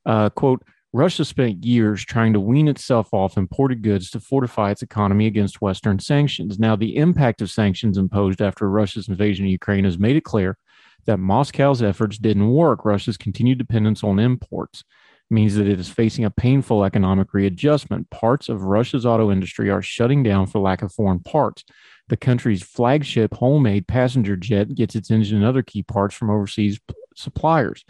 uh, 0.06 0.30
quote, 0.30 0.64
Russia 0.94 1.24
spent 1.24 1.64
years 1.64 2.04
trying 2.04 2.34
to 2.34 2.40
wean 2.40 2.68
itself 2.68 3.14
off 3.14 3.38
imported 3.38 3.82
goods 3.82 4.10
to 4.12 4.20
fortify 4.20 4.72
its 4.72 4.82
economy 4.82 5.26
against 5.26 5.62
Western 5.62 6.00
sanctions. 6.00 6.60
Now, 6.60 6.76
the 6.76 6.98
impact 6.98 7.42
of 7.42 7.50
sanctions 7.50 7.98
imposed 7.98 8.42
after 8.42 8.70
Russia's 8.70 9.08
invasion 9.08 9.46
of 9.46 9.52
Ukraine 9.52 9.86
has 9.86 9.98
made 9.98 10.18
it 10.18 10.26
clear 10.26 10.58
that 11.06 11.18
Moscow's 11.18 11.82
efforts 11.82 12.18
didn't 12.18 12.50
work. 12.50 12.84
Russia's 12.84 13.18
continued 13.18 13.58
dependence 13.58 14.04
on 14.04 14.20
imports 14.20 14.84
means 15.32 15.56
that 15.56 15.68
it 15.68 15.80
is 15.80 15.90
facing 15.90 16.26
a 16.26 16.30
painful 16.30 16.84
economic 16.84 17.34
readjustment. 17.34 18.10
Parts 18.10 18.50
of 18.50 18.64
Russia's 18.64 19.06
auto 19.06 19.32
industry 19.32 19.70
are 19.70 19.82
shutting 19.82 20.24
down 20.24 20.46
for 20.46 20.60
lack 20.60 20.82
of 20.82 20.94
foreign 20.94 21.22
parts. 21.22 21.64
The 22.10 22.18
country's 22.18 22.62
flagship 22.62 23.34
homemade 23.34 23.88
passenger 23.88 24.36
jet 24.36 24.76
gets 24.76 24.96
its 24.96 25.10
engine 25.10 25.38
and 25.38 25.46
other 25.46 25.64
key 25.64 25.84
parts 25.84 26.14
from 26.14 26.30
overseas 26.30 26.80
suppliers. 27.16 27.86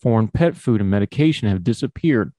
Foreign 0.00 0.28
pet 0.28 0.56
food 0.56 0.80
and 0.80 0.90
medication 0.90 1.48
have 1.48 1.62
disappeared. 1.62 2.32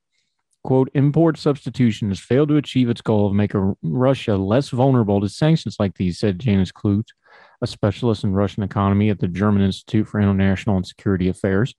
Quote, 0.63 0.89
import 0.93 1.37
substitution 1.37 2.09
has 2.09 2.19
failed 2.19 2.49
to 2.49 2.57
achieve 2.57 2.89
its 2.89 3.01
goal 3.01 3.27
of 3.27 3.33
making 3.33 3.75
Russia 3.81 4.35
less 4.35 4.69
vulnerable 4.69 5.21
to 5.21 5.29
sanctions 5.29 5.77
like 5.79 5.95
these, 5.95 6.19
said 6.19 6.39
Janis 6.39 6.71
Kluge, 6.71 7.13
a 7.61 7.67
specialist 7.67 8.23
in 8.23 8.33
Russian 8.33 8.63
economy 8.63 9.09
at 9.09 9.19
the 9.19 9.27
German 9.27 9.61
Institute 9.61 10.07
for 10.07 10.19
International 10.19 10.75
and 10.75 10.85
Security 10.85 11.29
Affairs. 11.29 11.75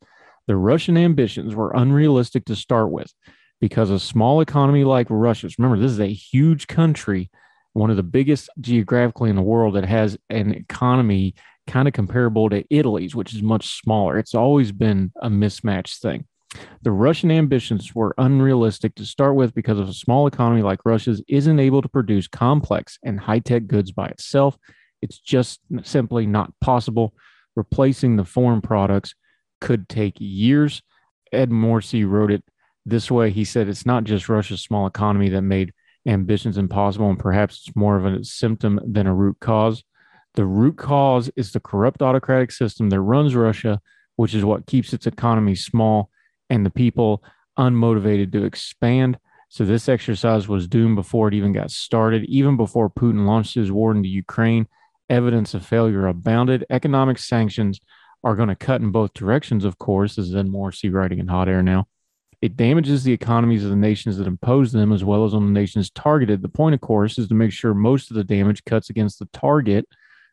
The 0.51 0.57
Russian 0.57 0.97
ambitions 0.97 1.55
were 1.55 1.71
unrealistic 1.77 2.45
to 2.47 2.57
start 2.57 2.91
with 2.91 3.15
because 3.61 3.89
a 3.89 4.01
small 4.01 4.41
economy 4.41 4.83
like 4.83 5.07
Russia's, 5.09 5.57
remember, 5.57 5.81
this 5.81 5.93
is 5.93 6.01
a 6.01 6.13
huge 6.13 6.67
country, 6.67 7.31
one 7.73 7.89
of 7.89 7.97
the 7.97 8.03
biggest 8.03 8.51
geographically 8.61 9.31
in 9.31 9.37
the 9.37 9.43
world 9.43 9.77
that 9.77 9.85
has 9.85 10.19
an 10.29 10.53
economy 10.53 11.37
kind 11.69 11.87
of 11.87 11.95
comparable 11.95 12.51
to 12.51 12.65
Italy's, 12.69 13.15
which 13.15 13.33
is 13.33 13.45
much 13.45 13.81
smaller. 13.81 14.19
It's 14.19 14.35
always 14.35 14.73
been 14.73 15.13
a 15.23 15.31
mismatched 15.31 16.03
thing. 16.03 16.27
The 16.83 16.91
Russian 16.91 17.31
ambitions 17.31 17.95
were 17.95 18.13
unrealistic 18.19 18.97
to 18.97 19.07
start 19.07 19.37
with 19.37 19.55
because 19.55 19.79
of 19.79 19.89
a 19.89 19.95
small 19.95 20.27
economy 20.27 20.63
like 20.63 20.85
Russia's 20.85 21.23
isn't 21.29 21.61
able 21.61 21.81
to 21.81 21.89
produce 21.89 22.27
complex 22.27 22.99
and 23.05 23.21
high 23.21 23.39
tech 23.39 23.69
goods 23.69 23.93
by 23.93 24.09
itself. 24.09 24.59
It's 25.01 25.21
just 25.21 25.61
simply 25.85 26.27
not 26.27 26.53
possible. 26.61 27.15
Replacing 27.55 28.17
the 28.17 28.25
foreign 28.25 28.61
products 28.61 29.15
could 29.61 29.89
take 29.89 30.17
years. 30.19 30.83
Ed 31.33 31.51
Morrissey 31.51 32.05
wrote 32.05 32.31
it 32.31 32.45
this 32.87 33.11
way. 33.11 33.31
He 33.31 33.45
said 33.45 33.69
it's 33.69 33.87
not 33.87 34.05
just 34.05 34.29
Russia's 34.29 34.63
small 34.63 34.87
economy 34.87 35.29
that 35.31 35.43
made 35.43 35.73
ambitions 36.07 36.59
impossible, 36.59 37.11
and 37.11 37.19
perhaps 37.19 37.65
it's 37.67 37.77
more 37.77 37.97
of 37.97 38.07
a 38.07 38.25
symptom 38.25 38.81
than 38.85 39.07
a 39.07 39.15
root 39.15 39.37
cause. 39.41 39.85
The 40.35 40.47
root 40.47 40.77
cause 40.77 41.31
is 41.37 41.53
the 41.53 41.61
corrupt 41.61 42.03
autocratic 42.03 42.53
system 42.53 42.91
that 42.91 43.01
runs 43.01 43.35
Russia, 43.35 43.81
which 44.17 44.35
is 44.35 44.45
what 44.45 44.67
keeps 44.67 44.93
its 44.93 45.07
economy 45.07 45.55
small 45.55 46.11
and 46.49 46.65
the 46.65 46.71
people 46.71 47.23
unmotivated 47.59 48.33
to 48.33 48.45
expand. 48.45 49.19
So 49.49 49.65
this 49.65 49.89
exercise 49.89 50.47
was 50.47 50.69
doomed 50.69 50.97
before 50.97 51.29
it 51.29 51.35
even 51.35 51.53
got 51.53 51.71
started. 51.71 52.25
Even 52.25 52.57
before 52.57 52.89
Putin 52.89 53.27
launched 53.27 53.55
his 53.55 53.73
war 53.73 53.91
into 53.93 54.09
Ukraine, 54.09 54.67
evidence 55.09 55.55
of 55.55 55.67
failure 55.67 56.07
abounded. 56.07 56.65
Economic 56.71 57.19
sanctions 57.19 57.81
are 58.23 58.37
going 58.37 58.49
to 58.49 58.57
cut 58.57 58.81
in 58.81 58.91
both 58.91 59.15
directions, 59.15 59.65
of 59.65 59.79
course, 59.79 60.19
as 60.19 60.35
Ed 60.35 60.49
Morrissey 60.49 60.91
writing 60.91 61.19
in 61.19 61.29
hot 61.29 61.49
air 61.49 61.63
now. 61.63 61.87
It 62.43 62.57
damages 62.57 63.05
the 63.05 63.13
economies 63.13 63.65
of 63.65 63.71
the 63.71 63.77
nations 63.77 64.17
that 64.17 64.27
impose 64.27 64.73
them 64.73 64.93
as 64.93 65.05
well 65.05 65.25
as 65.25 65.35
on 65.35 65.47
the 65.47 65.53
nations 65.53 65.91
targeted. 65.91 66.41
The 66.41 66.49
point, 66.49 66.75
of 66.75 66.81
course, 66.81 67.19
is 67.19 67.29
to 67.29 67.35
make 67.35 67.53
sure 67.53 67.75
most 67.75 68.11
of 68.11 68.17
the 68.17 68.25
damage 68.25 68.65
cuts 68.65 68.89
against 68.89 69.19
the 69.19 69.29
target 69.33 69.87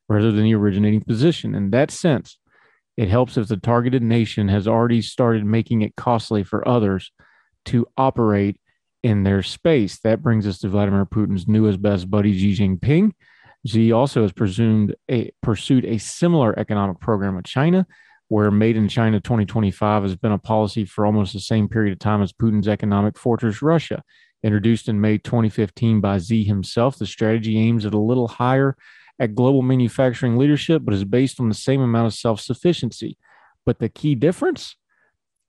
rather 0.07 0.31
than 0.31 0.43
the 0.43 0.55
originating 0.55 1.01
position. 1.01 1.53
In 1.53 1.69
that 1.71 1.91
sense, 1.91 2.37
it 2.95 3.09
helps 3.09 3.37
if 3.37 3.47
the 3.47 3.57
targeted 3.57 4.01
nation 4.01 4.47
has 4.47 4.67
already 4.67 5.01
started 5.01 5.45
making 5.45 5.81
it 5.81 5.95
costly 5.95 6.43
for 6.43 6.67
others 6.67 7.11
to 7.65 7.85
operate 7.97 8.57
in 9.03 9.23
their 9.23 9.43
space. 9.43 9.99
That 9.99 10.23
brings 10.23 10.47
us 10.47 10.59
to 10.59 10.69
Vladimir 10.69 11.05
Putin's 11.05 11.47
newest 11.47 11.81
best 11.81 12.09
buddy, 12.09 12.37
Xi 12.37 12.55
Jinping, 12.55 13.11
Xi 13.67 13.91
also 13.91 14.21
has 14.21 14.31
presumed 14.31 14.95
a, 15.11 15.31
pursued 15.43 15.85
a 15.85 15.97
similar 15.97 16.57
economic 16.57 16.99
program 16.99 17.35
with 17.35 17.45
China, 17.45 17.85
where 18.29 18.49
Made 18.49 18.77
in 18.77 18.87
China 18.87 19.19
2025 19.19 20.03
has 20.03 20.15
been 20.15 20.31
a 20.31 20.37
policy 20.37 20.85
for 20.85 21.05
almost 21.05 21.33
the 21.33 21.39
same 21.39 21.67
period 21.67 21.91
of 21.91 21.99
time 21.99 22.21
as 22.21 22.31
Putin's 22.31 22.67
economic 22.67 23.17
fortress, 23.17 23.61
Russia. 23.61 24.03
Introduced 24.43 24.87
in 24.87 25.01
May 25.01 25.17
2015 25.17 25.99
by 25.99 26.17
Xi 26.17 26.43
himself, 26.43 26.97
the 26.97 27.05
strategy 27.05 27.57
aims 27.57 27.85
at 27.85 27.93
a 27.93 27.99
little 27.99 28.27
higher 28.27 28.77
at 29.19 29.35
global 29.35 29.61
manufacturing 29.61 30.37
leadership, 30.37 30.83
but 30.85 30.93
is 30.93 31.03
based 31.03 31.39
on 31.39 31.49
the 31.49 31.55
same 31.55 31.81
amount 31.81 32.07
of 32.07 32.13
self 32.13 32.39
sufficiency. 32.39 33.17
But 33.65 33.79
the 33.79 33.89
key 33.89 34.15
difference 34.15 34.75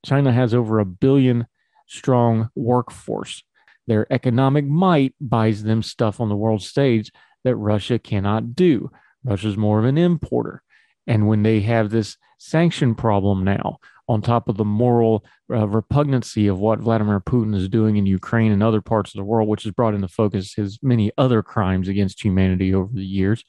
China 0.04 0.32
has 0.32 0.54
over 0.54 0.80
a 0.80 0.84
billion 0.84 1.46
strong 1.86 2.50
workforce. 2.56 3.44
Their 3.86 4.12
economic 4.12 4.64
might 4.64 5.14
buys 5.20 5.62
them 5.62 5.82
stuff 5.82 6.20
on 6.20 6.28
the 6.28 6.36
world 6.36 6.62
stage 6.62 7.10
that 7.44 7.56
Russia 7.56 7.98
cannot 7.98 8.54
do. 8.54 8.90
Russia's 9.24 9.56
more 9.56 9.78
of 9.78 9.84
an 9.84 9.98
importer. 9.98 10.62
And 11.06 11.26
when 11.26 11.42
they 11.42 11.60
have 11.60 11.90
this 11.90 12.16
sanction 12.38 12.94
problem 12.94 13.44
now, 13.44 13.78
on 14.08 14.22
top 14.22 14.48
of 14.48 14.56
the 14.56 14.64
moral 14.64 15.24
uh, 15.50 15.68
repugnancy 15.68 16.46
of 16.46 16.58
what 16.58 16.80
Vladimir 16.80 17.20
Putin 17.20 17.54
is 17.54 17.68
doing 17.68 17.96
in 17.96 18.06
Ukraine 18.06 18.52
and 18.52 18.62
other 18.62 18.80
parts 18.80 19.14
of 19.14 19.18
the 19.18 19.24
world, 19.24 19.48
which 19.48 19.64
has 19.64 19.72
brought 19.72 19.94
into 19.94 20.08
focus 20.08 20.54
his 20.54 20.78
many 20.82 21.12
other 21.18 21.42
crimes 21.42 21.88
against 21.88 22.24
humanity 22.24 22.74
over 22.74 22.90
the 22.92 23.04
years, 23.04 23.44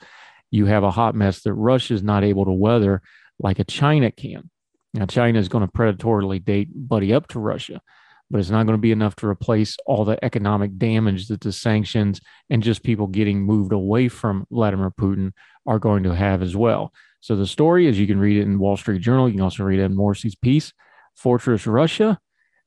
you 0.52 0.66
have 0.66 0.84
a 0.84 0.92
hot 0.92 1.16
mess 1.16 1.42
that 1.44 1.54
Russia 1.54 1.94
is 1.94 2.04
not 2.04 2.24
able 2.24 2.46
to 2.46 2.52
weather 2.52 3.02
like 3.40 3.60
a 3.60 3.64
China 3.64 4.12
can. 4.12 4.50
Now, 4.94 5.06
China 5.06 5.40
is 5.40 5.48
going 5.48 5.66
to 5.66 5.72
predatorily 5.72 6.44
date 6.44 6.70
buddy 6.74 7.14
up 7.14 7.28
to 7.30 7.40
Russia 7.40 7.82
but 8.30 8.40
it's 8.40 8.50
not 8.50 8.66
going 8.66 8.78
to 8.78 8.82
be 8.82 8.92
enough 8.92 9.16
to 9.18 9.28
replace 9.28 9.76
all 9.86 10.06
the 10.06 10.24
economic 10.24 10.78
damage 10.78 11.28
that 11.28 11.42
the 11.42 11.52
sanctions 11.52 12.22
and 12.50 12.62
just 12.62 12.84
people 12.84 13.08
getting 13.08 13.42
moved 13.42 13.74
away 13.74 14.08
from 14.08 14.46
Vladimir 14.52 14.92
Putin 14.92 15.32
are 15.66 15.80
going 15.80 16.04
to 16.04 16.16
have 16.16 16.42
as 16.42 16.56
well. 16.56 16.94
So 17.22 17.36
the 17.36 17.48
story, 17.48 17.88
as 17.88 18.00
you 18.00 18.08
can 18.08 18.20
read 18.20 18.38
it 18.38 18.44
in 18.44 18.60
Wall 18.60 18.78
Street 18.78 19.02
Journal, 19.02 19.28
you 19.28 19.34
can 19.34 19.42
also 19.42 19.64
read 19.64 19.80
Ed 19.80 19.92
Morrissey's 19.92 20.36
piece, 20.36 20.74
Fortress 21.16 21.68
Russia. 21.68 22.20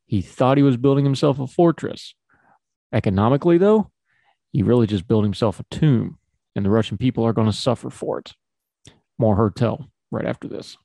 He 0.06 0.20
thought 0.20 0.58
he 0.58 0.62
was 0.62 0.76
building 0.76 1.04
himself 1.04 1.38
a 1.38 1.46
fortress. 1.46 2.14
Economically, 2.92 3.56
though, 3.56 3.90
he 4.50 4.62
really 4.62 4.86
just 4.86 5.08
built 5.08 5.24
himself 5.24 5.58
a 5.58 5.64
tomb, 5.70 6.18
and 6.54 6.64
the 6.64 6.70
Russian 6.70 6.98
people 6.98 7.24
are 7.24 7.32
going 7.32 7.46
to 7.46 7.52
suffer 7.52 7.88
for 7.88 8.18
it. 8.18 8.34
More 9.18 9.36
Heard 9.36 9.56
Tell 9.56 9.88
right 10.10 10.26
after 10.26 10.48
this. 10.48 10.76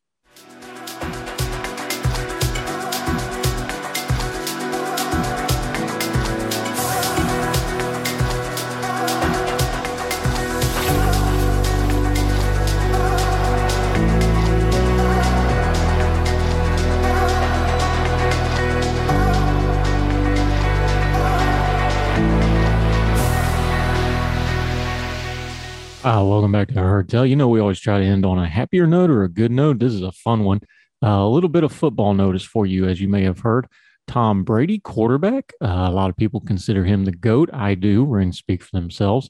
Uh, 26.07 26.23
welcome 26.23 26.53
back 26.53 26.69
to 26.69 26.73
Heard 26.75 27.09
Tell. 27.09 27.25
You 27.25 27.35
know, 27.35 27.49
we 27.49 27.59
always 27.59 27.81
try 27.81 27.99
to 27.99 28.05
end 28.05 28.25
on 28.25 28.39
a 28.39 28.47
happier 28.47 28.87
note 28.87 29.09
or 29.09 29.25
a 29.25 29.29
good 29.29 29.51
note. 29.51 29.79
This 29.79 29.91
is 29.91 30.03
a 30.03 30.13
fun 30.13 30.45
one. 30.45 30.61
Uh, 31.03 31.09
a 31.09 31.27
little 31.27 31.49
bit 31.49 31.65
of 31.65 31.73
football 31.73 32.13
notice 32.13 32.45
for 32.45 32.65
you, 32.65 32.87
as 32.87 33.01
you 33.01 33.09
may 33.09 33.23
have 33.23 33.39
heard. 33.39 33.67
Tom 34.07 34.45
Brady, 34.45 34.79
quarterback. 34.79 35.51
Uh, 35.61 35.87
a 35.89 35.91
lot 35.91 36.09
of 36.09 36.15
people 36.15 36.39
consider 36.39 36.85
him 36.85 37.03
the 37.03 37.11
GOAT. 37.11 37.49
I 37.51 37.75
do. 37.75 38.05
Rings 38.05 38.37
speak 38.37 38.63
for 38.63 38.69
themselves. 38.71 39.29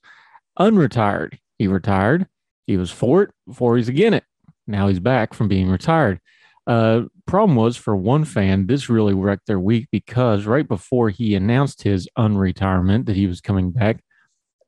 Unretired. 0.60 1.40
He 1.58 1.68
retired. 1.68 2.28
He 2.68 2.78
was 2.78 2.92
for 2.92 3.24
it 3.24 3.32
before 3.48 3.78
he's 3.78 3.90
again 3.90 4.14
it. 4.14 4.26
Now 4.68 4.88
he's 4.88 5.00
back 5.00 5.34
from 5.34 5.48
being 5.48 5.72
retired. 5.72 6.20
Uh, 6.68 7.06
problem 7.26 7.56
was 7.56 7.76
for 7.76 7.96
one 7.96 8.24
fan, 8.24 8.68
this 8.68 8.88
really 8.88 9.16
wrecked 9.16 9.48
their 9.48 9.60
week 9.60 9.88
because 9.92 10.46
right 10.46 10.68
before 10.68 11.10
he 11.10 11.34
announced 11.34 11.82
his 11.82 12.08
unretirement 12.16 13.08
that 13.08 13.16
he 13.16 13.26
was 13.26 13.42
coming 13.42 13.72
back, 13.72 14.04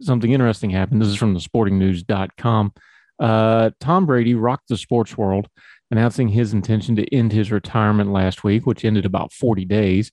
something 0.02 0.32
interesting 0.32 0.70
happened. 0.70 1.02
This 1.02 1.10
is 1.10 1.16
from 1.16 1.34
the 1.34 1.40
sportingnews.com. 1.40 2.74
Uh, 3.20 3.72
Tom 3.80 4.06
Brady 4.06 4.36
rocked 4.36 4.70
the 4.70 4.78
sports 4.78 5.18
world, 5.18 5.48
announcing 5.92 6.30
his 6.30 6.54
intention 6.54 6.96
to 6.96 7.14
end 7.14 7.32
his 7.32 7.52
retirement 7.52 8.12
last 8.12 8.44
week, 8.44 8.66
which 8.66 8.86
ended 8.86 9.06
about 9.06 9.34
40 9.34 9.66
days, 9.66 10.12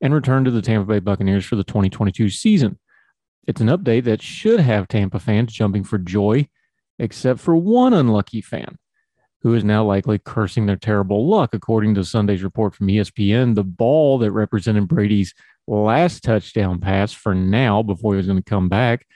and 0.00 0.12
return 0.12 0.44
to 0.44 0.50
the 0.50 0.62
Tampa 0.62 0.86
Bay 0.86 0.98
Buccaneers 0.98 1.44
for 1.44 1.56
the 1.56 1.64
2022 1.64 2.30
season. 2.30 2.78
It's 3.46 3.60
an 3.60 3.68
update 3.68 4.04
that 4.04 4.22
should 4.22 4.60
have 4.60 4.88
Tampa 4.88 5.18
fans 5.18 5.52
jumping 5.52 5.84
for 5.84 5.98
joy, 5.98 6.48
except 6.98 7.40
for 7.40 7.56
one 7.56 7.94
unlucky 7.94 8.40
fan 8.40 8.76
who 9.42 9.54
is 9.54 9.62
now 9.62 9.84
likely 9.84 10.18
cursing 10.18 10.66
their 10.66 10.76
terrible 10.76 11.28
luck. 11.28 11.54
According 11.54 11.94
to 11.94 12.04
Sunday's 12.04 12.42
report 12.42 12.74
from 12.74 12.88
ESPN, 12.88 13.54
the 13.54 13.64
ball 13.64 14.18
that 14.18 14.32
represented 14.32 14.88
Brady's 14.88 15.32
last 15.66 16.24
touchdown 16.24 16.80
pass 16.80 17.12
for 17.12 17.34
now, 17.34 17.82
before 17.82 18.14
he 18.14 18.16
was 18.16 18.26
going 18.26 18.42
to 18.42 18.50
come 18.50 18.68
back, 18.68 19.06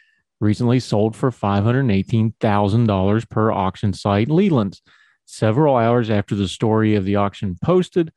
recently 0.43 0.80
sold 0.80 1.14
for 1.14 1.30
$518,000 1.30 3.30
per 3.30 3.53
auction 3.53 3.93
site 3.93 4.28
Leland's. 4.28 4.82
Several 5.24 5.76
hours 5.76 6.11
after 6.11 6.34
the 6.34 6.49
story 6.49 6.97
of 6.97 7.05
the 7.05 7.14
auction 7.16 7.57
posted, 7.62 8.12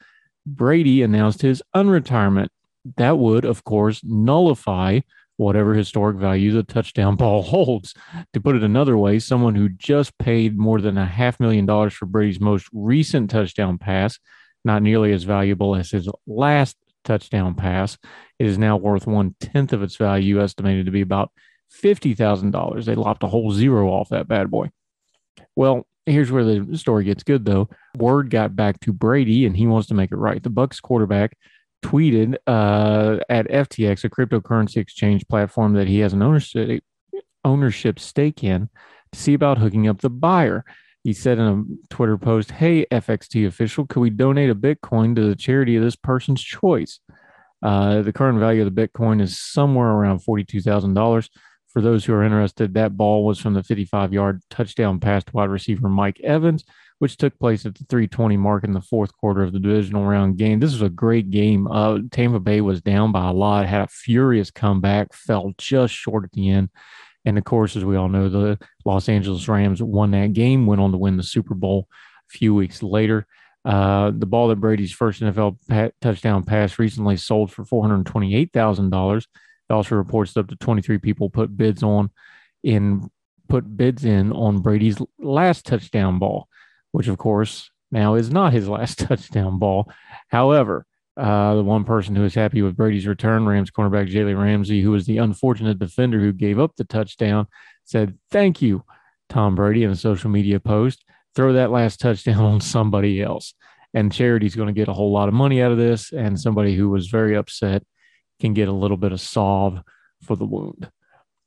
Brady 0.45 1.01
announced 1.03 1.41
his 1.43 1.63
unretirement. 1.76 2.47
That 2.97 3.19
would, 3.19 3.45
of 3.45 3.63
course, 3.63 4.01
nullify 4.03 5.01
whatever 5.38 5.76
historic 5.76 6.17
value 6.17 6.51
the 6.51 6.63
touchdown 6.63 7.15
ball 7.17 7.43
holds. 7.43 7.93
To 8.34 8.41
put 8.41 8.55
it 8.55 8.63
another 8.63 8.97
way, 8.97 9.19
someone 9.19 9.53
who 9.53 9.69
just 9.69 10.17
paid 10.17 10.57
more 10.57 10.82
than 10.82 10.97
a 10.97 11.05
half 11.05 11.39
million 11.39 11.67
dollars 11.67 11.93
for 11.93 12.07
Brady's 12.07 12.39
most 12.39 12.67
recent 12.73 13.30
touchdown 13.30 13.78
pass, 13.78 14.17
not 14.63 14.82
nearly 14.82 15.13
as 15.13 15.21
valuable 15.23 15.76
as 15.76 15.91
his 15.91 16.09
last 16.26 16.76
touchdown 17.03 17.53
pass. 17.53 17.99
It 18.39 18.47
is 18.47 18.57
now 18.57 18.78
worth 18.78 19.05
one 19.05 19.36
tenth 19.39 19.73
of 19.73 19.84
its 19.84 19.95
value, 19.95 20.41
estimated 20.41 20.88
to 20.88 20.91
be 20.91 21.01
about 21.01 21.32
$50,000. 21.84 22.86
They 22.86 22.95
lopped 22.95 23.24
a 23.24 23.28
whole 23.28 23.51
zero 23.51 23.89
off 23.89 24.09
that 24.09 24.28
bad 24.28 24.49
boy. 24.49 24.72
Well, 25.55 25.86
here's 26.05 26.32
where 26.32 26.43
the 26.43 26.78
story 26.78 27.03
gets 27.05 27.24
good 27.24 27.45
though. 27.45 27.70
Word 27.97 28.30
got 28.30 28.55
back 28.55 28.80
to 28.82 28.93
Brady 28.93 29.45
and 29.45 29.55
he 29.55 29.68
wants 29.68 29.88
to 29.88 29.93
make 29.93 30.11
it 30.11 30.18
right. 30.18 30.41
The 30.41 30.49
Bucs 30.49 30.82
quarterback 30.82 31.38
tweeted 31.84 32.36
uh, 32.47 33.18
at 33.30 33.47
FTX, 33.49 34.03
a 34.03 34.09
cryptocurrency 34.09 34.78
exchange 34.78 35.28
platform 35.28 35.74
that 35.74 35.88
he 35.88 35.99
has 35.99 36.13
an 36.13 36.22
ownership 36.22 36.84
ownership 37.43 37.99
stake 37.99 38.43
in, 38.43 38.70
to 39.11 39.20
see 39.20 39.36
about 39.36 39.59
hooking 39.59 39.88
up 39.88 40.01
the 40.01 40.09
buyer. 40.09 40.66
He 41.03 41.13
said 41.13 41.38
in 41.38 41.45
a 41.45 41.93
Twitter 41.93 42.18
post, 42.18 42.51
"Hey 42.51 42.86
FXT 42.91 43.47
official, 43.47 43.86
could 43.86 43.99
we 43.99 44.09
donate 44.09 44.49
a 44.49 44.55
Bitcoin 44.55 45.16
to 45.16 45.28
the 45.28 45.36
charity 45.36 45.76
of 45.76 45.84
this 45.84 45.95
person's 45.95 46.41
choice?" 46.41 46.99
Uh, 47.61 48.01
the 48.01 48.13
current 48.13 48.39
value 48.39 48.66
of 48.66 48.74
the 48.74 48.88
Bitcoin 48.88 49.22
is 49.22 49.39
somewhere 49.39 49.89
around 49.89 50.20
forty-two 50.20 50.61
thousand 50.61 50.95
dollars. 50.95 51.30
For 51.76 51.82
those 51.82 52.05
who 52.05 52.13
are 52.13 52.23
interested, 52.23 52.73
that 52.73 52.95
ball 52.95 53.26
was 53.26 53.38
from 53.38 53.53
the 53.53 53.61
55 53.61 54.13
yard 54.13 54.41
touchdown 54.49 55.01
pass 55.01 55.26
to 55.26 55.34
wide 55.34 55.49
receiver 55.49 55.89
Mike 55.89 56.21
Evans, 56.21 56.63
which 56.99 57.17
took 57.17 57.38
place 57.38 57.65
at 57.65 57.76
the 57.76 57.84
320 57.89 58.38
mark 58.38 58.63
in 58.63 58.71
the 58.71 58.80
fourth 58.80 59.11
quarter 59.17 59.43
of 59.43 59.51
the 59.51 59.59
divisional 59.59 60.05
round 60.05 60.38
game. 60.38 60.61
This 60.61 60.71
was 60.71 60.82
a 60.84 60.89
great 60.89 61.32
game. 61.32 61.67
Uh, 61.67 61.99
Tampa 62.11 62.39
Bay 62.39 62.61
was 62.61 62.82
down 62.82 63.11
by 63.11 63.28
a 63.28 63.34
lot, 63.34 63.65
had 63.65 63.82
a 63.82 63.88
furious 63.88 64.51
comeback, 64.51 65.13
fell 65.13 65.51
just 65.57 65.93
short 65.93 66.23
at 66.23 66.32
the 66.32 66.49
end. 66.49 66.69
And 67.26 67.38
of 67.38 67.43
course, 67.43 67.76
as 67.76 67.84
we 67.84 67.97
all 67.97 68.07
know, 68.07 68.30
the 68.30 68.57
Los 68.86 69.09
Angeles 69.09 69.45
Rams 69.49 69.84
won 69.84 70.11
that 70.11 70.32
game, 70.32 70.67
went 70.67 70.80
on 70.80 70.93
to 70.93 70.97
win 70.97 71.17
the 71.17 71.23
Super 71.23 71.55
Bowl 71.55 71.89
a 72.32 72.38
few 72.38 72.55
weeks 72.55 72.84
later. 72.84 73.28
Uh, 73.65 74.13
the 74.17 74.26
ball 74.26 74.47
that 74.47 74.61
Brady's 74.61 74.93
first 74.93 75.21
NFL 75.21 75.57
pat, 75.67 75.93
touchdown 75.99 76.43
pass 76.43 76.80
recently 76.80 77.17
sold 77.17 77.51
for 77.51 77.65
$428,000 77.65 79.26
also 79.70 79.95
reports 79.95 80.36
up 80.38 80.47
to 80.47 80.55
23 80.55 80.97
people 80.99 81.30
put 81.30 81.55
bids 81.55 81.84
on 81.84 82.11
in 82.63 83.09
put 83.47 83.78
bids 83.78 84.05
in 84.05 84.32
on 84.32 84.59
Brady's 84.59 84.97
last 85.20 85.66
touchdown 85.66 86.20
ball, 86.20 86.47
which 86.91 87.07
of 87.07 87.18
course 87.18 87.70
now 87.91 88.16
is 88.16 88.32
not 88.32 88.53
his 88.53 88.68
last 88.68 88.99
touchdown 89.07 89.59
ball. 89.59 89.91
However, 90.30 90.86
uh, 91.18 91.55
the 91.55 91.63
one 91.63 91.86
person 91.86 92.16
who 92.16 92.26
is 92.26 92.36
happy 92.36 92.61
with 92.61 92.76
Brady's 92.76 93.07
return, 93.07 93.45
Rams 93.45 93.72
cornerback 93.72 94.11
Jalen 94.11 94.41
Ramsey, 94.41 94.82
who 94.82 94.91
was 94.91 95.05
the 95.05 95.20
unfortunate 95.20 95.80
defender 95.80 96.20
who 96.20 96.34
gave 96.34 96.59
up 96.59 96.76
the 96.76 96.84
touchdown, 96.84 97.47
said, 97.86 98.18
Thank 98.32 98.61
you, 98.61 98.84
Tom 99.30 99.55
Brady, 99.55 99.84
in 99.84 99.91
a 99.91 99.95
social 99.95 100.30
media 100.30 100.59
post. 100.59 101.05
Throw 101.34 101.53
that 101.53 101.72
last 101.72 101.99
touchdown 101.99 102.43
on 102.43 102.61
somebody 102.61 103.22
else. 103.22 103.53
And 103.93 104.11
charity's 104.11 104.55
going 104.55 104.68
to 104.68 104.74
get 104.74 104.89
a 104.89 104.93
whole 104.93 105.11
lot 105.11 105.30
of 105.30 105.34
money 105.34 105.61
out 105.61 105.72
of 105.72 105.78
this. 105.78 106.11
And 106.11 106.38
somebody 106.38 106.76
who 106.76 106.89
was 106.89 107.07
very 107.07 107.36
upset 107.36 107.84
can 108.39 108.53
get 108.53 108.67
a 108.67 108.73
little 108.73 108.97
bit 108.97 109.11
of 109.11 109.21
salve 109.21 109.81
for 110.23 110.36
the 110.36 110.45
wound. 110.45 110.89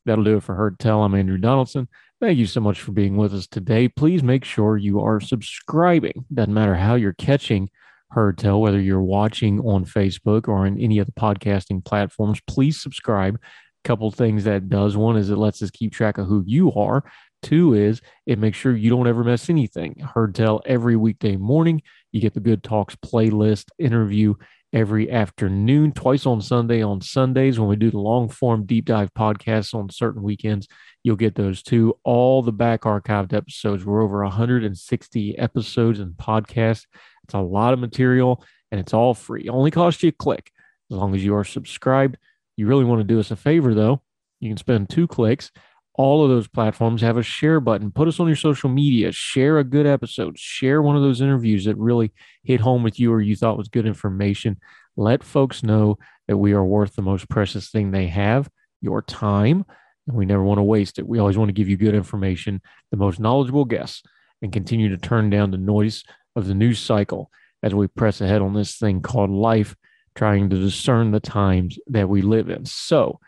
That'll 0.07 0.25
do 0.25 0.39
it 0.39 0.43
for 0.43 0.55
Heard 0.55 0.79
Tell. 0.79 1.03
I'm 1.03 1.15
Andrew 1.15 1.39
Donaldson. 1.39 1.89
Thank 2.21 2.39
you 2.39 2.47
so 2.47 2.61
much 2.61 2.81
for 2.81 2.93
being 2.93 3.17
with 3.17 3.35
us 3.35 3.47
today. 3.47 3.89
Please 3.89 4.23
make 4.23 4.45
sure 4.45 4.77
you 4.77 5.01
are 5.01 5.21
subscribing. 5.21 6.25
Doesn't 6.33 6.55
matter 6.55 6.75
how 6.75 6.95
you're 6.95 7.13
catching 7.13 7.71
Heard 8.11 8.39
Tell, 8.39 8.61
whether 8.61 8.81
you're 8.81 9.03
watching 9.03 9.61
on 9.61 9.85
Facebook 9.85 10.49
or 10.49 10.67
in 10.67 10.81
any 10.81 10.99
of 10.99 11.07
the 11.07 11.13
podcasting 11.13 11.85
platforms, 11.85 12.41
please 12.47 12.81
subscribe. 12.81 13.35
A 13.37 13.89
couple 13.89 14.11
things 14.11 14.45
that 14.45 14.71
does 14.71 14.97
one 14.97 15.17
is 15.17 15.29
it 15.29 15.37
lets 15.37 15.63
us 15.63 15.71
keep 15.71 15.93
track 15.93 16.17
of 16.17 16.27
who 16.27 16.43
you 16.47 16.73
are. 16.73 17.05
Two 17.43 17.75
is 17.75 18.01
it 18.27 18.39
makes 18.39 18.59
sure 18.59 18.75
you 18.75 18.91
don't 18.91 19.07
ever 19.07 19.23
miss 19.23 19.51
anything. 19.51 20.01
Heard 20.15 20.35
Tell 20.35 20.63
every 20.65 20.97
weekday 20.97 21.37
morning. 21.37 21.83
You 22.11 22.21
get 22.21 22.35
the 22.35 22.41
Good 22.41 22.63
Talks 22.63 22.97
playlist 22.97 23.67
interview 23.79 24.35
every 24.73 25.11
afternoon, 25.11 25.93
twice 25.93 26.27
on 26.27 26.41
Sunday. 26.41 26.83
On 26.83 27.01
Sundays, 27.01 27.59
when 27.59 27.69
we 27.69 27.77
do 27.77 27.91
the 27.91 27.99
long 27.99 28.29
form 28.29 28.67
deep 28.67 28.85
dive 28.85 29.13
podcasts 29.15 29.75
on 29.75 29.91
certain 29.91 30.23
weekends, 30.23 30.69
you'll 31.03 31.17
get 31.17 31.35
those 31.35 31.63
too. 31.63 31.97
All 32.05 32.43
the 32.43 32.53
back 32.53 32.83
archived 32.83 33.33
episodes. 33.33 33.85
We're 33.85 34.03
over 34.03 34.23
160 34.23 35.39
episodes 35.39 36.01
and 36.01 36.15
podcasts. 36.15 36.87
It's 37.25 37.35
a 37.35 37.41
lot 37.41 37.73
of 37.73 37.79
material 37.79 38.45
and 38.71 38.81
it's 38.81 38.95
all 38.95 39.15
free. 39.15 39.45
It 39.47 39.51
only 39.51 39.71
costs 39.71 40.03
you 40.03 40.11
a 40.11 40.13
click 40.13 40.51
as 40.91 40.97
long 40.97 41.15
as 41.15 41.25
you 41.25 41.35
are 41.35 41.45
subscribed. 41.45 42.17
You 42.57 42.67
really 42.67 42.85
want 42.85 43.01
to 43.01 43.05
do 43.05 43.21
us 43.21 43.31
a 43.31 43.37
favor 43.37 43.75
though. 43.75 44.03
You 44.41 44.51
can 44.51 44.57
spend 44.57 44.89
two 44.89 45.07
clicks 45.07 45.51
all 45.99 46.23
of 46.23 46.31
those 46.31 46.47
platforms 46.47 47.03
have 47.03 47.17
a 47.17 47.23
share 47.25 47.59
button. 47.59 47.91
Put 47.91 48.07
us 48.07 48.21
on 48.21 48.29
your 48.29 48.37
social 48.37 48.71
media, 48.71 49.11
share 49.11 49.59
a 49.59 49.65
good 49.65 49.85
episode, 49.85 50.39
share 50.39 50.81
one 50.81 50.95
of 50.95 51.03
those 51.03 51.21
interviews 51.21 51.65
that 51.65 51.77
really 51.77 52.13
hit 52.45 52.61
home 52.61 52.85
with 52.85 53.01
you 53.01 53.13
or 53.13 53.21
you 53.21 53.35
thought 53.35 53.59
was 53.59 53.69
good 53.69 53.85
information. 53.85 54.59
Let 54.97 55.25
folks 55.25 55.65
know 55.65 55.99
that 56.29 56.37
we 56.37 56.53
are 56.53 56.65
worth 56.65 56.95
the 56.95 57.03
most 57.03 57.29
precious 57.29 57.71
thing 57.71 57.91
they 57.91 58.07
have, 58.07 58.49
your 58.81 59.03
time, 59.03 59.65
and 60.07 60.17
we 60.17 60.25
never 60.25 60.43
want 60.43 60.59
to 60.59 60.63
waste 60.63 61.01
it. 61.01 61.09
We 61.09 61.19
always 61.19 61.37
want 61.37 61.49
to 61.49 61.53
give 61.53 61.69
you 61.69 61.77
good 61.77 61.97
information, 61.97 62.63
the 62.93 62.97
most 62.97 63.19
knowledgeable 63.19 63.65
guests, 63.65 64.05
and 64.41 64.53
continue 64.53 64.91
to 64.91 64.99
turn 64.99 65.31
down 65.31 65.51
the 65.51 65.59
noise 65.59 66.05
of 66.37 66.47
the 66.47 66.55
news 66.55 66.79
cycle 66.79 67.29
as 67.65 67.75
we 67.75 67.89
press 67.89 68.21
ahead 68.21 68.41
on 68.41 68.55
this 68.55 68.77
thing 68.77 69.03
called 69.03 69.31
life, 69.31 69.75
trying 70.15 70.49
to 70.51 70.61
discern 70.61 71.11
the 71.11 71.19
times 71.19 71.77
that 71.89 72.09
we 72.09 72.23
live 72.23 72.49
in. 72.51 72.65
So, 72.67 73.19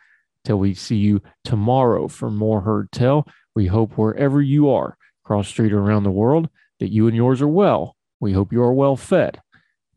Till 0.45 0.59
we 0.59 0.75
see 0.75 0.97
you 0.97 1.21
tomorrow 1.45 2.09
for 2.09 2.31
more 2.31 2.63
Heard 2.63 2.91
Tell. 2.93 3.27
We 3.55 3.67
hope 3.67 3.99
wherever 3.99 4.41
you 4.41 4.71
are, 4.71 4.97
cross 5.25 5.49
street 5.49 5.73
or 5.73 5.81
around 5.81 6.05
the 6.05 6.11
world, 6.11 6.49
that 6.79 6.93
you 6.93 7.07
and 7.07 7.17
yours 7.17 7.43
are 7.43 7.49
well. 7.49 7.97
We 8.21 8.33
hope 8.33 8.53
you 8.53 8.63
are 8.63 8.73
well 8.73 8.97
fed. 8.97 9.41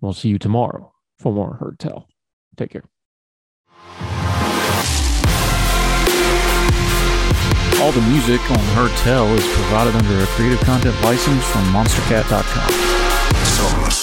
We'll 0.02 0.14
see 0.14 0.30
you 0.30 0.40
tomorrow 0.40 0.94
for 1.18 1.34
more 1.34 1.56
Heard 1.56 1.80
Tell. 1.80 2.08
Take 2.58 2.72
care. 2.72 2.84
All 7.82 7.92
the 7.92 8.02
music 8.02 8.40
on 8.50 8.60
Heard 8.76 8.96
Tell 8.98 9.28
is 9.34 9.46
provided 9.56 9.96
under 9.96 10.24
a 10.24 10.28
Creative 10.28 10.60
Content 10.62 10.96
license 11.04 11.44
from 11.46 11.64
MonsterCat.com. 11.74 12.72
Somos 13.44 14.03